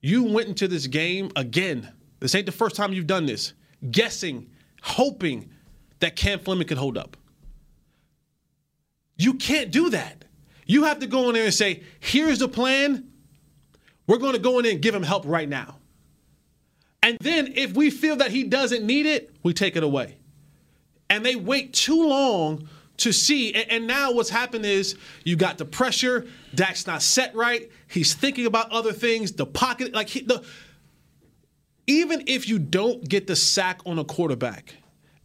You 0.00 0.24
went 0.24 0.48
into 0.48 0.68
this 0.68 0.86
game 0.86 1.30
again. 1.36 1.88
This 2.20 2.34
ain't 2.34 2.46
the 2.46 2.52
first 2.52 2.76
time 2.76 2.92
you've 2.92 3.06
done 3.06 3.26
this. 3.26 3.52
Guessing, 3.90 4.48
hoping 4.82 5.50
that 6.00 6.16
Cam 6.16 6.40
Fleming 6.40 6.66
could 6.66 6.78
hold 6.78 6.98
up. 6.98 7.16
You 9.16 9.34
can't 9.34 9.70
do 9.70 9.90
that. 9.90 10.24
You 10.66 10.84
have 10.84 10.98
to 11.00 11.06
go 11.06 11.28
in 11.28 11.34
there 11.34 11.44
and 11.44 11.54
say, 11.54 11.82
here's 12.00 12.40
the 12.40 12.48
plan. 12.48 13.08
We're 14.06 14.18
going 14.18 14.32
to 14.32 14.38
go 14.38 14.58
in 14.58 14.64
there 14.64 14.72
and 14.72 14.82
give 14.82 14.94
him 14.94 15.02
help 15.02 15.24
right 15.26 15.48
now. 15.48 15.76
And 17.02 17.18
then 17.20 17.52
if 17.56 17.74
we 17.74 17.90
feel 17.90 18.16
that 18.16 18.30
he 18.30 18.44
doesn't 18.44 18.84
need 18.84 19.06
it, 19.06 19.34
we 19.42 19.52
take 19.52 19.76
it 19.76 19.82
away. 19.82 20.16
And 21.10 21.26
they 21.26 21.36
wait 21.36 21.74
too 21.74 22.08
long 22.08 22.68
to 22.98 23.12
see. 23.12 23.52
And, 23.52 23.70
and 23.70 23.86
now 23.86 24.12
what's 24.12 24.30
happened 24.30 24.64
is 24.64 24.96
you 25.24 25.36
got 25.36 25.58
the 25.58 25.64
pressure. 25.64 26.26
Dak's 26.54 26.86
not 26.86 27.02
set 27.02 27.34
right. 27.34 27.70
He's 27.88 28.14
thinking 28.14 28.46
about 28.46 28.70
other 28.70 28.92
things. 28.92 29.32
The 29.32 29.46
pocket, 29.46 29.92
like 29.92 30.08
he, 30.08 30.20
the, 30.20 30.44
even 31.86 32.24
if 32.26 32.48
you 32.48 32.58
don't 32.58 33.06
get 33.08 33.26
the 33.26 33.36
sack 33.36 33.80
on 33.84 33.98
a 33.98 34.04
quarterback, 34.04 34.76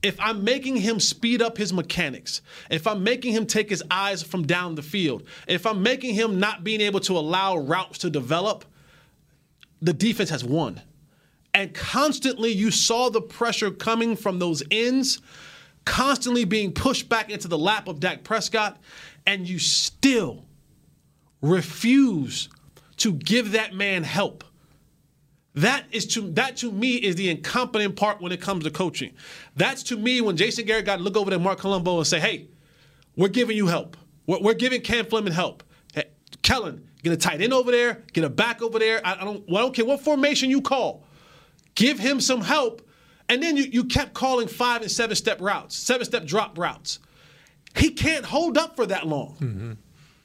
if 0.04 0.20
I'm 0.20 0.44
making 0.44 0.78
him 0.78 1.00
speed 1.00 1.42
up 1.42 1.58
his 1.58 1.74
mechanics, 1.74 2.42
if 2.70 2.88
I'm 2.88 3.04
making 3.04 3.34
him 3.34 3.46
take 3.46 3.70
his 3.70 3.84
eyes 3.90 4.24
from 4.24 4.46
down 4.46 4.76
the 4.76 4.82
field, 4.82 5.24
if 5.48 5.66
I'm 5.66 5.84
making 5.84 6.16
him 6.16 6.40
not 6.40 6.64
being 6.64 6.82
able 6.82 7.00
to 7.02 7.18
allow 7.18 7.58
routes 7.58 8.00
to 8.00 8.10
develop, 8.10 8.66
the 9.82 9.94
defense 9.94 10.30
has 10.30 10.44
won. 10.44 10.82
And 11.58 11.74
constantly 11.74 12.52
you 12.52 12.70
saw 12.70 13.10
the 13.10 13.20
pressure 13.20 13.72
coming 13.72 14.16
from 14.16 14.38
those 14.38 14.62
ends, 14.70 15.20
constantly 15.86 16.46
being 16.46 16.72
pushed 16.72 17.10
back 17.10 17.32
into 17.32 17.48
the 17.48 17.58
lap 17.58 17.88
of 17.88 18.00
Dak 18.00 18.24
Prescott, 18.24 18.80
and 19.26 19.50
you 19.50 19.58
still 19.58 20.46
refuse 21.42 22.50
to 22.98 23.12
give 23.12 23.54
that 23.54 23.74
man 23.74 24.04
help. 24.04 24.44
That 25.56 25.86
is 25.92 26.06
to 26.10 26.30
that 26.34 26.58
to 26.58 26.72
me 26.72 26.98
is 26.98 27.16
the 27.16 27.28
incompetent 27.28 27.96
part 27.96 28.22
when 28.22 28.32
it 28.32 28.40
comes 28.40 28.64
to 28.66 28.70
coaching. 28.70 29.14
That's 29.56 29.82
to 29.84 29.98
me 29.98 30.22
when 30.22 30.38
Jason 30.38 30.64
Garrett 30.64 30.86
got 30.86 30.98
to 30.98 31.02
look 31.02 31.18
over 31.18 31.34
at 31.34 31.42
Marc 31.42 31.58
Colombo 31.58 31.98
and 31.98 32.06
say, 32.06 32.20
"Hey, 32.20 32.50
we're 33.16 33.30
giving 33.30 33.58
you 33.58 33.66
help. 33.66 33.98
We're, 34.28 34.42
we're 34.42 34.54
giving 34.54 34.82
Cam 34.82 35.08
Fleming 35.08 35.34
help. 35.34 35.64
Hey, 35.96 36.04
Kellen, 36.44 36.88
get 37.02 37.14
a 37.14 37.18
tight 37.18 37.42
end 37.42 37.52
over 37.52 37.72
there, 37.72 38.04
get 38.14 38.24
a 38.24 38.30
back 38.30 38.62
over 38.62 38.78
there. 38.78 39.02
I, 39.04 39.14
I 39.14 39.24
don't, 39.24 39.44
well, 39.50 39.58
I 39.58 39.62
don't 39.62 39.76
care 39.76 39.86
what 39.86 40.02
formation 40.02 40.52
you 40.52 40.62
call. 40.62 41.07
Give 41.78 41.98
him 41.98 42.20
some 42.20 42.42
help." 42.42 42.82
And 43.30 43.44
then 43.44 43.58
you, 43.58 43.64
you 43.64 43.84
kept 43.84 44.14
calling 44.14 44.48
five 44.48 44.82
and 44.82 44.92
seven 44.92 45.16
step 45.16 45.42
routes, 45.42 45.76
seven 45.76 46.06
step 46.06 46.26
drop 46.26 46.58
routes. 46.58 47.00
He 47.76 47.92
can't 47.92 48.26
hold 48.26 48.58
up 48.58 48.76
for 48.76 48.86
that 48.86 49.06
long. 49.06 49.38
Mm-hmm. 49.40 49.72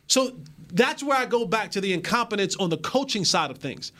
So 0.07 0.37
that's 0.73 1.03
where 1.03 1.19
I 1.19 1.27
go 1.27 1.45
back 1.45 1.71
to 1.73 1.81
the 1.81 1.93
incompetence 1.93 2.57
on 2.57 2.71
the 2.71 2.79
coaching 2.79 3.25
side 3.25 3.51
of 3.51 3.59
things. 3.59 3.93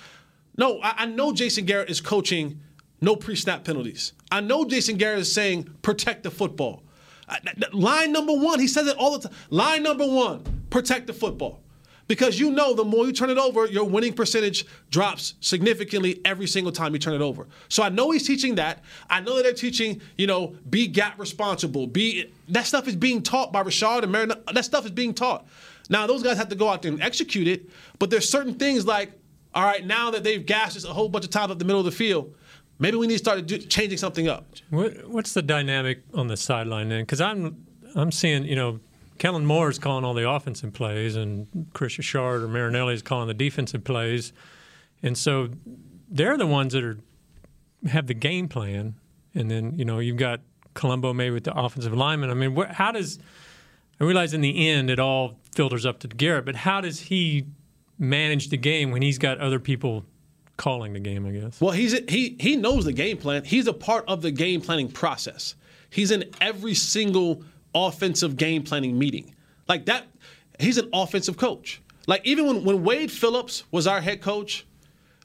No, 0.57 0.81
I, 0.83 0.95
I 0.99 1.07
know 1.07 1.33
Jason 1.33 1.65
Garrett 1.65 1.91
is 1.91 2.01
coaching 2.01 2.61
no 3.01 3.17
pre 3.17 3.37
snap 3.37 3.65
penalties. 3.65 4.13
I 4.31 4.41
know 4.41 4.65
Jason 4.65 4.97
Garrett 4.97 5.21
is 5.21 5.33
saying 5.33 5.69
protect 5.83 6.23
the 6.23 6.31
football. 6.31 6.83
I- 7.29 7.39
th- 7.41 7.57
th- 7.57 7.75
line 7.75 8.13
number 8.13 8.33
one, 8.33 8.61
he 8.61 8.69
says 8.69 8.87
it 8.87 8.97
all 8.97 9.19
the 9.19 9.29
time. 9.29 9.37
Line 9.51 9.83
number 9.83 10.07
one, 10.07 10.65
protect 10.71 11.07
the 11.07 11.13
football. 11.13 11.61
Because 12.13 12.39
you 12.39 12.51
know 12.51 12.75
the 12.75 12.85
more 12.85 13.07
you 13.07 13.13
turn 13.15 13.31
it 13.31 13.39
over, 13.39 13.65
your 13.65 13.85
winning 13.85 14.13
percentage 14.13 14.67
drops 14.91 15.33
significantly 15.41 16.21
every 16.27 16.47
single 16.47 16.71
time 16.71 16.93
you 16.93 16.99
turn 16.99 17.15
it 17.15 17.23
over. 17.23 17.47
So 17.71 17.83
I 17.83 17.89
know 17.89 18.11
he's 18.11 18.27
teaching 18.27 18.57
that. 18.57 18.85
I 19.09 19.21
know 19.21 19.37
that 19.37 19.45
they're 19.45 19.55
teaching, 19.55 20.03
you 20.19 20.27
know, 20.27 20.55
be 20.69 20.89
gap 20.89 21.19
responsible. 21.19 21.87
Be 21.87 22.31
that 22.51 22.67
stuff 22.67 22.87
is 22.87 22.97
being 22.97 23.23
taught 23.23 23.51
by 23.51 23.63
Rashard 23.63 24.03
and 24.03 24.13
Marin. 24.13 24.31
That 24.53 24.67
stuff 24.67 24.85
is 24.85 24.91
being 24.91 25.15
taught. 25.15 25.47
Now 25.89 26.07
those 26.07 26.23
guys 26.23 26.37
have 26.37 26.51
to 26.51 26.55
go 26.55 26.69
out 26.69 26.83
there 26.83 26.93
and 26.93 27.03
execute 27.03 27.49
it. 27.49 27.71
But 27.99 28.11
there's 28.11 28.29
certain 28.29 28.57
things 28.57 28.85
like, 28.85 29.13
all 29.55 29.65
right, 29.65 29.87
now 29.87 30.11
that 30.11 30.23
they've 30.23 30.45
gassed 30.45 30.77
us 30.77 30.85
a 30.85 30.93
whole 30.93 31.09
bunch 31.09 31.25
of 31.25 31.31
times 31.31 31.51
up 31.51 31.59
the 31.59 31.65
middle 31.65 31.81
of 31.81 31.87
the 31.87 31.93
field, 31.93 32.35
maybe 32.79 32.99
we 32.99 33.07
need 33.07 33.15
to 33.15 33.21
start 33.21 33.47
do, 33.47 33.57
changing 33.57 33.97
something 33.97 34.29
up. 34.29 34.45
What, 34.69 35.09
what's 35.09 35.33
the 35.33 35.41
dynamic 35.41 36.03
on 36.13 36.27
the 36.27 36.37
sideline 36.37 36.91
then? 36.91 37.05
Because 37.05 37.23
I'm 37.23 37.65
I'm 37.95 38.13
seeing 38.13 38.45
you 38.45 38.57
know 38.57 38.81
Kellen 39.23 39.47
Moore 39.47 39.71
is 39.71 39.79
calling 39.79 40.05
all 40.05 40.15
the 40.15 40.29
offensive 40.29 40.73
plays, 40.73 41.15
and 41.15 41.47
Kris 41.75 41.97
Richard 41.97 42.43
or 42.43 42.49
Marinelli 42.49 42.95
is 42.95 43.03
calling 43.03 43.29
the 43.29 43.35
defensive 43.35 43.85
plays, 43.85 44.33
and 45.01 45.17
so 45.17 45.49
they're 46.11 46.37
the 46.37 46.45
ones 46.49 46.73
that 46.73 46.83
are 46.83 46.99
have 47.89 48.09
the 48.09 48.15
game 48.15 48.49
plan, 48.49 48.97
and 49.33 49.49
then 49.49 49.79
you 49.79 49.85
know 49.85 50.01
you've 50.01 50.17
got 50.17 50.41
Colombo 50.75 51.13
maybe 51.13 51.35
with 51.35 51.45
the 51.45 51.57
offensive 51.57 51.95
lineman. 51.95 52.31
I 52.31 52.35
mean, 52.35 52.57
wh- 52.57 52.67
how 52.67 52.91
does 52.91 53.21
I 54.01 54.05
realize 54.05 54.35
in 54.35 54.41
the 54.41 54.69
end 54.69 54.91
it 54.91 54.99
all 54.99 55.39
filters 55.55 55.87
up 55.87 56.01
to 56.01 56.09
Garrett, 56.09 56.45
but 56.45 56.57
how 56.57 56.81
does 56.81 56.99
he 56.99 57.47
manage 58.01 58.49
the 58.49 58.57
game 58.57 58.91
when 58.91 59.03
he's 59.03 59.19
got 59.19 59.39
other 59.39 59.61
people 59.61 60.05
calling 60.57 60.95
the 60.95 60.99
game? 60.99 61.27
I 61.27 61.31
guess. 61.31 61.61
Well, 61.61 61.71
he's 61.71 61.97
he 62.09 62.37
he 62.41 62.57
knows 62.57 62.87
the 62.87 62.93
game 62.93 63.19
plan. 63.19 63.45
He's 63.45 63.69
a 63.69 63.73
part 63.73 64.05
of 64.09 64.21
the 64.21 64.33
game 64.33 64.61
planning 64.61 64.91
process. 64.91 65.55
He's 65.91 66.11
in 66.11 66.25
every 66.41 66.75
single 66.75 67.45
offensive 67.75 68.37
game 68.37 68.63
planning 68.63 68.99
meeting. 68.99 69.35
Like 69.69 69.87
that, 69.87 70.07
he's 70.59 70.79
an 70.79 70.89
offensive 70.93 71.37
coach. 71.37 71.81
Like 72.07 72.23
even 72.25 72.47
when, 72.47 72.65
when 72.65 72.83
Wade 72.83 73.11
Phillips 73.11 73.65
was 73.71 73.87
our 73.87 74.01
head 74.01 74.21
coach, 74.21 74.67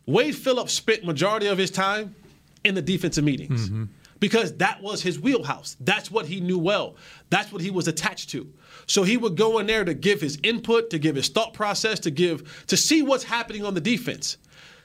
Wade 0.06 0.36
Phillips 0.36 0.74
spent 0.74 1.04
majority 1.04 1.48
of 1.48 1.58
his 1.58 1.72
time 1.72 2.16
in 2.64 2.76
the 2.76 2.82
defensive 2.82 3.24
meetings 3.24 3.70
mm-hmm. 3.70 3.86
because 4.20 4.56
that 4.58 4.82
was 4.82 5.02
his 5.02 5.20
wheelhouse. 5.20 5.76
That's 5.80 6.12
what 6.12 6.28
he 6.28 6.40
knew 6.40 6.60
well. 6.60 6.96
That's 7.30 7.52
what 7.52 7.62
he 7.62 7.72
was 7.72 7.88
attached 7.88 8.30
to. 8.32 8.52
So 8.86 9.04
he 9.04 9.18
would 9.18 9.36
go 9.36 9.60
in 9.60 9.68
there 9.68 9.84
to 9.84 9.94
give 9.94 10.22
his 10.22 10.40
input, 10.44 10.90
to 10.92 11.00
give 11.00 11.16
his 11.16 11.28
thought 11.28 11.54
process, 11.54 12.00
to 12.02 12.12
give 12.12 12.66
to 12.68 12.78
see 12.78 13.02
what's 13.02 13.24
happening 13.24 13.66
on 13.66 13.74
the 13.74 13.82
defense. 13.82 14.38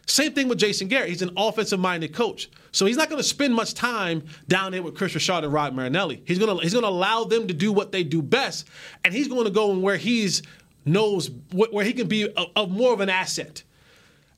Same 0.06 0.32
thing 0.32 0.48
with 0.48 0.58
Jason 0.58 0.88
Garrett. 0.88 1.08
He's 1.08 1.22
an 1.22 1.30
offensive 1.36 1.78
minded 1.78 2.12
coach. 2.12 2.50
So 2.72 2.86
he's 2.86 2.96
not 2.96 3.08
going 3.08 3.20
to 3.20 3.28
spend 3.28 3.54
much 3.54 3.74
time 3.74 4.24
down 4.48 4.72
there 4.72 4.82
with 4.82 4.96
Kris 4.96 5.14
Richard 5.14 5.44
and 5.44 5.52
Rod 5.52 5.74
Marinelli. 5.74 6.22
He's 6.26 6.38
going 6.38 6.56
to 6.56 6.62
he's 6.62 6.72
going 6.72 6.84
to 6.84 6.88
allow 6.88 7.24
them 7.24 7.46
to 7.46 7.54
do 7.54 7.72
what 7.72 7.92
they 7.92 8.02
do 8.02 8.20
best, 8.20 8.66
and 9.04 9.14
he's 9.14 9.28
going 9.28 9.44
to 9.44 9.50
go 9.50 9.70
in 9.70 9.82
where 9.82 9.96
he's 9.96 10.42
knows 10.84 11.30
where 11.52 11.84
he 11.84 11.92
can 11.92 12.08
be 12.08 12.28
a, 12.36 12.44
a 12.56 12.66
more 12.66 12.92
of 12.92 13.00
an 13.00 13.08
asset. 13.08 13.62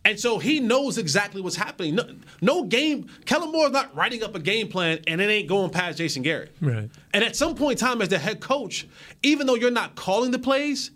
And 0.06 0.20
so 0.20 0.38
he 0.38 0.60
knows 0.60 0.98
exactly 0.98 1.40
what's 1.40 1.56
happening. 1.56 1.94
No, 1.94 2.04
no 2.42 2.64
game. 2.64 3.08
Kellen 3.24 3.50
Moore's 3.50 3.72
not 3.72 3.94
writing 3.96 4.22
up 4.22 4.34
a 4.34 4.38
game 4.38 4.68
plan 4.68 4.98
and 5.06 5.18
it 5.18 5.30
ain't 5.30 5.48
going 5.48 5.70
past 5.70 5.96
Jason 5.96 6.22
Garrett. 6.22 6.54
Right. 6.60 6.90
And 7.14 7.24
at 7.24 7.34
some 7.36 7.54
point 7.54 7.80
in 7.80 7.86
time, 7.86 8.02
as 8.02 8.10
the 8.10 8.18
head 8.18 8.40
coach, 8.40 8.86
even 9.22 9.46
though 9.46 9.54
you're 9.54 9.70
not 9.70 9.94
calling 9.94 10.30
the 10.30 10.38
plays, 10.38 10.90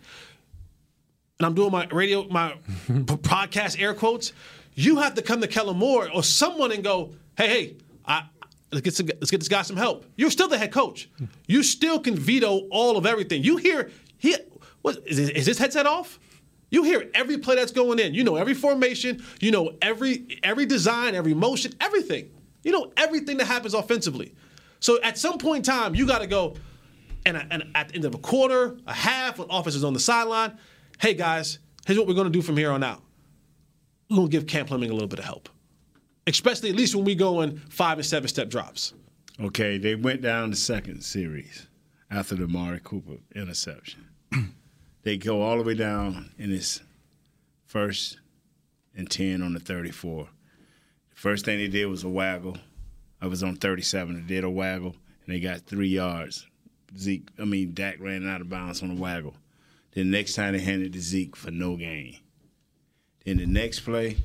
and 1.39 1.47
I'm 1.47 1.55
doing 1.55 1.73
my 1.73 1.87
radio, 1.87 2.29
my 2.29 2.55
podcast 2.89 3.81
air 3.81 3.95
quotes, 3.95 4.33
you 4.79 4.99
have 4.99 5.15
to 5.15 5.23
come 5.23 5.41
to 5.41 5.49
Kellen 5.49 5.77
Moore 5.77 6.09
or 6.15 6.23
someone 6.23 6.71
and 6.71 6.85
go, 6.85 7.13
hey, 7.37 7.49
hey, 7.49 7.77
I, 8.07 8.23
let's 8.71 8.83
get 8.83 8.95
some, 8.95 9.07
let's 9.07 9.31
get 9.31 9.41
this 9.41 9.49
guy 9.49 9.63
some 9.63 9.77
help. 9.77 10.07
You're 10.15 10.31
still 10.31 10.47
the 10.47 10.57
head 10.57 10.73
coach. 10.73 11.11
You 11.49 11.65
still 11.65 11.99
can 11.99 12.15
veto 12.15 12.69
all 12.71 12.97
of 12.97 13.05
everything. 13.05 13.43
You 13.43 13.57
hear, 13.57 13.91
he, 14.19 14.37
what 14.83 14.99
is, 15.05 15.19
is 15.19 15.47
this 15.47 15.59
headset 15.59 15.87
off? 15.87 16.21
You 16.71 16.85
hear 16.85 17.11
every 17.13 17.39
play 17.39 17.57
that's 17.57 17.73
going 17.73 17.99
in. 17.99 18.15
You 18.15 18.23
know 18.23 18.37
every 18.37 18.55
formation. 18.55 19.25
You 19.41 19.51
know 19.51 19.73
every 19.81 20.39
every 20.43 20.67
design, 20.67 21.15
every 21.15 21.33
motion, 21.33 21.73
everything. 21.81 22.31
You 22.63 22.73
know 22.73 22.93
everything 22.97 23.39
that 23.39 23.47
happens 23.47 23.73
offensively. 23.73 24.35
So 24.79 25.01
at 25.03 25.17
some 25.17 25.39
point 25.39 25.67
in 25.67 25.75
time, 25.75 25.95
you 25.95 26.07
got 26.07 26.19
to 26.21 26.27
go, 26.27 26.57
and, 27.25 27.39
and 27.51 27.65
at 27.75 27.89
the 27.89 27.95
end 27.97 28.05
of 28.05 28.15
a 28.15 28.19
quarter, 28.19 28.77
a 28.87 28.93
half, 28.93 29.39
when 29.39 29.49
offense 29.51 29.75
is 29.75 29.83
on 29.83 29.95
the 29.95 29.99
sideline, 29.99 30.59
hey 31.01 31.15
guys, 31.15 31.59
here's 31.87 31.99
what 31.99 32.07
we're 32.07 32.15
going 32.15 32.31
to 32.31 32.33
do 32.33 32.43
from 32.43 32.57
here 32.57 32.71
on 32.71 32.85
out. 32.85 33.03
We're 34.11 34.17
going 34.17 34.29
to 34.29 34.33
give 34.33 34.47
Cam 34.47 34.67
Fleming 34.67 34.91
a 34.91 34.95
little 34.95 35.09
bit 35.09 35.19
of 35.19 35.25
help, 35.25 35.49
especially 36.27 36.71
at 36.71 36.77
least 36.77 36.95
when 36.95 37.05
we 37.05 37.15
go 37.15 37.43
in 37.43 37.59
five 37.69 37.99
and 37.99 38.07
seven 38.07 38.29
step 38.29 38.49
drops. 38.49 38.95
Okay, 39.41 39.79
they 39.79 39.95
went 39.95 40.23
down 40.23 40.51
the 40.51 40.57
second 40.57 41.03
series 41.03 41.67
after 42.11 42.35
the 42.35 42.49
Mari 42.49 42.81
Cooper 42.83 43.19
interception. 43.35 44.07
they 45.03 45.17
go 45.17 45.43
all 45.43 45.59
the 45.59 45.63
way 45.63 45.75
down 45.75 46.31
in 46.39 46.51
this 46.51 46.81
first 47.67 48.19
and 48.97 49.11
10 49.11 49.43
on 49.43 49.53
the 49.53 49.61
34. 49.61 50.25
The 51.11 51.17
first 51.17 51.45
thing 51.45 51.59
they 51.59 51.69
did 51.69 51.87
was 51.87 52.03
a 52.03 52.09
waggle. 52.09 52.57
I 53.21 53.27
was 53.27 53.43
on 53.43 53.57
37. 53.57 54.15
They 54.15 54.35
did 54.35 54.45
a 54.45 54.51
waggle, 54.51 54.97
and 55.27 55.35
they 55.35 55.41
got 55.41 55.61
three 55.61 55.89
yards. 55.89 56.47
Zeke, 56.97 57.29
I 57.39 57.45
mean, 57.45 57.75
Dak 57.75 58.01
ran 58.01 58.29
out 58.29 58.41
of 58.41 58.49
bounds 58.49 58.83
on 58.83 58.95
the 58.95 59.01
waggle. 59.01 59.35
Then 59.93 60.11
next 60.11 60.35
time 60.35 60.55
they 60.55 60.61
handed 60.61 60.95
to 60.95 61.01
Zeke 61.01 61.37
for 61.37 61.51
no 61.51 61.77
gain. 61.77 62.17
Then 63.29 63.37
the 63.37 63.47
next 63.47 63.81
play 63.81 64.17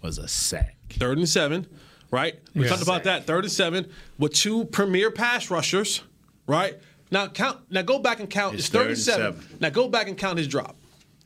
was 0.00 0.16
a 0.16 0.26
sack. 0.26 0.74
Third 0.94 1.18
and 1.18 1.28
seven, 1.28 1.66
right? 2.10 2.40
We 2.54 2.62
Yeah. 2.64 2.70
talked 2.70 2.82
about 2.82 3.04
that. 3.04 3.26
Third 3.26 3.44
and 3.44 3.52
seven 3.52 3.86
with 4.18 4.32
two 4.32 4.64
premier 4.64 5.10
pass 5.10 5.50
rushers, 5.50 6.00
right? 6.46 6.78
Now 7.10 7.26
count. 7.28 7.58
Now 7.70 7.82
go 7.82 7.98
back 7.98 8.18
and 8.18 8.30
count. 8.30 8.54
It's 8.54 8.64
It's, 8.64 8.68
third, 8.70 8.78
third 8.78 8.86
and 8.86 8.92
and 8.96 8.98
seven. 8.98 9.40
seven. 9.42 9.56
Now 9.60 9.68
go 9.68 9.88
back 9.88 10.08
and 10.08 10.16
count 10.16 10.38
his 10.38 10.48
drop. 10.48 10.76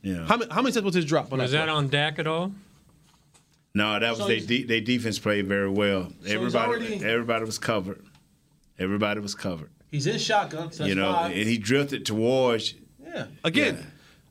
Yeah. 0.01 0.25
How 0.25 0.35
many? 0.35 0.51
How 0.51 0.61
many 0.61 0.71
steps 0.73 0.83
was 0.83 0.95
his 0.95 1.05
drop 1.05 1.31
on 1.31 1.39
Was 1.39 1.51
that? 1.51 1.67
that 1.67 1.69
on 1.69 1.87
Dak 1.87 2.19
at 2.19 2.27
all? 2.27 2.51
No, 3.73 3.97
that 3.97 4.09
was 4.09 4.19
So 4.19 4.27
they. 4.27 4.39
De- 4.41 4.63
they 4.63 4.81
defense 4.81 5.17
played 5.17 5.47
very 5.47 5.69
well. 5.69 6.11
he's 6.21 6.33
everybody, 6.33 6.67
already- 6.67 6.95
everybody 7.05 7.45
was 7.45 7.57
covered. 7.57 8.03
Everybody 8.77 9.21
was 9.21 9.35
covered. 9.35 9.69
He's 9.89 10.05
in 10.05 10.17
shotgun. 10.19 10.71
So 10.73 10.79
that's 10.83 10.89
you 10.89 10.95
know, 10.95 11.13
five. 11.13 11.31
and 11.31 11.47
he 11.47 11.57
drifted 11.57 12.05
towards. 12.05 12.73
Yeah. 13.01 13.27
Again, 13.45 13.77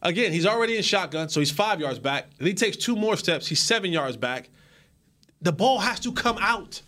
again, 0.05 0.33
he's 0.33 0.47
already 0.47 0.77
in 0.77 0.83
shotgun, 0.83 1.29
so 1.29 1.41
he's 1.41 1.51
five 1.51 1.81
yards 1.81 1.99
back. 1.99 2.27
And 2.39 2.47
he 2.47 2.55
takes 2.55 2.77
two 2.77 2.95
more 2.95 3.17
steps. 3.17 3.47
He's 3.49 3.61
seven 3.61 3.91
yards 3.91 4.17
back. 4.17 4.51
The 5.43 5.53
ball 5.53 5.79
has 5.79 6.01
to 6.01 6.13
come 6.13 6.39
out. 6.41 6.81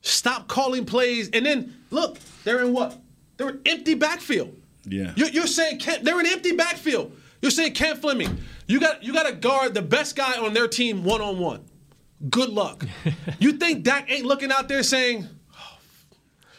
Stop 0.00 0.48
calling 0.48 0.84
plays, 0.84 1.28
and 1.30 1.44
then 1.44 1.76
look, 1.90 2.18
they're 2.44 2.64
in 2.64 2.72
what? 2.72 2.96
They're 3.36 3.50
in 3.50 3.60
empty 3.66 3.94
backfield. 3.94 4.56
Yeah. 4.84 5.12
You're, 5.16 5.28
you're 5.28 5.46
saying 5.46 5.80
Ken, 5.80 6.02
they're 6.04 6.18
in 6.20 6.26
empty 6.26 6.52
backfield. 6.52 7.12
You're 7.42 7.50
saying 7.50 7.74
Cam 7.74 7.96
Fleming, 7.96 8.38
You 8.66 8.80
got 8.80 9.02
you 9.02 9.12
got 9.12 9.26
to 9.26 9.32
guard 9.32 9.74
the 9.74 9.82
best 9.82 10.16
guy 10.16 10.38
on 10.38 10.54
their 10.54 10.68
team 10.68 11.04
one 11.04 11.20
on 11.20 11.38
one. 11.38 11.64
Good 12.30 12.48
luck. 12.48 12.84
you 13.38 13.52
think 13.52 13.84
Dak 13.84 14.10
ain't 14.10 14.24
looking 14.26 14.50
out 14.50 14.68
there 14.68 14.82
saying, 14.82 15.28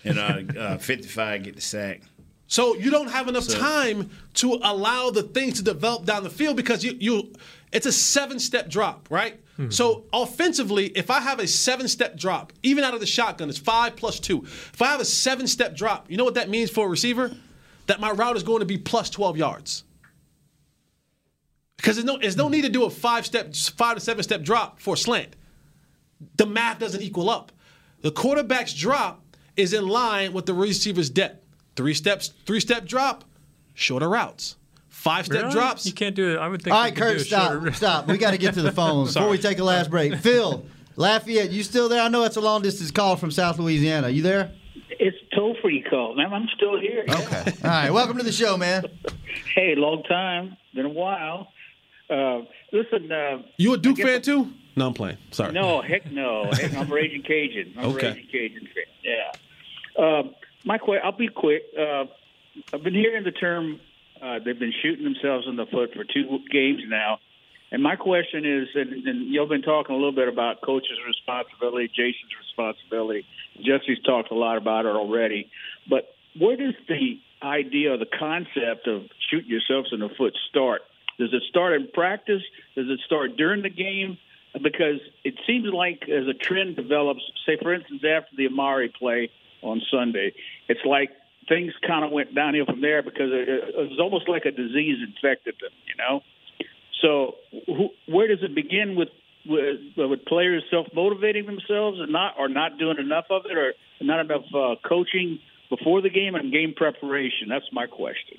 And 0.05 0.19
uh, 0.19 0.59
uh, 0.59 0.77
55 0.77 1.43
get 1.43 1.55
the 1.55 1.61
sack. 1.61 2.01
So 2.49 2.75
you 2.75 2.89
don't 2.89 3.11
have 3.11 3.27
enough 3.27 3.43
So- 3.43 3.59
time 3.59 4.09
to 4.35 4.59
allow 4.63 5.11
the 5.11 5.21
thing 5.21 5.53
to 5.53 5.63
develop 5.63 6.05
down 6.05 6.23
the 6.23 6.31
field 6.31 6.57
because 6.57 6.83
you 6.83 6.97
you 6.99 7.31
it's 7.71 7.85
a 7.85 7.91
seven 7.91 8.39
step 8.39 8.67
drop, 8.67 9.07
right? 9.11 9.39
Hmm. 9.55 9.69
So 9.69 10.05
offensively, 10.11 10.87
if 10.87 11.11
I 11.11 11.19
have 11.19 11.39
a 11.39 11.47
seven 11.47 11.87
step 11.87 12.17
drop, 12.17 12.51
even 12.63 12.83
out 12.83 12.95
of 12.95 12.99
the 12.99 13.05
shotgun, 13.05 13.49
it's 13.49 13.59
five 13.59 13.95
plus 13.95 14.19
two. 14.19 14.41
If 14.43 14.81
I 14.81 14.87
have 14.87 14.99
a 14.99 15.05
seven 15.05 15.45
step 15.45 15.75
drop, 15.75 16.09
you 16.09 16.17
know 16.17 16.23
what 16.23 16.33
that 16.33 16.49
means 16.49 16.71
for 16.71 16.87
a 16.87 16.89
receiver? 16.89 17.31
That 17.85 17.99
my 17.99 18.11
route 18.11 18.35
is 18.35 18.43
going 18.43 18.59
to 18.61 18.65
be 18.65 18.79
plus 18.79 19.11
twelve 19.11 19.37
yards. 19.37 19.83
Because 21.77 21.97
there's 21.97 22.05
no 22.05 22.17
there's 22.17 22.35
no 22.35 22.45
hmm. 22.45 22.53
need 22.53 22.63
to 22.63 22.69
do 22.69 22.83
a 22.83 22.89
five 22.89 23.27
step 23.27 23.55
five 23.55 23.93
to 23.93 24.01
seven 24.01 24.23
step 24.23 24.41
drop 24.41 24.79
for 24.79 24.95
a 24.95 24.97
slant. 24.97 25.35
The 26.37 26.47
math 26.47 26.79
doesn't 26.79 27.03
equal 27.03 27.29
up. 27.29 27.51
The 28.01 28.11
quarterback's 28.11 28.73
drop 28.73 29.23
is 29.55 29.71
in 29.71 29.87
line 29.87 30.33
with 30.33 30.47
the 30.47 30.53
receiver's 30.55 31.11
depth. 31.11 31.45
Three 31.79 31.93
steps, 31.93 32.33
three 32.45 32.59
step 32.59 32.85
drop, 32.85 33.23
shorter 33.73 34.09
routes. 34.09 34.57
Five 34.89 35.27
step 35.27 35.43
Really? 35.43 35.53
drops. 35.53 35.85
You 35.85 35.93
can't 35.93 36.13
do 36.13 36.33
it. 36.33 36.37
I 36.37 36.49
would 36.49 36.61
think. 36.61 36.73
All 36.75 36.81
you 36.81 36.87
right, 36.87 36.93
could 36.93 37.03
Kurt, 37.19 37.21
stop. 37.21 37.51
shorter- 37.53 37.71
Stop. 37.71 38.07
We 38.07 38.17
got 38.17 38.31
to 38.31 38.37
get 38.37 38.55
to 38.55 38.61
the 38.61 38.73
phones 38.73 39.13
before 39.13 39.29
we 39.29 39.37
take 39.37 39.59
a 39.59 39.63
last 39.63 39.89
break. 39.89 40.13
Phil, 40.17 40.65
Lafayette, 40.97 41.51
you 41.51 41.63
still 41.63 41.87
there? 41.87 42.01
I 42.01 42.09
know 42.09 42.25
it's 42.25 42.35
a 42.35 42.41
long 42.41 42.61
distance 42.63 42.91
call 42.91 43.15
from 43.15 43.31
South 43.31 43.59
Louisiana. 43.59 44.09
You 44.09 44.21
there? 44.21 44.51
It's 44.89 45.15
toll 45.33 45.55
free 45.61 45.81
call, 45.89 46.15
man. 46.17 46.33
I'm 46.33 46.49
still 46.53 46.77
here. 46.77 47.05
Okay. 47.07 47.43
All 47.63 47.69
right. 47.69 47.89
Welcome 47.91 48.17
to 48.17 48.23
the 48.23 48.33
show, 48.33 48.57
man. 48.57 48.83
Hey, 49.55 49.75
long 49.77 50.03
time. 50.03 50.57
Been 50.75 50.85
a 50.85 50.89
while. 50.89 51.47
Uh, 52.09 52.39
listen. 52.73 53.09
Uh, 53.09 53.43
You 53.55 53.73
a 53.73 53.77
Duke 53.77 53.93
I 53.99 54.03
guess- 54.03 54.05
fan 54.05 54.21
too? 54.23 54.51
No, 54.75 54.87
I'm 54.87 54.93
playing. 54.93 55.15
Sorry. 55.31 55.53
No, 55.53 55.81
heck 55.81 56.11
no. 56.11 56.49
Heck, 56.51 56.73
I'm 56.75 56.91
Raging 56.91 57.21
Cajun. 57.23 57.73
I'm 57.77 57.85
Okay. 57.95 58.07
Raging 58.09 58.27
Cajun 58.29 58.67
fan. 58.75 58.83
Yeah. 59.05 59.31
Um, 60.03 60.35
my 60.65 60.77
que- 60.77 60.99
I'll 61.03 61.11
be 61.11 61.27
quick. 61.27 61.63
Uh, 61.77 62.05
I've 62.73 62.83
been 62.83 62.93
hearing 62.93 63.23
the 63.23 63.31
term. 63.31 63.79
Uh, 64.21 64.39
they've 64.43 64.59
been 64.59 64.73
shooting 64.81 65.03
themselves 65.03 65.47
in 65.47 65.55
the 65.55 65.65
foot 65.65 65.93
for 65.93 66.03
two 66.03 66.39
games 66.51 66.81
now. 66.87 67.19
And 67.71 67.83
my 67.83 67.95
question 67.95 68.45
is, 68.45 68.67
and, 68.73 69.07
and 69.07 69.31
you've 69.31 69.49
been 69.49 69.61
talking 69.61 69.93
a 69.93 69.97
little 69.97 70.11
bit 70.11 70.27
about 70.27 70.61
coach's 70.61 70.97
responsibility, 71.07 71.87
Jason's 71.87 72.33
responsibility. 72.39 73.25
Jesse's 73.57 73.99
talked 74.05 74.31
a 74.31 74.35
lot 74.35 74.57
about 74.57 74.85
it 74.85 74.95
already. 74.95 75.49
But 75.87 76.13
where 76.37 76.57
does 76.57 76.73
the 76.87 77.19
idea 77.43 77.93
or 77.93 77.97
the 77.97 78.07
concept 78.07 78.87
of 78.87 79.03
shooting 79.29 79.49
yourselves 79.49 79.89
in 79.93 79.99
the 79.99 80.09
foot 80.09 80.35
start? 80.49 80.81
Does 81.19 81.33
it 81.33 81.43
start 81.49 81.73
in 81.73 81.87
practice? 81.93 82.41
Does 82.75 82.89
it 82.89 82.99
start 83.05 83.37
during 83.37 83.61
the 83.61 83.69
game? 83.69 84.17
Because 84.53 84.99
it 85.23 85.35
seems 85.45 85.67
like 85.71 86.09
as 86.09 86.27
a 86.27 86.33
trend 86.33 86.75
develops, 86.75 87.21
say 87.45 87.57
for 87.61 87.73
instance 87.73 88.01
after 88.03 88.35
the 88.35 88.47
Amari 88.47 88.89
play 88.89 89.29
on 89.61 89.81
Sunday, 89.91 90.33
it's 90.67 90.81
like 90.85 91.09
things 91.47 91.73
kind 91.85 92.05
of 92.05 92.11
went 92.11 92.33
downhill 92.35 92.65
from 92.65 92.81
there 92.81 93.01
because 93.01 93.31
it, 93.31 93.49
it 93.49 93.89
was 93.89 93.99
almost 93.99 94.29
like 94.29 94.45
a 94.45 94.51
disease 94.51 94.97
infected 95.05 95.55
them, 95.61 95.71
you 95.87 95.95
know. 95.97 96.21
So 97.01 97.35
who, 97.65 97.89
where 98.07 98.27
does 98.27 98.43
it 98.43 98.53
begin 98.55 98.95
with 98.95 99.09
with, 99.45 99.79
with 99.97 100.25
players 100.25 100.63
self 100.69 100.87
motivating 100.93 101.45
themselves 101.45 101.99
and 101.99 102.11
not 102.11 102.35
or 102.37 102.49
not 102.49 102.77
doing 102.77 102.97
enough 102.99 103.25
of 103.29 103.43
it 103.45 103.57
or 103.57 103.73
not 104.01 104.19
enough 104.19 104.43
uh, 104.53 104.75
coaching 104.87 105.39
before 105.69 106.01
the 106.01 106.09
game 106.09 106.35
and 106.35 106.51
game 106.51 106.73
preparation? 106.75 107.47
That's 107.49 107.65
my 107.71 107.87
question. 107.87 108.37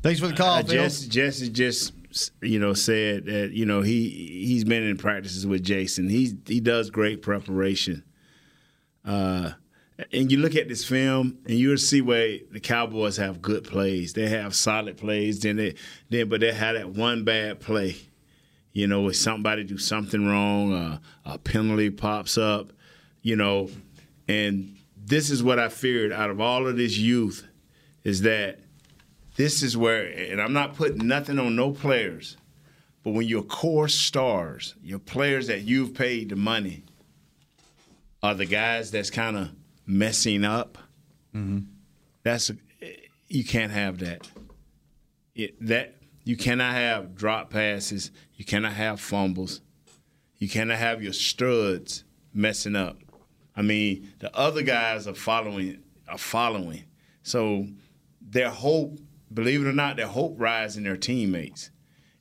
Thanks 0.00 0.20
for 0.20 0.28
the 0.28 0.34
call, 0.34 0.58
Uh, 0.58 0.62
Phil. 0.62 0.82
Jesse, 0.82 1.08
Jesse 1.08 1.48
just 1.50 1.92
you 2.40 2.58
know 2.58 2.72
said 2.72 3.26
that 3.26 3.50
you 3.52 3.66
know 3.66 3.82
he 3.82 4.08
he's 4.46 4.64
been 4.64 4.84
in 4.84 4.96
practices 4.96 5.46
with 5.46 5.62
Jason. 5.62 6.08
He 6.08 6.36
he 6.46 6.60
does 6.60 6.90
great 6.90 7.22
preparation. 7.22 8.04
Uh, 9.08 9.52
and 10.12 10.30
you 10.30 10.38
look 10.38 10.54
at 10.54 10.68
this 10.68 10.84
film, 10.84 11.38
and 11.46 11.58
you'll 11.58 11.78
see 11.78 12.02
where 12.02 12.38
the 12.52 12.60
Cowboys 12.60 13.16
have 13.16 13.40
good 13.40 13.64
plays. 13.64 14.12
They 14.12 14.28
have 14.28 14.54
solid 14.54 14.98
plays. 14.98 15.40
Then 15.40 15.56
they 15.56 15.74
then 16.10 16.28
but 16.28 16.40
they 16.40 16.52
had 16.52 16.76
that 16.76 16.90
one 16.90 17.24
bad 17.24 17.58
play. 17.58 17.96
You 18.72 18.86
know, 18.86 19.08
if 19.08 19.16
somebody 19.16 19.64
do 19.64 19.78
something 19.78 20.28
wrong, 20.28 20.74
uh, 20.74 20.98
a 21.24 21.38
penalty 21.38 21.90
pops 21.90 22.36
up. 22.36 22.72
You 23.22 23.36
know, 23.36 23.70
and 24.28 24.76
this 24.96 25.30
is 25.30 25.42
what 25.42 25.58
I 25.58 25.68
feared 25.70 26.12
out 26.12 26.30
of 26.30 26.40
all 26.40 26.66
of 26.66 26.76
this 26.76 26.98
youth 26.98 27.46
is 28.04 28.22
that 28.22 28.60
this 29.36 29.62
is 29.62 29.76
where, 29.76 30.04
and 30.04 30.40
I'm 30.40 30.52
not 30.52 30.76
putting 30.76 31.06
nothing 31.06 31.38
on 31.38 31.56
no 31.56 31.72
players, 31.72 32.36
but 33.02 33.12
when 33.12 33.26
your 33.26 33.42
core 33.42 33.88
stars, 33.88 34.74
your 34.82 34.98
players 34.98 35.46
that 35.46 35.62
you've 35.62 35.94
paid 35.94 36.28
the 36.28 36.36
money, 36.36 36.84
are 38.22 38.34
the 38.34 38.46
guys 38.46 38.90
that's 38.90 39.10
kind 39.10 39.36
of 39.36 39.50
messing 39.86 40.44
up. 40.44 40.78
Mm-hmm. 41.34 41.60
That's 42.22 42.50
you 43.28 43.44
can't 43.44 43.72
have 43.72 43.98
that. 43.98 44.28
It, 45.34 45.54
that 45.66 45.96
you 46.24 46.36
cannot 46.36 46.74
have 46.74 47.14
drop 47.14 47.50
passes. 47.50 48.10
You 48.34 48.44
cannot 48.44 48.72
have 48.72 49.00
fumbles. 49.00 49.60
You 50.36 50.48
cannot 50.48 50.78
have 50.78 51.02
your 51.02 51.12
studs 51.12 52.04
messing 52.32 52.76
up. 52.76 52.98
I 53.56 53.62
mean, 53.62 54.12
the 54.20 54.34
other 54.36 54.62
guys 54.62 55.06
are 55.06 55.14
following 55.14 55.82
are 56.08 56.18
following. 56.18 56.84
So 57.22 57.66
their 58.20 58.50
hope, 58.50 58.98
believe 59.32 59.62
it 59.62 59.68
or 59.68 59.72
not, 59.72 59.96
their 59.96 60.06
hope 60.06 60.34
rides 60.38 60.76
in 60.76 60.84
their 60.84 60.96
teammates. 60.96 61.70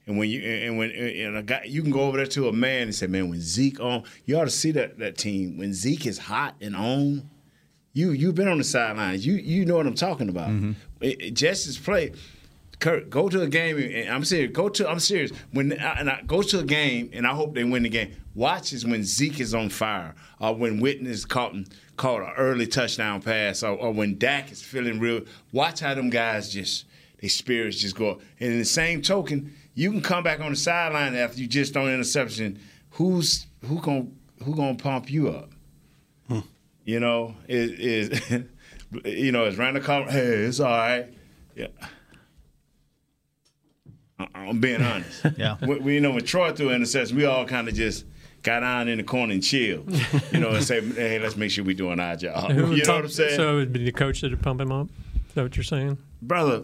And 0.08 0.18
when 0.18 0.30
you 0.30 0.42
and 0.42 0.78
when 0.78 0.92
and 0.92 1.38
a 1.38 1.44
guy, 1.44 1.64
you 1.66 1.82
can 1.82 1.92
go 1.92 2.02
over 2.02 2.18
there 2.18 2.26
to 2.28 2.48
a 2.48 2.54
man 2.54 2.84
and 2.84 2.96
say, 2.96 3.08
"Man, 3.08 3.30
when 3.30 3.42
Zeke 3.42 3.80
on, 3.82 4.04
you 4.26 4.38
ought 4.40 4.46
to 4.46 4.50
see 4.50 4.72
that 4.72 4.98
that 5.00 5.18
team. 5.18 5.58
When 5.58 5.74
Zeke 5.74 6.06
is 6.08 6.18
hot 6.18 6.56
and 6.62 6.76
on, 6.76 7.30
you 7.94 8.12
you've 8.12 8.36
been 8.36 8.48
on 8.48 8.58
the 8.58 8.64
sidelines. 8.64 9.26
You 9.26 9.34
you 9.36 9.66
know 9.66 9.76
what 9.76 9.86
I'm 9.86 9.96
talking 9.96 10.30
about. 10.30 10.50
Mm-hmm. 10.50 10.72
It, 11.02 11.22
it- 11.22 11.32
Jesse's 11.34 11.78
play. 11.78 12.14
Kurt, 12.80 13.10
go 13.10 13.28
to 13.28 13.42
a 13.42 13.48
game 13.48 13.76
and 13.80 14.08
I'm 14.08 14.24
serious. 14.24 14.52
Go 14.54 14.70
to 14.70 14.88
I'm 14.88 15.00
serious. 15.00 15.32
When 15.52 15.72
and 15.72 16.10
I 16.12 16.22
go 16.28 16.44
to 16.44 16.60
a 16.60 16.64
game 16.64 17.10
and 17.12 17.26
I 17.26 17.32
hope 17.34 17.56
they 17.56 17.64
win 17.64 17.82
the 17.82 17.90
game. 17.90 18.16
Watch 18.36 18.72
is 18.72 18.86
when 18.86 19.04
Zeke 19.04 19.40
is 19.40 19.56
on 19.56 19.70
fire, 19.70 20.14
or 20.40 20.54
when 20.54 20.80
Witten 20.80 21.08
is 21.08 21.26
caught 21.26 21.56
caught 21.98 22.22
an 22.22 22.34
early 22.38 22.68
touchdown 22.68 23.20
pass, 23.24 23.64
or, 23.64 23.72
or 23.76 23.92
when 23.92 24.20
Dak 24.20 24.52
is 24.52 24.62
feeling 24.62 25.00
real. 25.00 25.22
Watch 25.52 25.80
how 25.80 25.96
them 25.96 26.12
guys 26.12 26.54
just 26.54 26.86
their 27.20 27.32
spirits 27.32 27.80
just 27.80 27.96
go. 27.96 28.22
And 28.40 28.52
in 28.54 28.60
the 28.60 28.64
same 28.66 29.02
token, 29.02 29.56
you 29.78 29.92
can 29.92 30.02
come 30.02 30.24
back 30.24 30.40
on 30.40 30.50
the 30.50 30.56
sideline 30.58 31.14
after 31.16 31.40
you 31.40 31.46
just 31.48 31.72
throw 31.72 31.86
an 31.86 31.94
interception. 31.94 32.60
Who's 32.92 33.46
who 33.64 33.80
gonna 33.80 34.08
who 34.44 34.56
gonna 34.56 34.74
pump 34.76 35.12
you 35.12 35.30
up? 35.30 35.52
Hmm. 36.28 36.40
You 36.84 37.00
know, 37.00 37.36
is 37.48 38.10
is 38.12 38.32
you 39.06 39.32
know, 39.32 39.46
is 39.46 39.56
Randall 39.56 39.84
Cobb, 39.84 40.10
hey, 40.10 40.20
it's 40.20 40.60
all 40.60 40.68
right. 40.76 41.06
Yeah. 41.56 41.68
I- 44.20 44.28
I'm 44.34 44.60
being 44.60 44.82
honest. 44.82 45.24
Yeah. 45.38 45.58
We, 45.62 45.76
we 45.80 45.94
you 45.94 46.02
know 46.02 46.12
when 46.12 46.26
Troy 46.26 46.52
threw 46.54 46.70
an 46.70 46.78
interception, 46.78 47.16
we 47.16 47.26
all 47.26 47.46
kind 47.46 47.68
of 47.68 47.76
just 47.76 48.06
got 48.42 48.64
on 48.64 48.88
in 48.88 48.98
the 48.98 49.04
corner 49.04 49.34
and 49.34 49.44
chill, 49.44 49.86
You 50.32 50.40
know, 50.40 50.52
and 50.52 50.64
say, 50.64 50.82
hey, 50.82 51.20
let's 51.20 51.36
make 51.38 51.52
sure 51.52 51.64
we're 51.64 51.76
doing 51.76 52.00
our 52.00 52.16
job. 52.16 52.50
You 52.50 52.56
know 52.56 52.64
pump- 52.68 52.88
what 52.88 52.90
I'm 52.90 53.10
saying? 53.10 53.36
So 53.36 53.54
it 53.54 53.60
would 53.60 53.74
be 53.74 53.84
the 53.86 53.92
coach 53.92 54.22
that 54.22 54.32
would 54.32 54.42
pump 54.42 54.60
him 54.62 54.72
up. 54.72 54.88
Is 55.30 55.34
that 55.36 55.44
what 55.44 55.56
you're 55.56 55.64
saying? 55.64 56.00
brother 56.20 56.64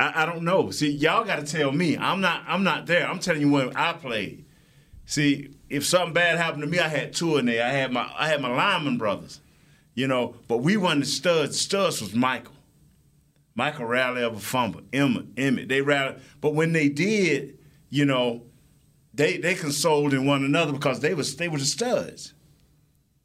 I, 0.00 0.22
I 0.22 0.26
don't 0.26 0.42
know. 0.42 0.70
See 0.70 0.90
y'all 0.90 1.24
got 1.24 1.36
to 1.36 1.44
tell 1.44 1.70
me. 1.70 1.96
I'm 1.96 2.20
not 2.20 2.42
i'm 2.48 2.64
not 2.64 2.86
there. 2.86 3.06
I'm 3.06 3.18
telling 3.18 3.42
you 3.42 3.50
when 3.50 3.76
i 3.76 3.92
played. 3.92 4.46
See 5.04 5.54
if 5.68 5.84
something 5.84 6.14
bad 6.14 6.38
happened 6.38 6.62
to 6.62 6.68
me 6.68 6.78
i 6.78 6.88
had 6.88 7.12
two 7.12 7.36
in 7.36 7.46
there. 7.46 7.64
I 7.64 7.70
had 7.70 7.92
my 7.92 8.10
i 8.18 8.28
had 8.28 8.40
my 8.40 8.48
lineman 8.48 8.98
brothers 8.98 9.40
you 9.94 10.06
know 10.06 10.34
but 10.48 10.58
we 10.58 10.76
wasn't 10.76 11.02
the 11.02 11.06
studs. 11.06 11.60
Studs 11.60 12.00
was 12.00 12.14
michael. 12.14 12.54
Michael 13.54 13.86
rarely 13.86 14.24
ever 14.24 14.38
fumbled 14.38 14.84
emmett 14.92 15.26
emmett. 15.36 15.68
They 15.68 15.82
rarely 15.82 16.16
but 16.40 16.54
when 16.54 16.72
they 16.72 16.88
did 16.88 17.58
you 17.90 18.04
know 18.04 18.42
they 19.12 19.36
they 19.36 19.54
consoled 19.54 20.14
in 20.14 20.24
one 20.24 20.44
another 20.44 20.72
because 20.72 21.00
they 21.00 21.14
was 21.14 21.36
they 21.36 21.48
were 21.48 21.58
the 21.58 21.64
studs 21.64 22.32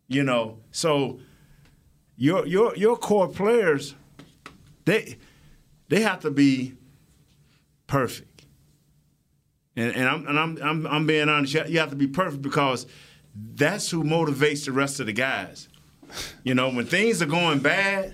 you 0.08 0.24
know. 0.24 0.60
So 0.72 1.20
your 2.18 2.46
your 2.46 2.76
your 2.76 2.98
core 2.98 3.28
players 3.28 3.96
they 4.86 5.18
they 5.90 6.02
have 6.02 6.22
to 6.22 6.32
be 6.32 6.74
perfect. 7.88 8.46
And, 9.76 9.94
and 9.96 10.08
I'm 10.08 10.28
and 10.28 10.40
I'm, 10.40 10.58
I'm 10.62 10.88
I'm 10.88 11.06
being 11.06 11.28
honest. 11.30 11.54
You 11.54 11.64
you 11.68 11.80
have 11.80 11.90
to 11.90 11.96
be 11.96 12.08
perfect 12.08 12.42
because 12.42 12.88
that's 13.36 13.90
who 13.90 14.04
motivates 14.04 14.66
the 14.66 14.72
rest 14.72 15.00
of 15.00 15.06
the 15.06 15.14
guys. 15.14 15.68
You 16.44 16.56
know, 16.56 16.70
when 16.70 16.86
things 16.86 17.22
are 17.22 17.26
going 17.26 17.60
bad, 17.60 18.14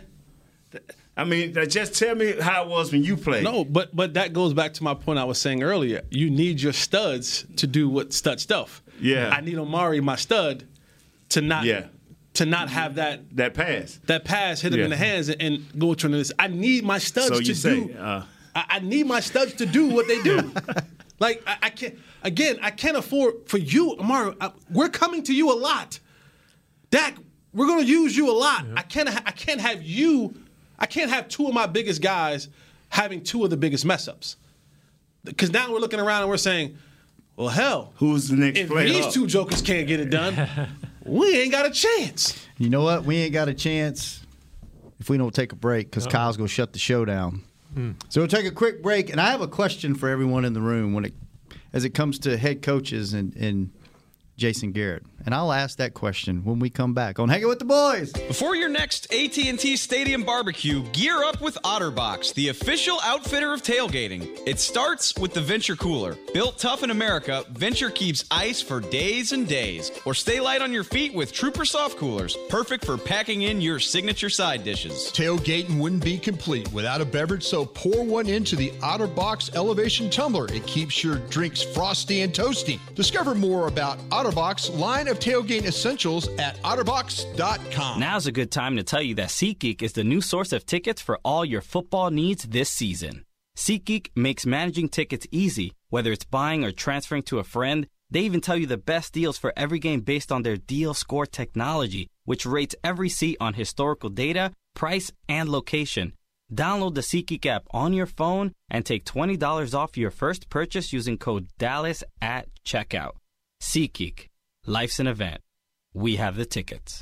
I 1.16 1.24
mean, 1.24 1.54
just 1.70 1.94
tell 1.94 2.16
me 2.16 2.34
how 2.40 2.64
it 2.64 2.70
was 2.70 2.92
when 2.92 3.04
you 3.04 3.16
played. 3.18 3.44
No, 3.44 3.64
but 3.64 3.96
but 3.96 4.16
that 4.16 4.34
goes 4.34 4.54
back 4.54 4.74
to 4.76 4.84
my 4.84 4.94
point 4.94 5.20
I 5.20 5.24
was 5.24 5.40
saying 5.40 5.62
earlier. 5.62 6.02
You 6.10 6.30
need 6.30 6.62
your 6.62 6.74
studs 6.74 7.46
to 7.58 7.68
do 7.68 7.90
what 7.90 8.14
stud 8.14 8.40
stuff. 8.40 8.82
Yeah. 9.00 9.30
I 9.30 9.42
need 9.42 9.58
Amari, 9.58 10.00
my 10.02 10.16
stud, 10.16 10.68
to 11.30 11.42
not 11.42 11.66
Yeah. 11.66 11.88
To 12.36 12.46
not 12.46 12.70
have 12.70 12.96
that 12.96 13.36
that 13.36 13.54
pass 13.54 14.00
that 14.06 14.24
pass 14.26 14.62
hit 14.62 14.74
him 14.74 14.80
Yeah. 14.80 14.86
in 14.86 14.92
the 14.92 14.98
hands 14.98 15.30
and, 15.30 15.42
and 15.42 15.80
go 15.80 15.94
to 15.94 16.08
this. 16.08 16.32
I 16.40 16.48
need 16.48 16.84
my 16.84 16.98
studs 16.98 17.28
So 17.28 17.40
to 17.42 17.56
say, 17.56 17.86
do 17.86 17.94
uh, 17.98 18.24
I, 18.56 18.66
I 18.70 18.80
need 18.80 19.06
my 19.08 19.20
studs 19.20 19.54
to 19.56 19.66
do 19.66 19.88
what 19.90 20.08
they 20.08 20.22
do. 20.22 20.52
like 21.20 21.44
I, 21.46 21.58
I 21.64 21.70
can't. 21.70 21.98
Again, 22.24 22.58
I 22.62 22.70
can't 22.72 22.96
afford 22.98 23.48
for 23.48 23.58
you, 23.58 23.98
Amari. 23.98 24.36
I, 24.40 24.52
we're 24.70 24.90
coming 24.90 25.24
to 25.24 25.34
you 25.34 25.52
a 25.52 25.58
lot. 25.58 26.00
Dak, 26.92 27.16
we're 27.54 27.66
going 27.68 27.84
to 27.84 27.90
use 27.92 28.16
you 28.16 28.30
a 28.30 28.38
lot. 28.38 28.66
I 28.76 28.82
can't. 28.84 29.10
I 29.10 29.32
can't 29.32 29.60
have 29.62 29.82
you. 29.82 30.36
I 30.78 30.86
can't 30.86 31.10
have 31.12 31.28
two 31.30 31.48
of 31.48 31.54
my 31.54 31.66
biggest 31.68 32.02
guys 32.02 32.48
having 32.90 33.24
two 33.24 33.44
of 33.44 33.50
the 33.50 33.58
biggest 33.58 33.86
mess 33.86 34.08
ups. 34.08 34.36
Because 35.24 35.52
now 35.52 35.72
we're 35.72 35.80
looking 35.80 36.00
around 36.00 36.22
and 36.22 36.30
we're 36.30 36.38
saying, 36.38 36.78
well, 37.36 37.48
hell, 37.50 37.94
who's 37.98 38.28
the 38.30 38.36
next 38.36 38.60
if 38.60 38.70
player 38.70 38.88
these 38.88 39.06
up? 39.06 39.14
two 39.14 39.28
jokers 39.28 39.62
can't 39.62 39.88
get 39.88 40.00
it 40.00 40.10
done, 40.10 40.36
we 41.06 41.42
ain't 41.42 41.52
got 41.52 41.66
a 41.66 41.72
chance. 41.72 42.46
You 42.58 42.70
know 42.70 42.84
what? 42.84 43.06
We 43.06 43.18
ain't 43.18 43.34
got 43.34 43.48
a 43.48 43.54
chance 43.54 44.26
if 45.00 45.10
we 45.10 45.18
don't 45.18 45.34
take 45.34 45.52
a 45.52 45.56
break 45.56 45.90
because 45.90 46.08
Kyle's 46.08 46.38
going 46.38 46.48
to 46.48 46.54
shut 46.54 46.74
the 46.74 46.80
show 46.80 47.06
down. 47.06 47.44
Hmm. 47.74 47.92
So 48.10 48.22
we'll 48.22 48.28
take 48.28 48.46
a 48.46 48.52
quick 48.52 48.84
break, 48.84 49.10
and 49.10 49.20
I 49.20 49.32
have 49.32 49.42
a 49.42 49.48
question 49.48 49.96
for 49.96 50.10
everyone 50.10 50.46
in 50.46 50.54
the 50.54 50.62
room 50.62 50.94
when 50.94 51.06
it, 51.06 51.14
as 51.74 51.86
it 51.86 51.92
comes 51.92 52.20
to 52.20 52.38
head 52.38 52.62
coaches 52.62 53.14
and, 53.14 53.36
and 53.36 53.72
Jason 54.38 54.72
Garrett, 54.72 55.04
and 55.26 55.36
I'll 55.36 55.52
ask 55.52 55.78
that 55.78 55.94
question 55.94 56.44
when 56.44 56.60
we 56.60 56.70
come 56.70 56.94
back 56.94 57.20
on 57.20 57.30
Hanging 57.30 57.48
with 57.48 57.60
the 57.60 57.66
Boys. 57.66 58.12
Before 58.12 58.56
your 58.56 58.70
next 58.70 59.12
AT&T 59.14 59.76
Stadium 59.78 60.24
barbecue, 60.24 60.84
gear 60.92 61.24
up 61.24 61.42
with 61.42 61.58
OtterBox, 61.64 62.34
the 62.34 62.50
official 62.50 62.98
outfitter 63.04 63.54
of 63.54 63.62
tailgating. 63.62 64.40
It 64.46 64.60
starts 64.60 65.16
with 65.18 65.34
the 65.34 65.42
Venture 65.42 65.76
Cooler. 65.76 66.18
Built 66.34 66.58
tough 66.58 66.84
in 66.84 66.92
America, 66.92 67.44
Venture 67.52 67.90
keeps 67.90 68.26
ice 68.32 68.62
for 68.62 68.80
days 68.80 69.32
and 69.32 69.48
days. 69.48 69.92
Or 70.06 70.14
stay 70.14 70.40
light 70.40 70.62
on 70.62 70.74
your 70.74 70.84
feet 70.84 71.14
with 71.14 71.32
Trooper 71.32 71.66
Soft 71.66 71.98
Coolers, 71.98 72.38
perfect 72.50 72.86
for 72.86 72.98
packing 72.98 73.44
in 73.44 73.62
your 73.62 73.80
signature 73.80 74.30
side 74.30 74.64
dishes. 74.64 75.12
Tailgating 75.14 75.80
wouldn't 75.80 76.04
be 76.04 76.18
complete 76.18 76.72
without 76.72 77.02
a 77.02 77.06
beverage, 77.06 77.44
so 77.44 77.66
pour 77.66 78.04
one 78.04 78.28
into 78.28 78.56
the 78.56 78.72
OtterBox 78.80 79.56
Elevation 79.56 80.10
Tumbler. 80.10 80.48
It 80.54 80.66
keeps 80.66 81.04
your 81.04 81.18
drinks 81.30 81.62
frosty 81.62 82.22
and 82.22 82.34
toasty. 82.34 82.80
Discover 82.96 83.36
more 83.36 83.68
about 83.68 84.00
OtterBox 84.10 84.78
line 84.78 85.08
of 85.12 85.20
tailgate 85.20 85.66
essentials 85.66 86.28
at 86.40 86.56
OtterBox.com. 86.64 88.00
Now's 88.00 88.26
a 88.26 88.32
good 88.32 88.52
time 88.52 88.78
to 88.78 88.84
tell 88.84 89.02
you 89.02 89.14
that 89.16 89.30
SeatGeek 89.30 89.82
is 89.82 89.94
the 89.94 90.04
new 90.04 90.22
source 90.22 90.54
of 90.54 90.66
tickets 90.66 91.02
for 91.02 91.20
all 91.24 91.46
your 91.46 91.62
football 91.62 92.10
needs 92.10 92.46
this 92.46 92.70
season. 92.70 93.26
SeatGeek 93.58 94.10
makes 94.16 94.46
managing 94.46 94.90
tickets 94.90 95.28
easy, 95.30 95.74
whether 95.90 96.12
it's 96.12 96.24
buying 96.24 96.64
or 96.64 96.72
transferring 96.72 97.24
to 97.24 97.40
a 97.40 97.44
friend. 97.44 97.86
They 98.10 98.22
even 98.22 98.42
tell 98.42 98.58
you 98.58 98.66
the 98.66 98.78
best 98.78 99.14
deals 99.14 99.38
for 99.38 99.54
every 99.56 99.80
game 99.80 100.02
based 100.02 100.32
on 100.32 100.44
their 100.44 100.58
deal 100.58 100.94
score 100.94 101.26
technology, 101.26 102.08
which 102.26 102.46
rates 102.46 102.76
every 102.84 103.10
seat 103.10 103.38
on 103.40 103.54
historical 103.54 104.10
data, 104.10 104.54
price, 104.74 105.12
and 105.28 105.50
location. 105.50 106.14
Download 106.54 106.96
the 106.96 107.02
SeatGeek 107.02 107.46
app 107.46 107.64
on 107.72 107.94
your 107.94 108.06
phone 108.06 108.54
and 108.70 108.86
take 108.86 109.06
$20 109.06 109.74
off 109.74 109.98
your 109.98 110.12
first 110.12 110.50
purchase 110.50 110.92
using 110.92 111.18
code 111.18 111.48
DALLAS 111.60 112.04
at 112.22 112.48
checkout. 112.66 113.14
SeatGeek. 113.62 114.31
Life's 114.68 115.00
an 115.00 115.08
event. 115.08 115.42
We 115.92 116.18
have 116.18 116.36
the 116.36 116.46
tickets. 116.46 117.02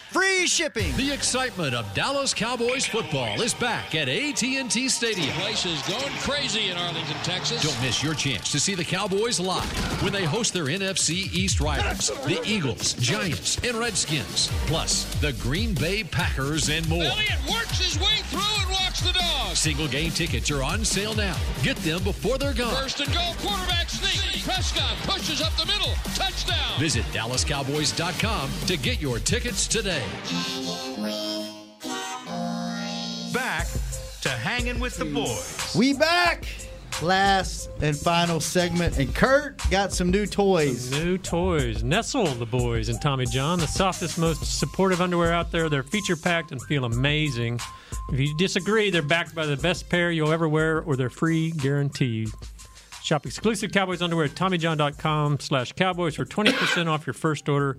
free 0.11 0.45
shipping. 0.45 0.95
The 0.97 1.11
excitement 1.11 1.73
of 1.73 1.91
Dallas 1.93 2.33
Cowboys 2.33 2.85
football 2.85 3.41
is 3.41 3.53
back 3.53 3.95
at 3.95 4.09
AT&T 4.09 4.89
Stadium. 4.89 5.27
The 5.27 5.33
Place 5.41 5.65
is 5.65 5.81
going 5.83 6.13
crazy 6.19 6.69
in 6.69 6.77
Arlington, 6.77 7.15
Texas. 7.23 7.63
Don't 7.63 7.81
miss 7.81 8.03
your 8.03 8.13
chance 8.13 8.51
to 8.51 8.59
see 8.59 8.75
the 8.75 8.83
Cowboys 8.83 9.39
live 9.39 10.03
when 10.03 10.11
they 10.11 10.25
host 10.25 10.53
their 10.53 10.65
NFC 10.65 11.33
East 11.33 11.61
rivals, 11.61 12.09
the 12.25 12.41
Eagles, 12.45 12.93
Giants, 12.93 13.57
and 13.63 13.77
Redskins, 13.77 14.49
plus 14.67 15.05
the 15.21 15.33
Green 15.33 15.73
Bay 15.73 16.03
Packers 16.03 16.69
and 16.69 16.87
more. 16.89 17.03
Elliott 17.03 17.39
works 17.49 17.79
his 17.79 17.97
way 17.99 18.17
through 18.25 18.41
and 18.59 18.69
walks 18.71 18.99
the 18.99 19.13
dog. 19.13 19.55
Single 19.55 19.87
game 19.87 20.11
tickets 20.11 20.51
are 20.51 20.63
on 20.63 20.83
sale 20.83 21.13
now. 21.15 21.37
Get 21.63 21.77
them 21.77 22.03
before 22.03 22.37
they're 22.37 22.53
gone. 22.53 22.75
First 22.75 22.99
and 22.99 23.13
goal, 23.13 23.33
quarterback 23.39 23.89
sneak. 23.89 24.43
Prescott 24.43 24.97
pushes 25.03 25.41
up 25.41 25.55
the 25.55 25.65
middle. 25.65 25.93
Touchdown. 26.15 26.79
Visit 26.79 27.05
DallasCowboys.com 27.13 28.49
to 28.67 28.77
get 28.77 28.99
your 28.99 29.19
tickets 29.19 29.67
today. 29.67 30.00
Back 33.33 33.67
to 34.21 34.29
hanging 34.29 34.79
with 34.79 34.97
the 34.97 35.05
boys. 35.05 35.75
We 35.77 35.93
back. 35.93 36.45
Last 37.01 37.71
and 37.81 37.97
final 37.97 38.39
segment, 38.39 38.99
and 38.99 39.13
Kurt 39.15 39.59
got 39.71 39.91
some 39.91 40.11
new 40.11 40.27
toys. 40.27 40.91
New 40.91 41.17
toys. 41.17 41.83
Nestle 41.83 42.27
the 42.27 42.45
boys 42.45 42.89
and 42.89 43.01
Tommy 43.01 43.25
John, 43.25 43.57
the 43.57 43.65
softest, 43.65 44.19
most 44.19 44.59
supportive 44.59 45.01
underwear 45.01 45.33
out 45.33 45.51
there. 45.51 45.67
They're 45.67 45.81
feature 45.81 46.15
packed 46.15 46.51
and 46.51 46.61
feel 46.61 46.85
amazing. 46.85 47.59
If 48.11 48.19
you 48.19 48.37
disagree, 48.37 48.91
they're 48.91 49.01
backed 49.01 49.33
by 49.33 49.47
the 49.47 49.57
best 49.57 49.89
pair 49.89 50.11
you'll 50.11 50.31
ever 50.31 50.47
wear 50.47 50.81
or 50.81 50.95
they're 50.95 51.09
free 51.09 51.51
guaranteed. 51.51 52.29
Shop 53.01 53.25
exclusive 53.25 53.71
Cowboys 53.71 54.03
underwear 54.03 54.25
at 54.25 54.31
TommyJohn.com 54.31 55.39
slash 55.39 55.71
Cowboys 55.71 56.15
for 56.15 56.25
20% 56.25 56.87
off 56.87 57.07
your 57.07 57.15
first 57.15 57.49
order. 57.49 57.77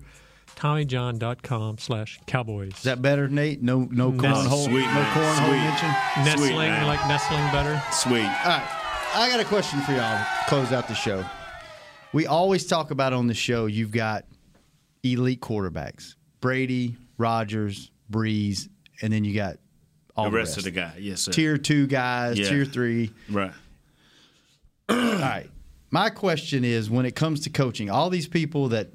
TommyJohn.com 0.55 1.77
slash 1.77 2.19
Cowboys. 2.25 2.73
Is 2.77 2.83
that 2.83 3.01
better, 3.01 3.27
Nate? 3.27 3.61
No, 3.61 3.87
no 3.91 4.11
cornhole, 4.11 4.65
Sweet, 4.65 4.85
no 4.85 5.03
cornhole 5.13 5.47
Sweet. 5.47 5.57
mention. 5.57 5.89
Nestling, 6.23 6.49
Sweet, 6.49 6.79
you 6.79 6.85
like 6.85 7.07
nestling 7.07 7.51
better? 7.51 7.81
Sweet. 7.91 8.19
All 8.21 8.57
right, 8.57 9.11
I 9.15 9.29
got 9.29 9.39
a 9.39 9.45
question 9.45 9.81
for 9.81 9.91
y'all. 9.93 10.25
Close 10.47 10.71
out 10.71 10.87
the 10.87 10.93
show. 10.95 11.23
We 12.13 12.27
always 12.27 12.65
talk 12.67 12.91
about 12.91 13.13
on 13.13 13.27
the 13.27 13.33
show. 13.33 13.65
You've 13.65 13.91
got 13.91 14.25
elite 15.03 15.41
quarterbacks: 15.41 16.15
Brady, 16.41 16.95
Rodgers, 17.17 17.91
Brees, 18.11 18.69
and 19.01 19.11
then 19.11 19.23
you 19.25 19.33
got 19.33 19.57
all 20.15 20.25
the 20.25 20.31
the 20.31 20.37
rest, 20.37 20.57
of 20.57 20.63
the 20.63 20.71
guy. 20.71 20.93
Yes, 20.99 21.21
sir. 21.21 21.31
tier 21.31 21.57
two 21.57 21.87
guys, 21.87 22.37
Yeah. 22.37 22.49
tier 22.49 22.65
three. 22.65 23.11
Right. 23.29 23.51
All 24.89 24.95
right. 24.97 25.49
My 25.89 26.09
question 26.09 26.63
is 26.63 26.89
when 26.89 27.05
it 27.05 27.15
comes 27.15 27.41
to 27.41 27.49
coaching, 27.49 27.89
all 27.89 28.09
these 28.09 28.27
people 28.27 28.69
that 28.69 28.89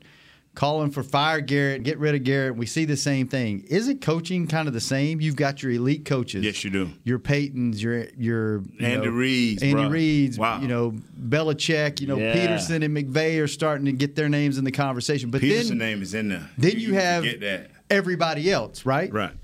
calling 0.59 0.91
for 0.91 1.05
fire 1.05 1.41
Garrett, 1.41 1.85
get 1.85 1.99
rid 1.99 2.17
of 2.17 2.25
Garrett, 2.25 2.57
we 2.57 2.67
see 2.67 2.85
the 2.85 2.97
same 2.97 3.29
thing. 3.29 3.65
Isn't 3.71 4.01
coaching 4.01 4.49
kind 4.49 4.67
of 4.67 4.75
the 4.75 4.81
same? 4.81 5.21
You've 5.21 5.37
got 5.37 5.63
your 5.63 5.71
elite 5.71 6.05
coaches. 6.05 6.45
Yes, 6.45 6.65
you 6.65 6.71
do. 6.71 6.91
Your 7.05 7.21
Paytons, 7.21 7.81
your 7.81 8.07
your 8.19 8.63
you 8.63 8.85
Andy 8.85 9.07
know, 9.07 9.13
Reid's, 9.13 9.63
Andy 9.63 9.75
bro. 9.75 9.89
Reid's, 9.89 10.37
Wow. 10.37 10.61
you 10.61 10.67
know, 10.67 10.91
Belichick, 11.29 12.01
you 12.01 12.09
know, 12.09 12.19
Yeah. 12.19 12.35
Pederson 12.35 12.85
and 12.85 12.97
McVay 12.97 13.41
are 13.41 13.47
starting 13.47 13.85
to 13.87 13.93
get 13.93 14.17
their 14.17 14.29
names 14.29 14.59
in 14.59 14.65
the 14.65 14.73
conversation. 14.73 15.31
But 15.31 15.43
Pederson 15.43 15.69
then 15.69 15.79
name 15.79 16.03
is 16.03 16.13
in 16.13 16.29
there. 16.29 16.51
then 16.59 16.81
you 16.81 16.95
have 16.95 17.23
get 17.23 17.41
that. 17.43 17.71
everybody 17.89 18.51
else, 18.51 18.85
right? 18.85 19.13
Right. 19.13 19.35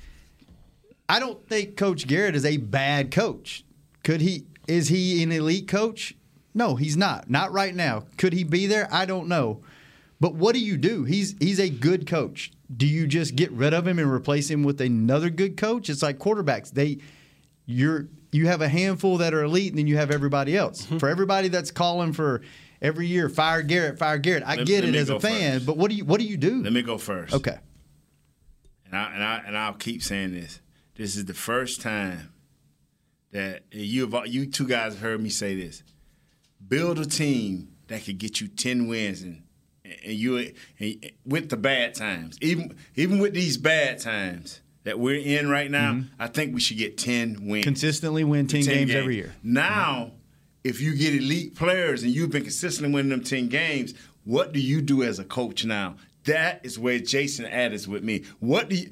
I 1.08 1.20
don't 1.20 1.46
think 1.48 1.76
Coach 1.76 2.08
Garrett 2.08 2.34
is 2.34 2.44
a 2.44 2.56
bad 2.56 3.12
coach. 3.12 3.62
Could 4.02 4.20
he? 4.20 4.46
Is 4.66 4.88
he 4.88 5.22
an 5.22 5.30
elite 5.30 5.68
coach? 5.68 6.16
No, 6.54 6.74
he's 6.74 6.96
not. 6.96 7.30
Not 7.30 7.52
right 7.52 7.74
now. 7.74 8.04
Could 8.16 8.32
he 8.32 8.42
be 8.42 8.66
there? 8.66 8.88
I 8.92 9.04
don't 9.04 9.28
know. 9.28 9.60
But 10.24 10.36
what 10.36 10.54
do 10.54 10.58
you 10.58 10.78
do? 10.78 11.04
He's 11.04 11.34
he's 11.38 11.60
a 11.60 11.68
good 11.68 12.06
coach. 12.06 12.50
Do 12.74 12.86
you 12.86 13.06
just 13.06 13.36
get 13.36 13.52
rid 13.52 13.74
of 13.74 13.86
him 13.86 13.98
and 13.98 14.10
replace 14.10 14.50
him 14.50 14.62
with 14.62 14.80
another 14.80 15.28
good 15.28 15.58
coach? 15.58 15.90
It's 15.90 16.02
like 16.02 16.16
quarterbacks. 16.18 16.70
They 16.70 16.96
you're 17.66 18.08
you 18.32 18.46
have 18.46 18.62
a 18.62 18.68
handful 18.70 19.18
that 19.18 19.34
are 19.34 19.42
elite, 19.42 19.72
and 19.72 19.78
then 19.78 19.86
you 19.86 19.98
have 19.98 20.10
everybody 20.10 20.56
else. 20.56 20.86
Mm-hmm. 20.86 20.96
For 20.96 21.10
everybody 21.10 21.48
that's 21.48 21.70
calling 21.70 22.14
for 22.14 22.40
every 22.80 23.06
year, 23.06 23.28
fire 23.28 23.60
Garrett, 23.60 23.98
fire 23.98 24.16
Garrett. 24.16 24.44
I 24.46 24.56
Let- 24.56 24.66
get 24.66 24.84
let 24.84 24.94
it 24.94 24.98
as 24.98 25.10
a 25.10 25.20
fan, 25.20 25.56
first. 25.56 25.66
but 25.66 25.76
what 25.76 25.90
do 25.90 25.96
you 25.98 26.06
what 26.06 26.20
do 26.20 26.26
you 26.26 26.38
do? 26.38 26.62
Let 26.62 26.72
me 26.72 26.80
go 26.80 26.96
first. 26.96 27.34
Okay. 27.34 27.58
And 28.86 28.96
I 28.96 29.12
and 29.12 29.22
I 29.22 29.42
and 29.46 29.58
I'll 29.58 29.74
keep 29.74 30.02
saying 30.02 30.32
this. 30.32 30.62
This 30.94 31.16
is 31.16 31.26
the 31.26 31.34
first 31.34 31.82
time 31.82 32.32
that 33.32 33.64
you 33.72 34.08
have 34.08 34.26
you 34.26 34.46
two 34.46 34.66
guys 34.66 34.94
have 34.94 35.02
heard 35.02 35.20
me 35.20 35.28
say 35.28 35.54
this. 35.54 35.82
Build 36.66 36.98
a 36.98 37.04
team 37.04 37.72
that 37.88 38.06
could 38.06 38.16
get 38.16 38.40
you 38.40 38.48
ten 38.48 38.88
wins 38.88 39.20
and 39.20 39.42
and 40.04 40.12
you 40.12 40.52
and 40.78 41.12
with 41.24 41.50
the 41.50 41.56
bad 41.56 41.94
times. 41.94 42.38
Even 42.40 42.76
even 42.94 43.18
with 43.18 43.34
these 43.34 43.56
bad 43.56 43.98
times 43.98 44.60
that 44.84 44.98
we're 44.98 45.20
in 45.20 45.48
right 45.48 45.70
now, 45.70 45.92
mm-hmm. 45.92 46.22
I 46.22 46.26
think 46.26 46.54
we 46.54 46.60
should 46.60 46.78
get 46.78 46.98
ten 46.98 47.46
wins. 47.48 47.64
Consistently 47.64 48.24
win 48.24 48.46
10 48.46 48.64
games 48.64 48.94
every 48.94 49.16
year. 49.16 49.34
Now, 49.42 50.12
if 50.64 50.80
you 50.80 50.96
get 50.96 51.14
elite 51.14 51.54
players 51.54 52.02
and 52.02 52.12
you've 52.12 52.30
been 52.30 52.42
consistently 52.42 52.92
winning 52.92 53.10
them 53.10 53.22
10 53.22 53.48
games, 53.48 53.94
what 54.24 54.52
do 54.52 54.60
you 54.60 54.80
do 54.80 55.02
as 55.02 55.18
a 55.18 55.24
coach 55.24 55.64
now? 55.64 55.96
That 56.24 56.64
is 56.64 56.78
where 56.78 56.98
Jason 56.98 57.44
added 57.44 57.86
with 57.86 58.02
me. 58.02 58.24
What 58.40 58.70
do 58.70 58.76
you, 58.76 58.90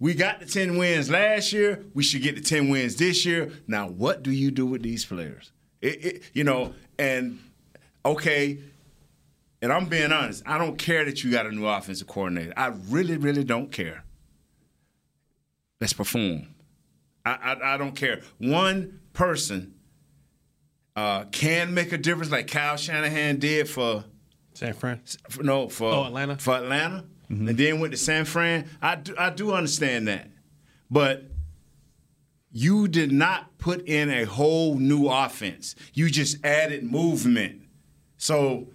we 0.00 0.14
got 0.14 0.40
the 0.40 0.46
10 0.46 0.78
wins 0.78 1.10
last 1.10 1.52
year? 1.52 1.84
We 1.92 2.02
should 2.02 2.22
get 2.22 2.34
the 2.34 2.40
10 2.40 2.70
wins 2.70 2.96
this 2.96 3.26
year. 3.26 3.52
Now, 3.66 3.88
what 3.88 4.22
do 4.22 4.30
you 4.30 4.50
do 4.50 4.64
with 4.64 4.82
these 4.82 5.04
players? 5.04 5.52
It, 5.82 6.04
it, 6.04 6.22
you 6.32 6.44
know, 6.44 6.72
and 6.98 7.40
okay, 8.06 8.58
and 9.62 9.72
I'm 9.72 9.86
being 9.86 10.12
honest. 10.12 10.42
I 10.44 10.58
don't 10.58 10.76
care 10.76 11.04
that 11.04 11.22
you 11.24 11.30
got 11.30 11.46
a 11.46 11.52
new 11.52 11.66
offensive 11.66 12.06
coordinator. 12.08 12.52
I 12.56 12.72
really, 12.88 13.16
really 13.16 13.44
don't 13.44 13.70
care. 13.72 14.04
Let's 15.80 15.92
perform. 15.92 16.48
I, 17.24 17.30
I, 17.32 17.74
I 17.74 17.76
don't 17.76 17.94
care. 17.96 18.20
One 18.38 19.00
person 19.12 19.74
uh, 20.96 21.24
can 21.26 21.72
make 21.74 21.92
a 21.92 21.98
difference, 21.98 22.30
like 22.30 22.48
Kyle 22.48 22.76
Shanahan 22.76 23.38
did 23.38 23.68
for 23.68 24.04
San 24.54 24.74
Fran. 24.74 25.00
For, 25.30 25.42
no, 25.42 25.68
for 25.68 25.92
Oh, 25.92 26.04
Atlanta. 26.04 26.36
For 26.36 26.54
Atlanta, 26.56 27.04
and 27.28 27.56
then 27.56 27.80
went 27.80 27.92
to 27.92 27.96
San 27.98 28.26
Fran. 28.26 28.68
I 28.82 28.96
do, 28.96 29.14
I 29.18 29.30
do 29.30 29.52
understand 29.54 30.06
that, 30.08 30.28
but 30.90 31.24
you 32.50 32.86
did 32.88 33.10
not 33.10 33.56
put 33.56 33.88
in 33.88 34.10
a 34.10 34.24
whole 34.24 34.74
new 34.74 35.08
offense. 35.08 35.74
You 35.94 36.10
just 36.10 36.44
added 36.44 36.84
movement. 36.84 37.62
So 38.18 38.68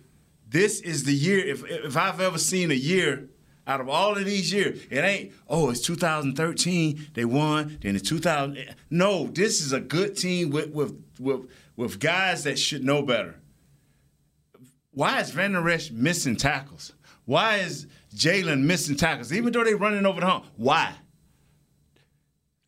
this 0.50 0.80
is 0.82 1.04
the 1.04 1.14
year. 1.14 1.46
If 1.46 1.64
if 1.66 1.98
I've 1.98 2.22
ever 2.22 2.38
seen 2.38 2.72
a 2.72 2.76
year 2.76 3.30
out 3.66 3.82
of 3.82 3.90
all 3.90 4.18
of 4.18 4.26
these 4.26 4.54
years, 4.54 4.82
it 4.90 5.00
ain't. 5.00 5.34
Oh, 5.48 5.70
it's 5.70 5.82
2013. 5.82 7.08
They 7.14 7.26
won. 7.26 7.78
Then 7.82 7.96
it's 7.96 8.08
2000. 8.08 8.76
No, 8.90 9.28
this 9.28 9.62
is 9.62 9.74
a 9.74 9.80
good 9.80 10.16
team 10.16 10.50
with 10.50 10.72
with 10.72 10.96
with 11.20 11.50
with 11.76 12.00
guys 12.00 12.44
that 12.46 12.58
should 12.58 12.84
know 12.84 13.02
better. 13.02 13.40
Why 14.92 15.20
is 15.20 15.32
Vander 15.32 15.70
Esch 15.70 15.92
missing 15.92 16.36
tackles? 16.36 16.94
Why 17.26 17.58
is 17.58 17.88
Jaylon 18.16 18.64
missing 18.64 18.96
tackles? 18.96 19.34
Even 19.34 19.52
though 19.52 19.64
they're 19.64 19.78
running 19.78 20.06
over 20.06 20.22
the 20.22 20.26
hump, 20.26 20.46
why? 20.56 20.96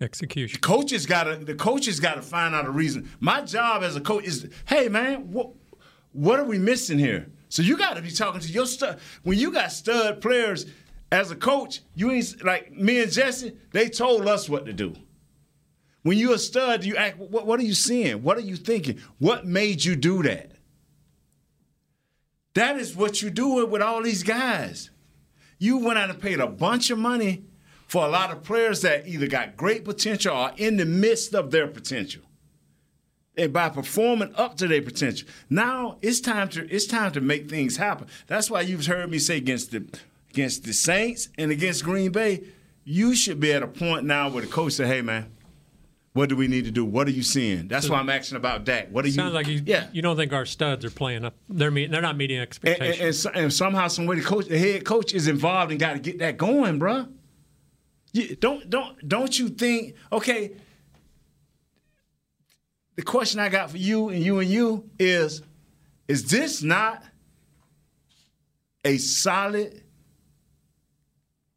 Execution. 0.02 0.60
The 0.62 0.68
coaches 0.68 1.06
gotta 1.06 1.38
the 1.38 1.56
coaches 1.56 2.00
gotta 2.00 2.22
find 2.22 2.54
out 2.54 2.66
a 2.66 2.72
reason. 2.72 3.10
My 3.20 3.42
job 3.42 3.84
as 3.84 3.96
a 3.96 4.02
coach 4.02 4.26
is, 4.26 4.50
hey 4.66 4.90
man, 4.90 5.32
what 5.32 5.52
what 6.12 6.40
are 6.40 6.46
we 6.46 6.58
missing 6.58 7.00
here? 7.00 7.32
So 7.50 7.64
you 7.64 7.78
gotta 7.78 8.02
be 8.02 8.12
talking 8.12 8.42
to 8.42 8.52
your 8.52 8.68
stud. 8.68 9.00
When 9.24 9.38
you 9.38 9.52
got 9.52 9.72
stud 9.72 10.22
players 10.22 10.68
as 11.12 11.32
a 11.32 11.36
coach, 11.36 11.82
you 11.96 12.12
ain't 12.12 12.44
like 12.46 12.72
me 12.72 13.02
and 13.02 13.12
Jesse. 13.12 13.58
They 13.72 13.90
told 13.90 14.28
us 14.28 14.48
what 14.48 14.66
to 14.68 14.74
do. 14.74 14.96
When 16.04 16.18
you're 16.18 16.36
a 16.36 16.40
stud, 16.40 16.86
you 16.86 16.96
act. 16.96 17.18
What, 17.18 17.46
what 17.46 17.60
are 17.60 17.64
you 17.64 17.74
seeing? 17.74 18.24
What 18.24 18.38
are 18.38 18.42
you 18.42 18.56
thinking? 18.56 19.00
What 19.18 19.46
made 19.46 19.84
you 19.84 19.96
do 19.96 20.24
that? 20.24 20.52
That 22.54 22.78
is 22.78 22.96
what 22.96 23.22
you 23.22 23.30
do 23.30 23.66
with 23.66 23.82
all 23.82 24.02
these 24.02 24.24
guys. 24.24 24.92
You 25.58 25.78
went 25.80 26.00
out 26.00 26.10
and 26.10 26.22
paid 26.22 26.40
a 26.40 26.48
bunch 26.48 26.90
of 26.90 26.98
money 26.98 27.46
for 27.88 28.06
a 28.06 28.10
lot 28.10 28.32
of 28.32 28.44
players 28.44 28.82
that 28.82 29.08
either 29.08 29.28
got 29.28 29.58
great 29.58 29.84
potential 29.84 30.36
or 30.36 30.52
in 30.58 30.78
the 30.78 30.86
midst 30.86 31.34
of 31.34 31.52
their 31.52 31.68
potential. 31.68 32.24
And 33.40 33.54
by 33.54 33.70
performing 33.70 34.34
up 34.36 34.58
to 34.58 34.68
their 34.68 34.82
potential, 34.82 35.28
now 35.50 35.98
it's 36.02 36.20
time 36.20 36.50
to 36.50 36.68
it's 36.70 36.86
time 36.86 37.12
to 37.14 37.22
make 37.22 37.50
things 37.50 37.78
happen. 37.78 38.08
That's 38.28 38.52
why 38.52 38.62
you've 38.62 38.86
heard 38.86 39.10
me 39.10 39.18
say 39.18 39.38
against 39.38 39.72
the 39.72 39.86
against 40.32 40.66
the 40.66 40.74
Saints 40.74 41.30
and 41.38 41.50
against 41.50 41.84
Green 41.86 42.12
Bay, 42.12 42.44
you 42.84 43.16
should 43.16 43.40
be 43.40 43.54
at 43.54 43.64
a 43.64 43.68
point 43.68 44.04
now 44.06 44.30
where 44.30 44.42
the 44.44 44.50
coach 44.52 44.74
say, 44.74 44.86
"Hey, 44.88 45.02
man, 45.02 45.32
what 46.12 46.28
do 46.28 46.36
we 46.36 46.50
need 46.50 46.66
to 46.66 46.72
do? 46.72 46.84
What 46.84 47.08
are 47.08 47.12
you 47.12 47.24
seeing?" 47.24 47.70
That's 47.70 47.88
So- 47.88 47.94
why 47.94 48.00
I'm 48.00 48.10
asking 48.10 48.36
about 48.36 48.66
Dak. 48.66 48.90
What 48.92 49.06
are 49.06 49.08
you? 49.08 49.14
Sounds 49.14 49.34
like 49.34 49.48
you, 49.48 49.62
yeah. 49.66 49.88
you 49.94 50.02
don't 50.02 50.18
think 50.18 50.34
our 50.34 50.46
studs 50.46 50.84
are 50.84 50.90
playing 50.92 51.24
up. 51.24 51.36
They're 51.48 51.72
meet, 51.72 51.92
they're 51.92 52.02
not 52.02 52.18
meeting 52.18 52.38
And, 52.40 52.44
expectations. 52.48 52.98
and, 53.00 53.06
and, 53.08 53.16
so- 53.16 53.32
and 53.34 53.54
somehow, 53.54 53.88
some 53.88 54.06
way, 54.06 54.18
the 54.18 54.22
coach, 54.22 54.48
the 54.48 54.60
head 54.60 54.84
coach, 54.84 55.14
is 55.14 55.30
involved 55.30 55.72
and 55.72 55.80
got 55.80 55.94
to 55.94 56.00
get 56.00 56.20
that 56.20 56.38
going, 56.38 56.78
bruh. 56.78 57.08
You, 58.12 58.36
don't 58.36 58.70
don't 58.70 59.08
don't 59.08 59.40
you 59.40 59.48
think? 59.50 59.96
Okay. 60.12 60.52
The 63.00 63.06
question 63.06 63.40
I 63.40 63.48
got 63.48 63.72
for 63.72 63.78
you 63.78 64.10
and 64.10 64.22
you 64.22 64.40
and 64.40 64.50
you 64.50 64.90
is: 65.00 65.42
Is 66.10 66.30
this 66.30 66.62
not 66.62 67.02
a 68.84 68.98
solid, 68.98 69.86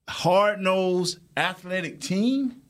hard 0.09 0.61
nosed, 0.61 1.19
athletic 1.37 2.01
team? 2.01 2.63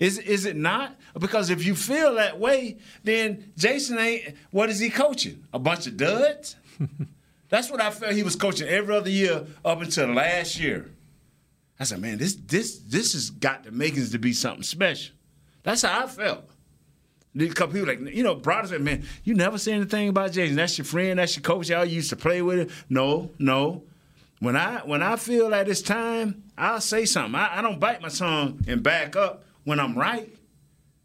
Is 0.00 0.18
is 0.18 0.44
it 0.44 0.56
not? 0.56 0.98
Because 1.20 1.50
if 1.50 1.64
you 1.64 1.76
feel 1.76 2.16
that 2.16 2.40
way, 2.40 2.78
then 3.04 3.52
Jason 3.56 3.96
ain't. 3.96 4.34
What 4.50 4.70
is 4.70 4.80
he 4.80 4.90
coaching? 4.90 5.44
A 5.52 5.60
bunch 5.60 5.86
of 5.86 5.96
duds. 5.96 6.56
That's 7.48 7.70
what 7.70 7.80
I 7.80 7.92
felt 7.92 8.14
he 8.14 8.24
was 8.24 8.34
coaching 8.34 8.66
every 8.66 8.96
other 8.96 9.08
year 9.08 9.46
up 9.64 9.82
until 9.82 10.08
last 10.08 10.58
year. 10.58 10.90
I 11.78 11.84
said, 11.84 12.00
man, 12.00 12.18
this 12.18 12.34
this 12.34 12.76
this 12.80 13.12
has 13.12 13.30
got 13.30 13.62
the 13.62 13.70
makings 13.70 14.10
to 14.10 14.18
be 14.18 14.32
something 14.32 14.64
special. 14.64 15.14
That's 15.62 15.82
how 15.82 16.02
I 16.02 16.08
felt. 16.08 16.50
A 17.38 17.48
couple 17.48 17.74
people 17.74 17.88
like, 17.88 18.00
you 18.14 18.24
know, 18.24 18.40
said, 18.64 18.80
man, 18.80 19.04
you 19.22 19.34
never 19.34 19.56
say 19.56 19.72
anything 19.72 20.08
about 20.08 20.32
Jason. 20.32 20.56
That's 20.56 20.76
your 20.78 20.84
friend, 20.84 21.18
that's 21.18 21.36
your 21.36 21.42
coach, 21.42 21.68
y'all 21.68 21.84
used 21.84 22.10
to 22.10 22.16
play 22.16 22.42
with 22.42 22.58
him. 22.58 22.68
No, 22.88 23.30
no. 23.38 23.84
When 24.40 24.56
I 24.56 24.78
when 24.78 25.02
I 25.02 25.16
feel 25.16 25.50
that 25.50 25.68
it's 25.68 25.82
time, 25.82 26.42
I'll 26.56 26.80
say 26.80 27.04
something. 27.04 27.34
I, 27.34 27.58
I 27.58 27.62
don't 27.62 27.78
bite 27.78 28.00
my 28.00 28.08
tongue 28.08 28.64
and 28.66 28.82
back 28.82 29.14
up 29.14 29.44
when 29.64 29.78
I'm 29.78 29.96
right. 29.96 30.34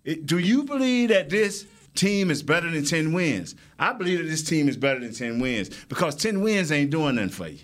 It- 0.03 0.25
do 0.25 0.39
you 0.39 0.63
believe 0.63 1.09
that 1.09 1.29
this 1.29 1.65
team 1.95 2.31
is 2.31 2.41
better 2.41 2.69
than 2.71 2.85
10 2.85 3.13
wins? 3.13 3.55
I 3.77 3.93
believe 3.93 4.19
that 4.19 4.25
this 4.25 4.43
team 4.43 4.67
is 4.69 4.77
better 4.77 4.99
than 4.99 5.13
10 5.13 5.39
wins 5.39 5.69
because 5.89 6.15
10 6.15 6.41
wins 6.41 6.71
ain't 6.71 6.91
doing 6.91 7.15
nothing 7.15 7.29
for 7.29 7.47
you. 7.49 7.59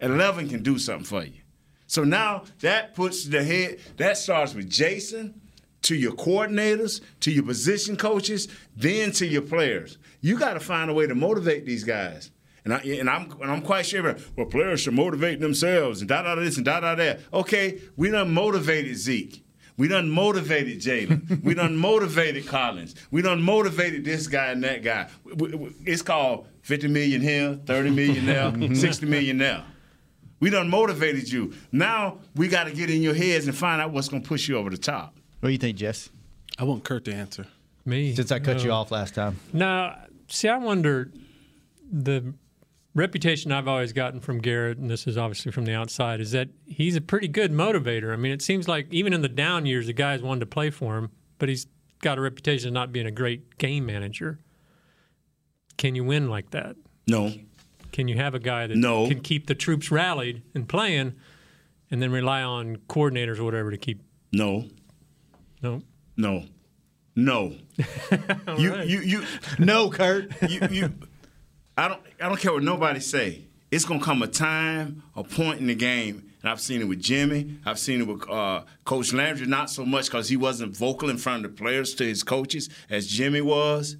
11 0.00 0.48
can 0.48 0.62
do 0.62 0.78
something 0.78 1.04
for 1.04 1.24
you. 1.24 1.40
So 1.86 2.04
now 2.04 2.44
that 2.60 2.94
puts 2.94 3.24
the 3.24 3.42
head, 3.42 3.80
that 3.96 4.16
starts 4.16 4.54
with 4.54 4.70
Jason, 4.70 5.40
to 5.82 5.94
your 5.94 6.12
coordinators, 6.12 7.00
to 7.20 7.30
your 7.30 7.44
position 7.44 7.96
coaches, 7.96 8.48
then 8.76 9.12
to 9.12 9.26
your 9.26 9.42
players. 9.42 9.98
You 10.20 10.38
got 10.38 10.54
to 10.54 10.60
find 10.60 10.90
a 10.90 10.94
way 10.94 11.06
to 11.06 11.14
motivate 11.14 11.64
these 11.66 11.84
guys. 11.84 12.30
And, 12.64 12.74
I, 12.74 12.78
and 12.78 13.08
I'm 13.08 13.30
and 13.40 13.50
I'm 13.50 13.62
quite 13.62 13.86
sure. 13.86 14.16
Well, 14.36 14.46
players 14.46 14.80
should 14.80 14.92
motivate 14.92 15.40
themselves 15.40 16.00
and 16.00 16.08
da 16.08 16.22
da 16.22 16.34
this 16.34 16.56
and 16.56 16.64
da 16.64 16.80
da 16.80 16.94
that. 16.94 17.20
Okay, 17.32 17.80
we 17.96 18.10
done 18.10 18.34
motivated 18.34 18.96
Zeke. 18.96 19.42
We 19.78 19.88
done 19.88 20.10
motivated 20.10 20.80
Jaylon. 20.80 21.42
we 21.42 21.54
done 21.54 21.74
motivated 21.74 22.46
Collins. 22.46 22.94
We 23.10 23.22
done 23.22 23.40
motivated 23.40 24.04
this 24.04 24.26
guy 24.26 24.48
and 24.48 24.62
that 24.62 24.82
guy. 24.82 25.08
It's 25.86 26.02
called 26.02 26.48
50 26.60 26.88
million 26.88 27.22
here, 27.22 27.58
30 27.64 27.90
million 27.90 28.26
there, 28.26 28.74
60 28.74 29.06
million 29.06 29.38
there. 29.38 29.64
We 30.38 30.50
done 30.50 30.68
motivated 30.68 31.32
you. 31.32 31.54
Now 31.72 32.18
we 32.34 32.48
got 32.48 32.64
to 32.64 32.72
get 32.72 32.90
in 32.90 33.00
your 33.00 33.14
heads 33.14 33.46
and 33.46 33.56
find 33.56 33.80
out 33.80 33.90
what's 33.90 34.08
going 34.08 34.22
to 34.22 34.28
push 34.28 34.48
you 34.48 34.58
over 34.58 34.68
the 34.68 34.76
top. 34.76 35.16
What 35.40 35.48
do 35.48 35.52
you 35.52 35.58
think, 35.58 35.76
Jess? 35.78 36.10
I 36.58 36.64
want 36.64 36.84
Kurt 36.84 37.04
to 37.06 37.12
answer. 37.14 37.46
Me. 37.84 38.14
Since 38.14 38.30
I 38.30 38.38
cut 38.38 38.58
No. 38.58 38.62
you 38.64 38.70
off 38.72 38.90
last 38.90 39.14
time. 39.14 39.36
No, 39.52 39.94
see, 40.28 40.48
I 40.48 40.58
wonder 40.58 41.10
the 41.90 42.34
reputation 42.94 43.50
I've 43.52 43.66
always 43.68 43.92
gotten 43.92 44.20
from 44.20 44.38
Garrett, 44.40 44.78
and 44.78 44.90
this 44.90 45.06
is 45.06 45.16
obviously 45.16 45.50
from 45.52 45.64
the 45.64 45.72
outside, 45.74 46.20
is 46.20 46.32
that 46.32 46.48
he's 46.66 46.94
a 46.96 47.00
pretty 47.00 47.28
good 47.28 47.52
motivator. 47.52 48.12
I 48.12 48.16
mean, 48.16 48.32
it 48.32 48.42
seems 48.42 48.68
like 48.68 48.86
even 48.92 49.12
in 49.12 49.22
the 49.22 49.28
down 49.28 49.64
years, 49.64 49.86
the 49.86 49.92
guys 49.94 50.20
wanted 50.22 50.40
to 50.40 50.46
play 50.46 50.70
for 50.70 50.98
him, 50.98 51.10
but 51.38 51.48
he's 51.48 51.66
got 52.02 52.18
a 52.18 52.20
reputation 52.20 52.68
of 52.68 52.74
not 52.74 52.92
being 52.92 53.06
a 53.06 53.10
great 53.10 53.56
game 53.58 53.86
manager. 53.86 54.38
Can 55.78 55.94
you 55.94 56.04
win 56.04 56.28
like 56.28 56.50
that? 56.50 56.76
No. 57.06 57.32
Can 57.92 58.08
you 58.08 58.16
have 58.16 58.34
a 58.34 58.38
guy 58.38 58.66
that 58.66 58.76
No. 58.76 59.08
can 59.08 59.20
keep 59.20 59.46
the 59.46 59.54
troops 59.54 59.90
rallied 59.90 60.42
and 60.54 60.68
playing, 60.68 61.14
and 61.90 62.02
then 62.02 62.12
rely 62.12 62.42
on 62.42 62.76
coordinators 62.88 63.38
or 63.38 63.44
whatever 63.44 63.70
to 63.70 63.78
keep? 63.78 64.02
No. 64.32 64.66
No. 65.62 65.82
No. 66.16 66.44
No. 67.16 67.54
you, 68.58 68.82
you 68.82 69.00
you 69.00 69.24
No, 69.58 69.90
Kurt. 69.90 70.30
you 70.48 70.60
you 70.70 70.92
I 71.76 71.88
don't 71.88 72.00
I 72.20 72.28
don't 72.28 72.40
care 72.40 72.52
what 72.52 72.62
nobody 72.62 73.00
say. 73.00 73.42
It's 73.70 73.84
gonna 73.84 74.00
come 74.02 74.22
a 74.22 74.26
time, 74.26 75.02
a 75.14 75.22
point 75.22 75.60
in 75.60 75.66
the 75.66 75.74
game, 75.74 76.30
and 76.42 76.50
I've 76.50 76.60
seen 76.60 76.80
it 76.80 76.88
with 76.88 77.00
Jimmy. 77.00 77.58
I've 77.64 77.78
seen 77.78 78.00
it 78.00 78.06
with 78.06 78.28
uh, 78.28 78.64
Coach 78.84 79.12
Landry, 79.12 79.46
not 79.46 79.70
so 79.70 79.84
much 79.84 80.06
because 80.06 80.28
he 80.28 80.36
wasn't 80.36 80.76
vocal 80.76 81.08
in 81.08 81.18
front 81.18 81.44
of 81.44 81.52
the 81.52 81.62
players 81.62 81.94
to 81.94 82.04
his 82.04 82.22
coaches 82.22 82.68
as 82.88 83.06
Jimmy 83.06 83.40
was. 83.40 83.96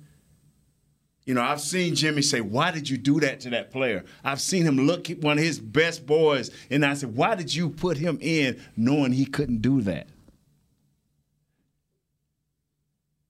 You 1.25 1.35
know, 1.35 1.43
I've 1.43 1.61
seen 1.61 1.95
Jimmy 1.95 2.23
say, 2.23 2.41
"Why 2.41 2.73
did 2.73 2.89
you 2.89 2.97
do 2.97 3.21
that 3.21 3.41
to 3.41 3.51
that 3.51 3.71
player?" 3.71 4.05
I've 4.25 4.41
seen 4.41 4.65
him 4.65 4.79
look 4.87 5.11
at 5.11 5.21
one 5.21 5.39
of 5.39 5.45
his 5.45 5.61
best 5.61 6.05
boys, 6.05 6.51
and 6.71 6.85
I 6.85 6.95
said, 6.95 7.15
"Why 7.15 7.37
did 7.37 7.55
you 7.55 7.71
put 7.71 7.97
him 7.99 8.19
in, 8.21 8.61
knowing 8.77 9.13
he 9.13 9.27
couldn't 9.27 9.63
do 9.63 9.81
that?" 9.83 10.09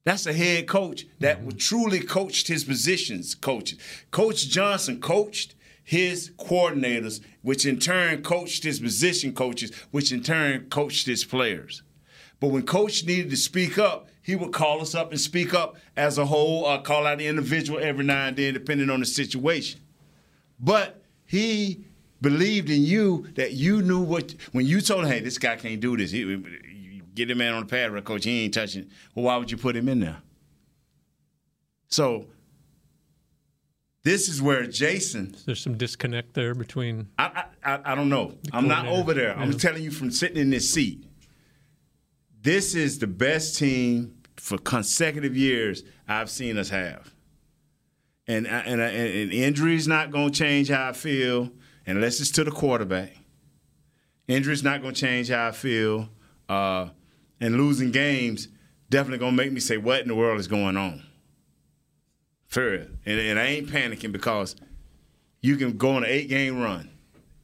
That's 0.05 0.27
a 0.27 0.33
head 0.33 0.67
coach 0.67 1.07
that 1.19 1.41
Mm-hmm. 1.41 1.57
truly 1.59 2.01
coached 2.01 2.49
his 2.49 2.65
positions. 2.65 3.35
Coaches, 3.35 3.79
Coach 4.11 4.49
Johnson 4.49 5.01
coached 5.01 5.55
his 5.83 6.31
coordinators, 6.39 7.21
which 7.43 7.67
in 7.67 7.79
turn 7.79 8.23
coached 8.23 8.65
his 8.65 8.81
position 8.81 9.35
coaches, 9.35 9.73
which 9.91 10.13
in 10.13 10.23
turn 10.23 10.67
coached 10.71 11.07
his 11.07 11.25
players. 11.25 11.83
But 12.39 12.49
when 12.49 12.63
coach 12.65 13.05
needed 13.05 13.31
to 13.31 13.37
speak 13.37 13.77
up, 13.79 14.09
he 14.23 14.37
would 14.37 14.53
call 14.53 14.81
us 14.81 14.95
up 14.95 15.11
and 15.11 15.21
speak 15.21 15.53
up 15.53 15.77
as 15.97 16.17
a 16.17 16.27
whole, 16.27 16.65
or 16.65 16.81
call 16.81 17.07
out 17.07 17.19
the 17.19 17.27
individual 17.27 17.81
every 17.81 18.05
now 18.05 18.27
and 18.29 18.37
then, 18.37 18.55
depending 18.55 18.89
on 18.89 19.01
the 19.01 19.07
situation. 19.07 19.81
But 20.59 21.03
he 21.27 21.85
believed 22.21 22.71
in 22.71 22.83
you 22.83 23.27
that 23.35 23.53
you 23.53 23.83
knew 23.83 24.01
what 24.01 24.35
when 24.53 24.67
you 24.67 24.81
told 24.81 25.05
him, 25.05 25.11
"Hey, 25.11 25.21
this 25.21 25.39
guy 25.39 25.57
can't 25.57 25.81
do 25.81 25.97
this." 25.97 26.11
He, 26.13 26.25
get 27.15 27.29
the 27.29 27.35
man 27.35 27.55
on 27.55 27.61
the 27.61 27.67
pad, 27.67 28.05
coach. 28.05 28.25
He 28.25 28.45
ain't 28.45 28.55
touching. 28.55 28.89
Well, 29.15 29.25
why 29.27 29.37
would 29.37 29.51
you 29.51 29.57
put 29.57 29.77
him 29.77 29.89
in 29.89 30.01
there? 30.01 30.19
So 31.89 32.27
This 34.03 34.29
is 34.29 34.41
where 34.41 34.67
Jason. 34.67 35.35
There's 35.45 35.61
some 35.61 35.77
disconnect 35.77 36.35
there 36.35 36.55
between. 36.55 37.09
I 37.19 37.45
I, 37.65 37.81
I, 37.85 37.95
don't 37.95 38.09
know. 38.09 38.35
I'm 38.53 38.69
not 38.69 38.87
over 38.87 39.13
there. 39.13 39.37
I'm 39.37 39.57
telling 39.59 39.83
you 39.83 39.91
from 39.91 40.11
sitting 40.11 40.39
in 40.39 40.51
this 40.51 40.73
seat. 40.73 41.05
This 42.43 42.75
is 42.75 42.99
the 42.99 43.07
best 43.07 43.59
team 43.59 44.17
for 44.37 44.57
consecutive 44.57 45.37
years 45.37 45.83
I've 46.09 46.31
seen 46.31 46.57
us 46.57 46.71
have. 46.71 47.13
And 48.27 48.47
and 48.47 48.81
I- 48.83 48.89
and 48.89 49.33
injury's 49.33 49.87
not 49.89 50.11
going 50.11 50.31
to 50.31 50.39
change 50.39 50.69
how 50.71 50.89
I 50.89 50.93
feel 50.93 51.51
unless 51.87 52.21
it's 52.21 52.31
to 52.33 52.45
the 52.45 52.51
quarterback. 52.51 53.17
Injury's 54.29 54.63
not 54.63 54.81
going 54.81 54.95
to 54.95 55.01
change 55.01 55.29
how 55.29 55.49
I 55.49 55.51
feel. 55.51 56.09
Uh, 56.49 56.91
and 57.41 57.57
losing 57.57 57.91
games 57.91 58.49
definitely 58.89 59.19
going 59.19 59.33
to 59.33 59.37
make 59.37 59.53
me 59.53 59.61
say, 59.61 59.77
"What 59.77 60.01
in 60.01 60.09
the 60.09 60.15
world 60.15 60.39
is 60.41 60.49
going 60.49 60.77
on?" 60.77 61.03
For 62.47 62.71
real. 62.71 62.87
And, 63.07 63.21
and 63.21 63.39
I 63.39 63.45
ain't 63.45 63.69
panicking 63.69 64.11
because 64.11 64.57
you 65.41 65.57
can 65.57 65.77
go 65.77 65.91
on 65.93 66.05
an 66.05 66.11
eight 66.11 66.29
game 66.29 66.61
run 66.61 66.91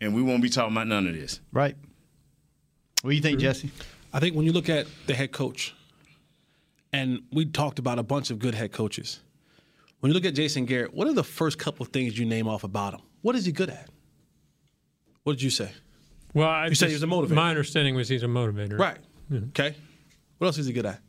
and 0.01 0.15
we 0.15 0.23
won't 0.23 0.43
be 0.43 0.49
talking 0.49 0.73
about 0.73 0.89
none 0.89 1.07
of 1.07 1.15
this. 1.15 1.41
Right. 1.53 1.77
What 3.03 3.11
do 3.11 3.17
you 3.17 3.23
think, 3.23 3.39
Jesse? 3.39 3.71
I 4.13 4.19
think 4.19 4.35
when 4.35 4.45
you 4.47 4.53
look 4.53 4.69
at 4.69 4.87
the 5.07 5.15
head 5.15 5.31
coach, 5.31 5.75
and 6.93 7.23
we 7.33 7.45
talked 7.45 7.79
about 7.79 7.99
a 7.99 8.03
bunch 8.03 8.31
of 8.31 8.39
good 8.39 8.55
head 8.55 8.73
coaches. 8.73 9.21
When 10.01 10.11
you 10.11 10.15
look 10.15 10.25
at 10.25 10.35
Jason 10.35 10.65
Garrett, 10.65 10.95
what 10.95 11.07
are 11.07 11.13
the 11.13 11.25
first 11.25 11.59
couple 11.59 11.85
of 11.85 11.93
things 11.93 12.19
you 12.19 12.25
name 12.25 12.49
off 12.49 12.65
about 12.65 12.95
him? 12.95 13.01
What 13.23 13.37
is 13.37 13.45
he 13.45 13.53
good 13.53 13.71
at? 13.71 13.89
What 15.23 15.35
did 15.35 15.43
you 15.43 15.51
say? 15.51 15.71
Well, 16.35 16.49
I 16.49 16.67
You 16.67 16.75
said 16.75 16.89
he 16.89 16.95
was 16.95 17.03
a 17.03 17.07
motivator. 17.07 17.31
My 17.31 17.51
understanding 17.51 17.95
was 17.95 18.09
he's 18.09 18.23
a 18.23 18.27
motivator. 18.27 18.79
Right. 18.79 18.99
Okay. 19.33 19.75
What 20.39 20.49
else 20.49 20.59
is 20.59 20.67
he 20.67 20.73
good 20.73 20.87
at? 20.87 21.01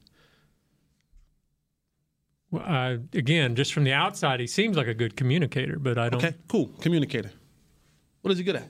Well, 2.49 2.63
I, 2.63 2.99
again, 3.13 3.55
just 3.55 3.73
from 3.73 3.83
the 3.83 3.93
outside, 3.93 4.39
he 4.39 4.47
seems 4.47 4.77
like 4.77 4.87
a 4.87 4.93
good 4.93 5.17
communicator, 5.17 5.77
but 5.79 5.97
I 5.97 6.09
don't. 6.09 6.23
Okay, 6.23 6.35
cool. 6.47 6.69
Communicator. 6.79 7.31
What 8.21 8.31
is 8.31 8.37
he 8.37 8.43
good 8.43 8.55
at? 8.55 8.67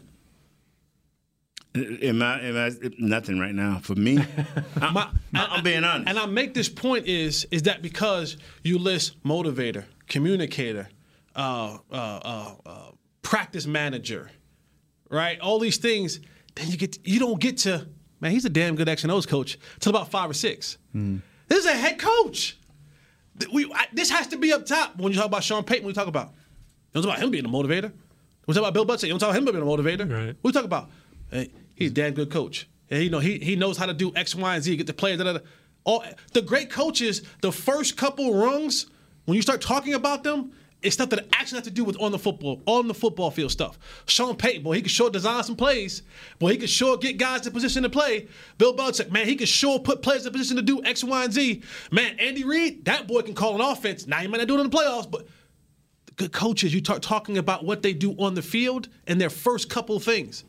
Am 1.75 2.23
I, 2.23 2.41
am 2.41 2.57
I 2.57 2.71
nothing 2.97 3.37
right 3.37 3.53
now 3.53 3.79
for 3.79 3.93
me? 3.93 4.17
I, 4.81 5.11
am 5.33 5.63
being 5.63 5.83
honest. 5.83 6.09
And 6.09 6.17
I 6.17 6.25
make 6.25 6.55
this 6.55 6.69
point 6.69 7.05
is 7.05 7.45
is 7.51 7.63
that 7.63 7.83
because 7.83 8.37
you 8.63 8.79
list 8.79 9.21
motivator, 9.23 9.85
communicator, 10.07 10.89
uh, 11.35 11.77
uh, 11.91 11.95
uh, 11.95 12.55
uh, 12.65 12.91
practice 13.21 13.67
manager, 13.67 14.31
right? 15.11 15.39
All 15.39 15.59
these 15.59 15.77
things, 15.77 16.19
then 16.55 16.69
you 16.69 16.77
get 16.77 16.97
you 17.05 17.19
don't 17.19 17.39
get 17.39 17.57
to 17.59 17.87
man. 18.19 18.31
He's 18.31 18.45
a 18.45 18.49
damn 18.49 18.75
good 18.75 18.89
X 18.89 19.03
and 19.03 19.11
O's 19.11 19.25
coach 19.25 19.57
till 19.79 19.89
about 19.89 20.09
five 20.09 20.29
or 20.29 20.33
six. 20.33 20.77
This 20.93 21.59
is 21.59 21.65
a 21.65 21.73
head 21.73 21.99
coach. 21.99 22.57
We, 23.53 23.71
I, 23.73 23.85
this 23.93 24.09
has 24.09 24.27
to 24.27 24.37
be 24.37 24.51
up 24.51 24.65
top 24.65 24.97
when 24.97 25.13
you 25.13 25.17
talk 25.17 25.27
about 25.27 25.43
Sean 25.43 25.63
Payton. 25.63 25.85
We 25.85 25.93
talk 25.93 26.07
about. 26.07 26.33
Don't 26.93 27.03
talk 27.03 27.13
about 27.13 27.23
him 27.23 27.29
being 27.29 27.45
a 27.45 27.49
motivator. 27.49 27.91
We 28.47 28.53
talk 28.53 28.61
about 28.61 28.73
Bill 28.73 28.85
Belichick. 28.85 29.03
You 29.03 29.09
don't 29.09 29.19
talk 29.19 29.29
about 29.29 29.37
him 29.37 29.45
being 29.45 29.57
a 29.57 29.65
motivator. 29.65 30.11
Right. 30.11 30.35
We 30.41 30.51
talk 30.51 30.65
about. 30.65 30.89
Hey, 31.29 31.51
he's 31.75 31.91
a 31.91 31.93
damn 31.93 32.13
good 32.13 32.31
coach. 32.31 32.67
And 32.89 33.01
he 33.01 33.09
know 33.09 33.19
he 33.19 33.37
he 33.39 33.55
knows 33.55 33.77
how 33.77 33.85
to 33.85 33.93
do 33.93 34.11
X, 34.15 34.33
Y, 34.33 34.55
and 34.55 34.63
Z. 34.63 34.75
Get 34.77 34.87
the 34.87 34.93
players. 34.93 35.19
Da, 35.19 35.25
da, 35.25 35.33
da. 35.33 35.39
All 35.83 36.03
the 36.33 36.41
great 36.41 36.71
coaches. 36.71 37.21
The 37.41 37.51
first 37.51 37.97
couple 37.97 38.33
rungs 38.33 38.87
when 39.25 39.35
you 39.35 39.41
start 39.41 39.61
talking 39.61 39.93
about 39.93 40.23
them. 40.23 40.53
It's 40.83 40.93
stuff 40.93 41.09
that 41.09 41.27
actually 41.33 41.57
has 41.57 41.65
to 41.65 41.71
do 41.71 41.83
with 41.83 41.99
on 41.99 42.11
the 42.11 42.19
football, 42.19 42.61
on 42.67 42.87
the 42.87 42.93
football 42.93 43.31
field 43.31 43.51
stuff. 43.51 43.79
Sean 44.05 44.35
Payton, 44.35 44.61
boy, 44.61 44.73
he 44.73 44.81
could 44.83 44.91
sure 44.91 45.09
design 45.09 45.43
some 45.43 45.55
plays. 45.55 46.03
Boy, 46.37 46.51
he 46.51 46.57
could 46.57 46.69
sure 46.69 46.97
get 46.97 47.17
guys 47.17 47.47
in 47.47 47.53
position 47.53 47.81
to 47.83 47.89
play. 47.89 48.27
Bill 48.59 48.75
Belichick, 48.75 49.11
man, 49.11 49.25
he 49.25 49.35
could 49.35 49.49
sure 49.49 49.79
put 49.79 50.03
players 50.03 50.25
in 50.25 50.31
position 50.31 50.55
to 50.55 50.61
do 50.61 50.83
X, 50.83 51.03
Y, 51.03 51.23
and 51.23 51.33
Z. 51.33 51.63
Man, 51.91 52.15
Andy 52.19 52.43
Reid, 52.43 52.85
that 52.85 53.07
boy 53.07 53.23
can 53.23 53.33
call 53.33 53.55
an 53.55 53.61
offense. 53.61 54.05
Now 54.05 54.19
he 54.19 54.27
might 54.27 54.37
not 54.37 54.47
do 54.47 54.55
it 54.55 54.61
in 54.61 54.69
the 54.69 54.77
playoffs, 54.77 55.09
but 55.09 55.27
good 56.15 56.31
coaches, 56.31 56.73
you 56.73 56.79
start 56.79 57.01
talking 57.01 57.37
about 57.37 57.65
what 57.65 57.81
they 57.81 57.93
do 57.93 58.11
on 58.13 58.35
the 58.35 58.41
field 58.41 58.89
and 59.07 59.19
their 59.19 59.29
first 59.29 59.69
couple 59.69 59.99
things. 59.99 60.43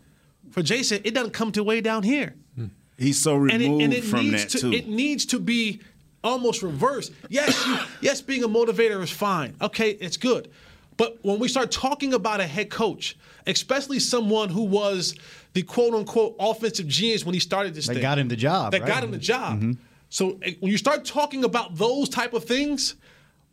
For 0.51 0.63
Jason, 0.63 1.01
it 1.05 1.15
doesn't 1.15 1.33
come 1.33 1.53
to 1.53 1.63
way 1.63 1.81
down 1.81 2.03
here. 2.03 2.35
Hmm. 2.55 2.67
He's 2.99 3.23
so 3.23 3.35
removed 3.35 3.55
and 3.55 3.63
it, 3.63 3.85
and 3.85 3.95
it 3.95 4.05
from 4.05 4.31
needs 4.31 4.45
that 4.45 4.51
to, 4.51 4.59
too. 4.59 4.73
It 4.73 4.89
needs 4.89 5.25
to 5.27 5.39
be 5.39 5.81
almost 6.25 6.63
reversed. 6.63 7.13
Yes, 7.29 7.65
you, 7.67 7.77
yes, 8.01 8.21
being 8.21 8.45
a 8.45 8.49
motivator 8.49 9.01
is 9.03 9.11
fine. 9.11 9.55
Okay, 9.61 9.91
it's 9.93 10.17
good. 10.17 10.51
But 10.97 11.19
when 11.23 11.39
we 11.39 11.47
start 11.49 11.71
talking 11.71 12.13
about 12.15 12.41
a 12.41 12.47
head 12.47 12.71
coach, 12.71 13.17
especially 13.47 14.01
someone 14.01 14.49
who 14.49 14.63
was 14.65 15.15
the 15.53 15.63
quote 15.63 15.95
unquote 15.95 16.35
offensive 16.41 16.89
genius 16.89 17.25
when 17.25 17.35
he 17.35 17.41
started 17.41 17.75
this 17.75 17.87
That 17.87 17.95
thing, 17.95 18.03
got 18.03 18.19
him 18.19 18.29
the 18.29 18.37
job, 18.37 18.73
that 18.73 18.81
right? 18.83 18.89
got 18.89 19.05
him 19.05 19.13
the 19.13 19.19
job. 19.19 19.61
Mhm. 19.61 19.77
So 20.11 20.39
eh, 20.43 20.55
when 20.61 20.73
you 20.73 20.79
start 20.79 21.05
talking 21.05 21.45
about 21.45 21.77
those 21.77 22.09
type 22.09 22.33
of 22.33 22.45
things, 22.45 22.97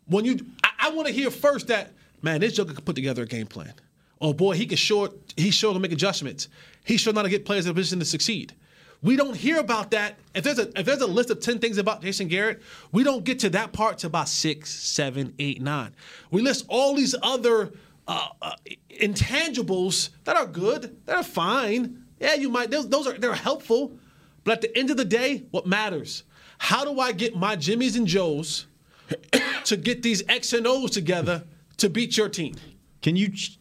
when 0.06 0.24
you, 0.24 0.38
I, 0.64 0.70
I 0.78 0.90
want 0.90 1.06
to 1.06 1.12
hear 1.14 1.30
first 1.30 1.68
that 1.68 1.92
man, 2.22 2.40
this 2.40 2.54
joker 2.54 2.72
could 2.74 2.84
put 2.84 2.96
together 2.96 3.22
a 3.22 3.26
game 3.26 3.46
plan. 3.46 3.74
Oh 4.20 4.32
boy, 4.32 4.54
he 4.56 4.66
can 4.66 4.76
sure 4.76 5.10
he's 5.36 5.54
sure 5.54 5.72
to 5.72 5.78
make 5.78 5.92
adjustments. 5.92 6.48
He's 6.84 7.00
sure 7.00 7.12
not 7.12 7.22
to 7.22 7.28
get 7.28 7.44
players 7.44 7.66
in 7.66 7.70
a 7.70 7.74
position 7.74 7.98
to 8.00 8.04
succeed. 8.04 8.54
We 9.02 9.16
don't 9.16 9.36
hear 9.36 9.58
about 9.58 9.90
that. 9.92 10.18
If 10.34 10.44
there's 10.44 10.58
a 10.58 10.78
if 10.78 10.86
there's 10.86 11.00
a 11.00 11.06
list 11.06 11.30
of 11.30 11.40
ten 11.40 11.58
things 11.58 11.78
about 11.78 12.02
Jason 12.02 12.28
Garrett, 12.28 12.62
we 12.92 13.04
don't 13.04 13.24
get 13.24 13.38
to 13.40 13.50
that 13.50 13.72
part 13.72 13.98
to 13.98 14.06
about 14.06 14.28
six, 14.28 14.70
seven, 14.70 15.34
eight, 15.38 15.60
nine. 15.60 15.94
We 16.30 16.42
list 16.42 16.64
all 16.68 16.94
these 16.94 17.14
other 17.22 17.72
uh, 18.08 18.28
uh, 18.40 18.52
intangibles 18.90 20.10
that 20.24 20.36
are 20.36 20.46
good, 20.46 20.96
that 21.06 21.16
are 21.16 21.22
fine. 21.22 22.04
Yeah, 22.18 22.34
you 22.34 22.48
might 22.48 22.70
those, 22.70 22.88
those 22.88 23.06
are 23.06 23.18
they're 23.18 23.34
helpful, 23.34 23.98
but 24.44 24.52
at 24.52 24.60
the 24.62 24.78
end 24.78 24.90
of 24.90 24.96
the 24.96 25.04
day, 25.04 25.44
what 25.50 25.66
matters? 25.66 26.24
How 26.58 26.84
do 26.84 27.00
I 27.00 27.12
get 27.12 27.36
my 27.36 27.56
Jimmys 27.56 27.96
and 27.96 28.06
Joes 28.06 28.66
to 29.64 29.76
get 29.76 30.02
these 30.02 30.22
X 30.28 30.52
and 30.52 30.66
O's 30.66 30.90
together 30.90 31.44
to 31.78 31.90
beat 31.90 32.16
your 32.16 32.28
team? 32.28 32.54
Can 33.02 33.16
you, 33.16 33.28
ch- 33.30 33.58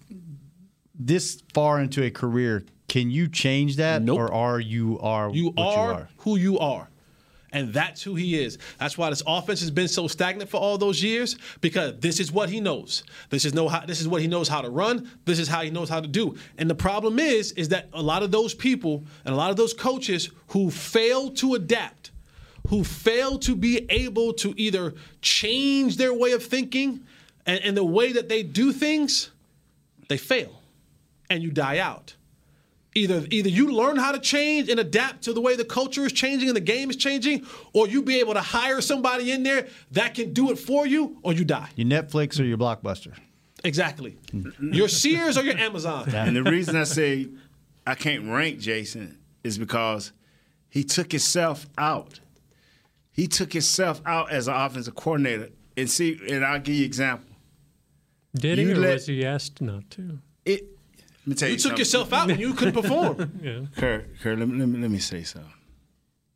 this 0.97 1.41
far 1.53 1.81
into 1.81 2.03
a 2.03 2.09
career, 2.09 2.65
can 2.87 3.09
you 3.09 3.27
change 3.27 3.77
that, 3.77 4.07
or 4.09 4.33
are 4.33 4.59
you 4.59 4.99
are 4.99 5.31
You 5.31 5.51
what 5.51 5.77
are, 5.77 5.87
you 5.91 5.97
are? 5.97 6.09
who 6.17 6.37
you 6.37 6.59
are. 6.59 6.89
And 7.51 7.73
that's 7.73 8.03
who 8.03 8.15
he 8.15 8.37
is. 8.37 8.57
That's 8.79 8.97
why 8.97 9.09
this 9.09 9.23
offense 9.25 9.61
has 9.61 9.71
been 9.71 9.87
so 9.87 10.09
stagnant 10.09 10.49
for 10.49 10.57
all 10.57 10.77
those 10.77 11.01
years 11.01 11.37
because 11.61 11.97
this 11.99 12.19
is 12.19 12.29
what 12.29 12.49
he 12.49 12.59
knows. 12.59 13.03
This 13.29 13.45
is 13.45 13.53
no 13.53 13.69
how 13.69 13.85
this 13.85 14.01
is 14.01 14.09
what 14.09 14.21
he 14.21 14.27
knows 14.27 14.49
how 14.49 14.61
to 14.61 14.69
run. 14.69 15.09
This 15.23 15.39
is 15.39 15.47
how 15.47 15.61
he 15.61 15.69
knows 15.69 15.87
how 15.87 16.01
to 16.01 16.07
do. 16.07 16.35
And 16.57 16.69
the 16.69 16.75
problem 16.75 17.17
is 17.17 17.53
is 17.53 17.69
that 17.69 17.87
a 17.93 18.01
lot 18.01 18.23
of 18.23 18.31
those 18.31 18.53
people 18.53 19.05
and 19.23 19.33
a 19.33 19.37
lot 19.37 19.51
of 19.51 19.57
those 19.57 19.73
coaches 19.73 20.29
who 20.47 20.69
fail 20.69 21.31
to 21.35 21.55
adapt, 21.55 22.11
who 22.67 22.83
fail 22.83 23.39
to 23.39 23.55
be 23.55 23.85
able 23.89 24.33
to 24.33 24.53
either 24.57 24.93
change 25.21 25.95
their 25.95 26.13
way 26.13 26.33
of 26.33 26.43
thinking 26.43 27.05
and, 27.45 27.61
and 27.63 27.77
the 27.77 27.85
way 27.85 28.11
that 28.11 28.27
they 28.27 28.43
do 28.43 28.73
things, 28.73 29.31
they 30.09 30.17
fail. 30.17 30.61
And 31.29 31.41
you 31.41 31.51
die 31.51 31.77
out 31.79 32.15
either 32.95 33.25
either 33.29 33.49
you 33.49 33.71
learn 33.71 33.97
how 33.97 34.11
to 34.11 34.19
change 34.19 34.69
and 34.69 34.79
adapt 34.79 35.23
to 35.25 35.33
the 35.33 35.41
way 35.41 35.55
the 35.55 35.65
culture 35.65 36.05
is 36.05 36.13
changing 36.13 36.47
and 36.49 36.55
the 36.55 36.61
game 36.61 36.89
is 36.89 36.95
changing, 36.95 37.45
or 37.73 37.87
you 37.87 38.01
be 38.01 38.19
able 38.19 38.33
to 38.33 38.41
hire 38.41 38.81
somebody 38.81 39.31
in 39.31 39.43
there 39.43 39.67
that 39.91 40.15
can 40.15 40.33
do 40.33 40.49
it 40.51 40.57
for 40.57 40.87
you, 40.87 41.17
or 41.21 41.33
you 41.33 41.45
die. 41.45 41.69
Your 41.75 41.87
Netflix 41.87 42.39
or 42.39 42.43
your 42.43 42.57
Blockbuster? 42.57 43.13
Exactly. 43.63 44.17
Mm-hmm. 44.31 44.73
Your 44.73 44.87
Sears 44.87 45.37
or 45.37 45.43
your 45.43 45.57
Amazon. 45.57 46.09
And 46.13 46.35
the 46.35 46.43
reason 46.43 46.75
I 46.75 46.83
say 46.85 47.27
I 47.85 47.95
can't 47.95 48.29
rank 48.31 48.59
Jason 48.59 49.17
is 49.43 49.57
because 49.57 50.11
he 50.69 50.83
took 50.83 51.11
himself 51.11 51.67
out. 51.77 52.19
He 53.11 53.27
took 53.27 53.53
himself 53.53 54.01
out 54.05 54.31
as 54.31 54.47
an 54.47 54.55
offensive 54.55 54.95
coordinator. 54.95 55.49
And 55.77 55.89
see, 55.89 56.19
and 56.29 56.45
I'll 56.45 56.59
give 56.59 56.75
you 56.75 56.81
an 56.81 56.85
example. 56.85 57.35
Did 58.35 58.57
he, 58.57 58.65
You 58.65 58.73
or 58.73 58.77
let- 58.77 58.93
was 58.95 59.07
he 59.07 59.25
asked 59.25 59.61
not 59.61 59.89
to? 59.91 60.19
It. 60.45 60.74
Let 61.25 61.27
me 61.29 61.35
tell 61.35 61.49
you, 61.49 61.53
You 61.53 61.57
took 61.57 61.61
something. 61.63 61.79
yourself 61.79 62.13
out 62.13 62.27
when 62.27 62.39
you 62.39 62.53
couldn't 62.53 62.73
perform. 62.75 63.39
yeah. 63.43 63.59
Kurt, 63.75 64.19
Kurt, 64.21 64.37
let 64.37 64.47
me, 64.47 64.59
let 64.59 64.67
me 64.67 64.79
let 64.79 64.91
me 64.91 64.99
say 64.99 65.23
something. 65.23 65.51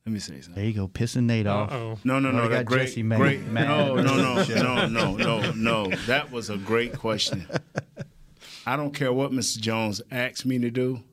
Let 0.05 0.13
me 0.13 0.19
say 0.19 0.41
something. 0.41 0.55
There 0.55 0.65
you 0.65 0.73
go, 0.73 0.87
pissing 0.87 1.23
Nate 1.25 1.45
off. 1.45 1.71
Uh-oh. 1.71 1.99
No, 2.03 2.17
no, 2.19 2.31
no. 2.31 2.39
Already 2.39 2.49
That 2.55 2.65
got 2.65 2.73
great, 2.73 2.87
Jesse 2.87 3.03
mad- 3.03 3.19
great. 3.19 3.45
mad. 3.45 3.67
No, 3.67 3.95
no, 3.95 4.15
no, 4.17 4.43
no, 4.87 4.87
no, 4.87 5.15
no, 5.15 5.51
no. 5.51 5.87
That 6.07 6.31
was 6.31 6.49
a 6.49 6.57
great 6.57 6.97
question. 6.97 7.45
I 8.65 8.75
don't 8.75 8.93
care 8.93 9.13
what 9.13 9.31
Mr. 9.31 9.59
Jones 9.59 10.01
asks 10.09 10.45
me 10.45 10.57
to 10.59 10.71
do. 10.71 11.03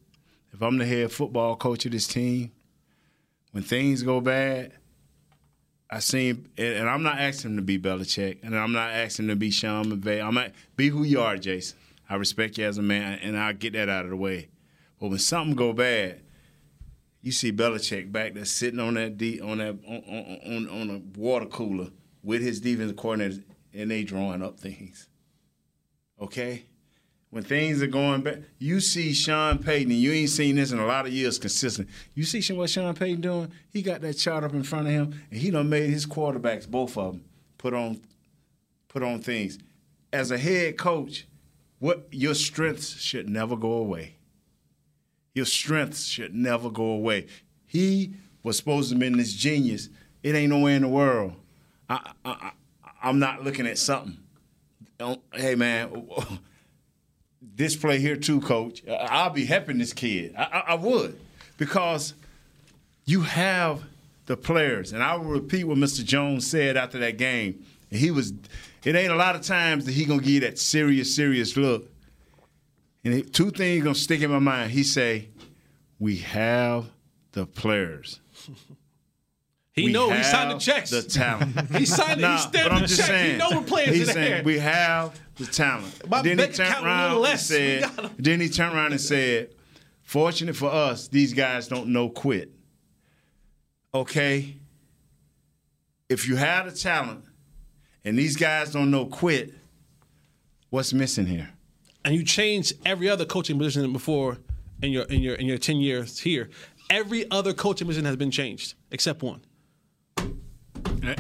If 0.53 0.63
I'm 0.63 0.79
the 0.79 0.87
head 0.87 1.13
football 1.13 1.57
coach 1.57 1.85
of 1.85 1.93
this 1.93 2.07
team, 2.07 2.53
when 3.53 3.63
things 3.63 4.03
go 4.03 4.23
bad, 4.23 4.73
I 5.91 5.99
seen, 5.99 6.49
and 6.57 6.67
and 6.77 6.89
I'm 6.89 7.03
not 7.03 7.19
asking 7.19 7.51
him 7.53 7.57
to 7.57 7.63
be 7.63 7.79
Belichick, 7.79 8.39
and 8.43 8.57
I'm 8.57 8.73
not 8.73 8.91
asking 8.91 9.27
him 9.27 9.31
to 9.31 9.37
be 9.37 9.51
Sean 9.51 9.85
McVay. 9.85 10.25
I'm 10.25 10.35
not 10.35 10.53
be 10.77 10.89
who 10.89 11.03
you 11.03 11.21
are, 11.21 11.37
Jason. 11.37 11.77
I 12.09 12.17
respect 12.17 12.59
you 12.59 12.65
as 12.65 12.79
a 12.79 12.83
man, 12.83 13.19
and 13.21 13.37
I'll 13.37 13.53
get 13.53 13.73
that 13.73 13.89
out 13.89 14.05
of 14.05 14.11
the 14.11 14.17
way. 14.17 14.49
But 15.01 15.09
when 15.09 15.19
something 15.19 15.57
go 15.57 15.73
bad, 15.73 16.23
you 17.21 17.33
see 17.33 17.53
Belichick 17.53 18.13
back 18.13 18.35
there 18.35 18.45
sitting 18.45 18.81
on 18.81 18.95
that 18.95 19.19
de- 19.19 19.41
on 19.41 19.59
that 19.59 19.77
on, 19.87 20.69
on, 20.69 20.69
on, 20.69 20.91
a 20.91 21.19
water 21.19 21.47
cooler 21.47 21.89
with 22.23 22.41
his 22.41 22.61
defensive 22.61 22.97
coordinators, 22.97 23.43
and 23.75 23.91
they 23.91 24.05
drawing 24.05 24.43
up 24.43 24.61
things. 24.61 25.09
Okay, 26.21 26.67
when 27.31 27.43
things 27.43 27.83
are 27.83 27.89
going 27.89 28.23
bad, 28.23 28.47
you 28.59 28.81
see 28.81 29.13
Sean 29.13 29.59
Payton, 29.59 29.91
and 29.91 30.01
you 30.01 30.13
ain't 30.13 30.31
seen 30.31 30.57
this 30.57 30.71
in 30.71 30.79
a 30.79 30.87
lot 30.87 31.07
of 31.07 31.13
years 31.13 31.39
consistent. 31.39 31.89
You 32.15 32.23
see 32.23 32.53
what 32.55 32.71
Sean 32.71 32.95
Payton 32.95 33.21
doing? 33.21 33.53
He 33.71 33.83
got 33.83 34.01
that 34.03 34.15
chart 34.15 34.45
up 34.45 34.55
in 34.55 34.63
front 34.63 34.87
of 34.87 34.93
him, 34.93 35.21
and 35.31 35.41
he 35.41 35.51
done 35.51 35.69
made 35.69 35.91
his 35.91 36.07
quarterbacks, 36.07 36.69
both 36.69 36.97
of 36.97 37.15
them, 37.15 37.25
put 37.59 37.75
on 37.75 38.01
put 38.89 39.03
on 39.03 39.21
things. 39.21 39.59
As 40.13 40.31
a 40.31 40.39
head 40.39 40.79
coach, 40.79 41.27
what 41.79 42.07
your 42.11 42.35
strengths 42.35 42.99
should 43.01 43.29
never 43.29 43.57
go 43.57 43.73
away. 43.73 44.15
Your 45.35 45.45
strengths 45.45 46.05
should 46.07 46.35
never 46.35 46.71
go 46.71 46.85
away. 46.85 47.27
He 47.67 48.15
was 48.43 48.57
supposed 48.57 48.91
to 48.91 48.97
been 48.97 49.17
this 49.17 49.33
genius. 49.35 49.89
It 50.23 50.35
ain't 50.35 50.51
nowhere 50.51 50.77
in 50.77 50.83
the 50.83 50.89
world. 50.89 51.35
I, 51.89 52.13
I, 52.25 52.31
I, 52.31 52.91
I'm 53.03 53.19
not 53.19 53.45
looking 53.45 53.67
at 53.67 53.79
something. 53.79 54.17
Don't- 54.99 55.21
Hey 55.35 55.55
man, 55.55 56.09
this 57.57 57.77
play 57.77 57.99
here 57.99 58.17
too, 58.17 58.41
coach. 58.41 58.83
I'll 58.89 59.31
be 59.31 59.45
helping 59.45 59.79
this 59.79 59.93
kid. 59.93 60.35
I, 60.37 60.43
I, 60.45 60.59
I 60.69 60.75
would 60.75 61.19
because 61.59 62.15
you 63.05 63.21
have 63.23 63.83
the 64.27 64.37
players, 64.37 64.93
and 64.93 65.03
I 65.03 65.15
will 65.17 65.27
repeat 65.27 65.65
what 65.65 65.77
Mr. 65.79 66.03
Jones 66.05 66.47
said 66.47 66.77
after 66.77 66.99
that 66.99 67.19
game. 67.19 67.65
He 67.91 68.11
was. 68.11 68.33
It 68.85 68.95
ain't 68.95 69.13
a 69.13 69.17
lot 69.17 69.35
of 69.35 69.43
times 69.43 69.85
that 69.87 69.93
he 69.93 70.05
gonna 70.05 70.23
give 70.23 70.31
you 70.33 70.41
that 70.41 70.59
serious, 70.59 71.15
serious 71.15 71.57
look. 71.57 71.91
And 73.05 73.15
it, 73.15 73.33
two 73.33 73.51
things 73.51 73.83
gonna 73.85 73.95
stick 73.95 74.21
in 74.23 74.31
my 74.31 74.39
mind. 74.39 74.71
He 74.73 74.83
say, 74.83 75.29
"We 75.99 76.19
have 76.19 76.91
the 77.33 77.47
players." 77.47 78.21
He 79.73 79.85
We 79.85 79.93
know 79.93 80.09
he 80.09 80.23
signed 80.23 80.53
the 80.53 80.59
checks. 80.59 80.89
The 80.89 81.03
talent. 81.03 81.55
He 81.77 81.85
signed 81.85 82.13
it. 82.13 82.17
He 82.17 82.23
Nah, 82.23 82.37
stamped 82.39 82.81
the 82.81 82.87
just 82.87 83.07
check. 83.07 83.33
He 83.33 83.37
know 83.37 83.51
we're 83.51 83.63
playing 83.63 83.93
He's 83.93 84.09
in 84.09 84.15
saying 84.15 84.45
we 84.45 84.59
have 84.59 85.21
the 85.37 85.45
talent. 85.45 86.09
My 86.09 86.23
then 86.23 86.39
he 86.39 86.47
turned 86.47 86.83
around 86.87 87.23
and 87.27 87.39
said. 87.39 87.85
Then 88.19 88.41
he 88.41 88.49
turned 88.49 88.75
around 88.75 88.93
and 88.93 89.01
said, 89.03 89.51
"Fortunate 90.03 90.57
for 90.57 90.71
us, 90.71 91.09
these 91.09 91.35
guys 91.35 91.69
don't 91.69 91.89
know 91.89 92.09
quit." 92.09 92.53
Okay. 93.93 94.57
If 96.09 96.27
you 96.27 96.37
have 96.37 96.73
the 96.73 96.73
talent, 96.73 97.26
and 98.07 98.19
these 98.19 98.37
guys 98.37 98.73
don't 98.73 98.91
know 98.91 99.05
quit, 99.05 99.53
what's 100.71 100.95
missing 100.95 101.27
here? 101.27 101.51
and 102.07 102.15
you 102.15 102.23
changed 102.23 102.75
every 102.87 103.11
other 103.11 103.25
coaching 103.27 103.59
position 103.59 103.93
before 103.93 104.39
in 104.81 104.93
your 104.93 105.03
in 105.07 105.21
your 105.21 105.35
in 105.35 105.47
your 105.47 105.59
ten 105.59 105.77
years 105.79 106.21
here. 106.21 106.49
Every 106.89 107.29
other 107.33 107.53
coaching 107.53 107.89
position 107.89 108.07
has 108.07 108.17
been 108.17 108.31
changed 108.31 108.75
except 108.93 109.23
one. 109.23 109.41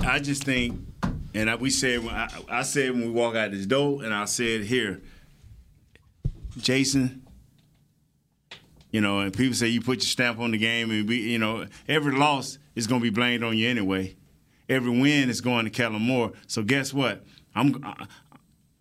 I 0.06 0.20
just 0.20 0.44
think, 0.44 0.80
and 1.34 1.50
I, 1.50 1.56
we 1.56 1.70
said, 1.70 2.04
when 2.04 2.14
I, 2.14 2.28
I 2.48 2.62
said 2.62 2.92
when 2.92 3.02
we 3.02 3.10
walk 3.10 3.34
out 3.34 3.50
this 3.50 3.66
door, 3.66 4.02
and 4.02 4.14
I 4.14 4.24
said 4.24 4.62
here, 4.62 5.02
Jason. 6.56 7.22
You 8.92 9.02
know, 9.02 9.18
and 9.18 9.36
people 9.36 9.54
say 9.54 9.66
you 9.66 9.82
put 9.82 9.96
your 9.96 10.08
stamp 10.08 10.38
on 10.38 10.52
the 10.52 10.58
game, 10.58 10.90
and 10.90 11.06
we, 11.06 11.18
you 11.18 11.38
know, 11.38 11.66
every 11.86 12.16
loss 12.16 12.58
is 12.74 12.86
going 12.86 13.00
to 13.00 13.02
be 13.02 13.10
blamed 13.10 13.42
on 13.42 13.58
you 13.58 13.68
anyway. 13.68 14.16
Every 14.68 14.90
win 14.90 15.30
is 15.30 15.40
going 15.40 15.64
to 15.64 15.70
Kellen 15.70 16.02
Moore. 16.02 16.32
So 16.46 16.62
guess 16.62 16.92
what? 16.92 17.24
I'm, 17.54 17.82
I, 17.84 18.06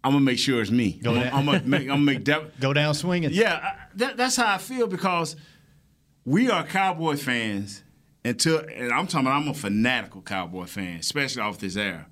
I'm 0.03 0.11
gonna 0.11 0.19
make 0.19 0.39
sure 0.39 0.61
it's 0.61 0.71
me. 0.71 0.99
Go 1.03 1.15
I'm, 1.15 1.21
down. 1.21 1.33
I'm 1.33 1.45
gonna 1.45 1.61
make, 1.65 1.81
I'm 1.81 1.87
gonna 1.87 2.01
make 2.01 2.25
that. 2.25 2.59
Go 2.59 2.73
down 2.73 2.93
swinging. 2.93 3.31
Yeah, 3.31 3.55
I, 3.55 3.87
that, 3.95 4.17
that's 4.17 4.35
how 4.35 4.53
I 4.53 4.57
feel 4.57 4.87
because 4.87 5.35
we 6.25 6.49
are 6.49 6.63
Cowboy 6.63 7.17
fans 7.17 7.83
until, 8.23 8.59
and 8.59 8.91
I'm 8.91 9.07
talking 9.07 9.27
about 9.27 9.41
I'm 9.41 9.47
a 9.47 9.53
fanatical 9.53 10.21
Cowboy 10.21 10.65
fan, 10.65 10.97
especially 10.97 11.41
off 11.41 11.59
this 11.59 11.75
era. 11.75 12.07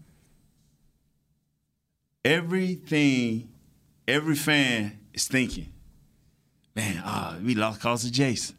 Everything, 2.26 3.50
every 4.08 4.36
fan 4.36 5.00
is 5.14 5.28
thinking, 5.28 5.74
man, 6.76 7.02
ah, 7.06 7.38
we 7.44 7.54
lost 7.54 7.82
cause 7.82 8.06
of 8.06 8.12
Jason. 8.12 8.56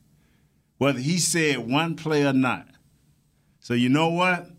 Whether 0.79 0.99
he 0.99 1.19
said 1.19 1.59
one 1.59 1.97
play 1.97 2.27
or 2.27 2.33
not. 2.33 2.67
So 3.61 3.75
you 3.75 3.89
know 3.89 4.11
what? 4.11 4.51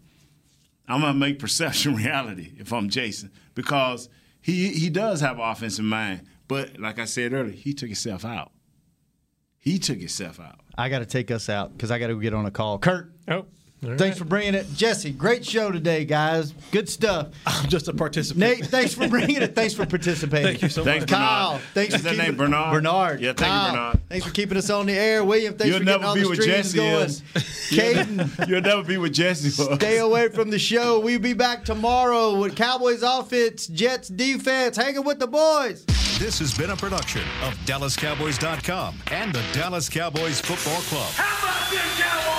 I'm 0.87 1.01
gonna 1.01 1.13
make 1.13 1.39
perception 1.39 1.95
reality 2.05 2.53
if 2.57 2.71
I'm 2.71 2.89
Jason 2.89 3.31
because 3.53 4.09
he 4.41 4.69
he 4.69 4.89
does 4.89 5.21
have 5.21 5.39
offensive 5.39 5.85
mind, 5.85 6.23
but 6.47 6.79
like 6.79 6.99
I 6.99 7.05
said 7.05 7.33
earlier, 7.33 7.53
he 7.53 7.73
took 7.73 7.89
himself 7.89 8.23
out. 8.25 8.51
He 9.57 9.79
took 9.79 9.97
himself 9.97 10.39
out. 10.39 10.59
I 10.77 10.89
got 10.89 10.99
to 10.99 11.07
take 11.07 11.31
us 11.31 11.49
out 11.49 11.71
because 11.71 11.89
I 11.89 11.97
got 11.97 12.07
to 12.07 12.21
get 12.21 12.35
on 12.35 12.45
a 12.45 12.51
call. 12.51 12.77
Kurt. 12.77 13.11
Oh. 13.27 13.47
Thanks 13.81 14.17
for 14.17 14.25
bringing 14.25 14.55
it. 14.55 14.65
Jesse, 14.73 15.11
great 15.11 15.45
show 15.45 15.71
today, 15.71 16.05
guys. 16.05 16.53
Good 16.71 16.89
stuff. 16.89 17.27
I'm 17.45 17.69
just 17.69 17.87
a 17.87 17.93
participant. 17.93 18.39
Nate, 18.39 18.65
thanks 18.65 18.95
for 18.95 19.07
bringing 19.07 19.39
it. 19.41 19.53
Thanks 19.53 19.75
for 19.75 19.85
participating. 19.85 20.47
Thank 20.47 20.61
you 20.63 20.69
so 20.69 20.83
Thanks, 20.83 21.03
much. 21.03 21.09
Kyle, 21.11 21.49
Bernard. 21.51 21.63
thanks 21.75 21.93
Is 21.93 22.01
for 22.01 22.03
that 22.05 22.09
keeping 22.11 22.25
name 22.25 22.35
Bernard? 22.35 22.73
Bernard. 22.73 23.21
Yeah, 23.21 23.33
thank 23.33 23.39
you, 23.41 23.45
Kyle, 23.45 23.71
Bernard. 23.73 23.99
Thanks 24.09 24.25
for 24.25 24.31
keeping 24.33 24.57
us 24.57 24.69
on 24.71 24.87
the 24.87 24.93
air. 24.93 25.23
William, 25.23 25.53
thanks 25.53 25.67
You'll 25.69 25.79
for 25.79 25.83
never 25.85 25.99
getting 25.99 26.07
all 26.09 26.15
be 26.15 26.21
the 26.35 26.41
streams 26.41 26.73
Jesse 26.73 26.77
going. 26.77 28.05
Caden, 28.25 28.47
You'll 28.47 28.61
never 28.61 28.81
be 28.83 28.97
with 28.97 29.13
Jesse. 29.13 29.49
was. 29.63 29.75
stay 29.75 29.99
away 29.99 30.29
from 30.29 30.49
the 30.49 30.57
show. 30.59 30.99
We'll 30.99 31.19
be 31.19 31.33
back 31.33 31.63
tomorrow 31.63 32.39
with 32.39 32.55
Cowboys 32.55 33.03
offense, 33.03 33.67
Jets 33.67 34.07
defense, 34.07 34.77
hanging 34.77 35.03
with 35.03 35.19
the 35.19 35.27
boys. 35.27 35.85
This 36.17 36.39
has 36.39 36.57
been 36.57 36.71
a 36.71 36.75
production 36.77 37.21
of 37.43 37.53
DallasCowboys.com 37.65 38.95
and 39.11 39.33
the 39.33 39.43
Dallas 39.53 39.89
Cowboys 39.89 40.39
Football 40.41 40.81
Club. 40.83 41.11
How 41.13 41.43
about 41.43 41.69
this, 41.71 41.99
Cowboys? 42.01 42.34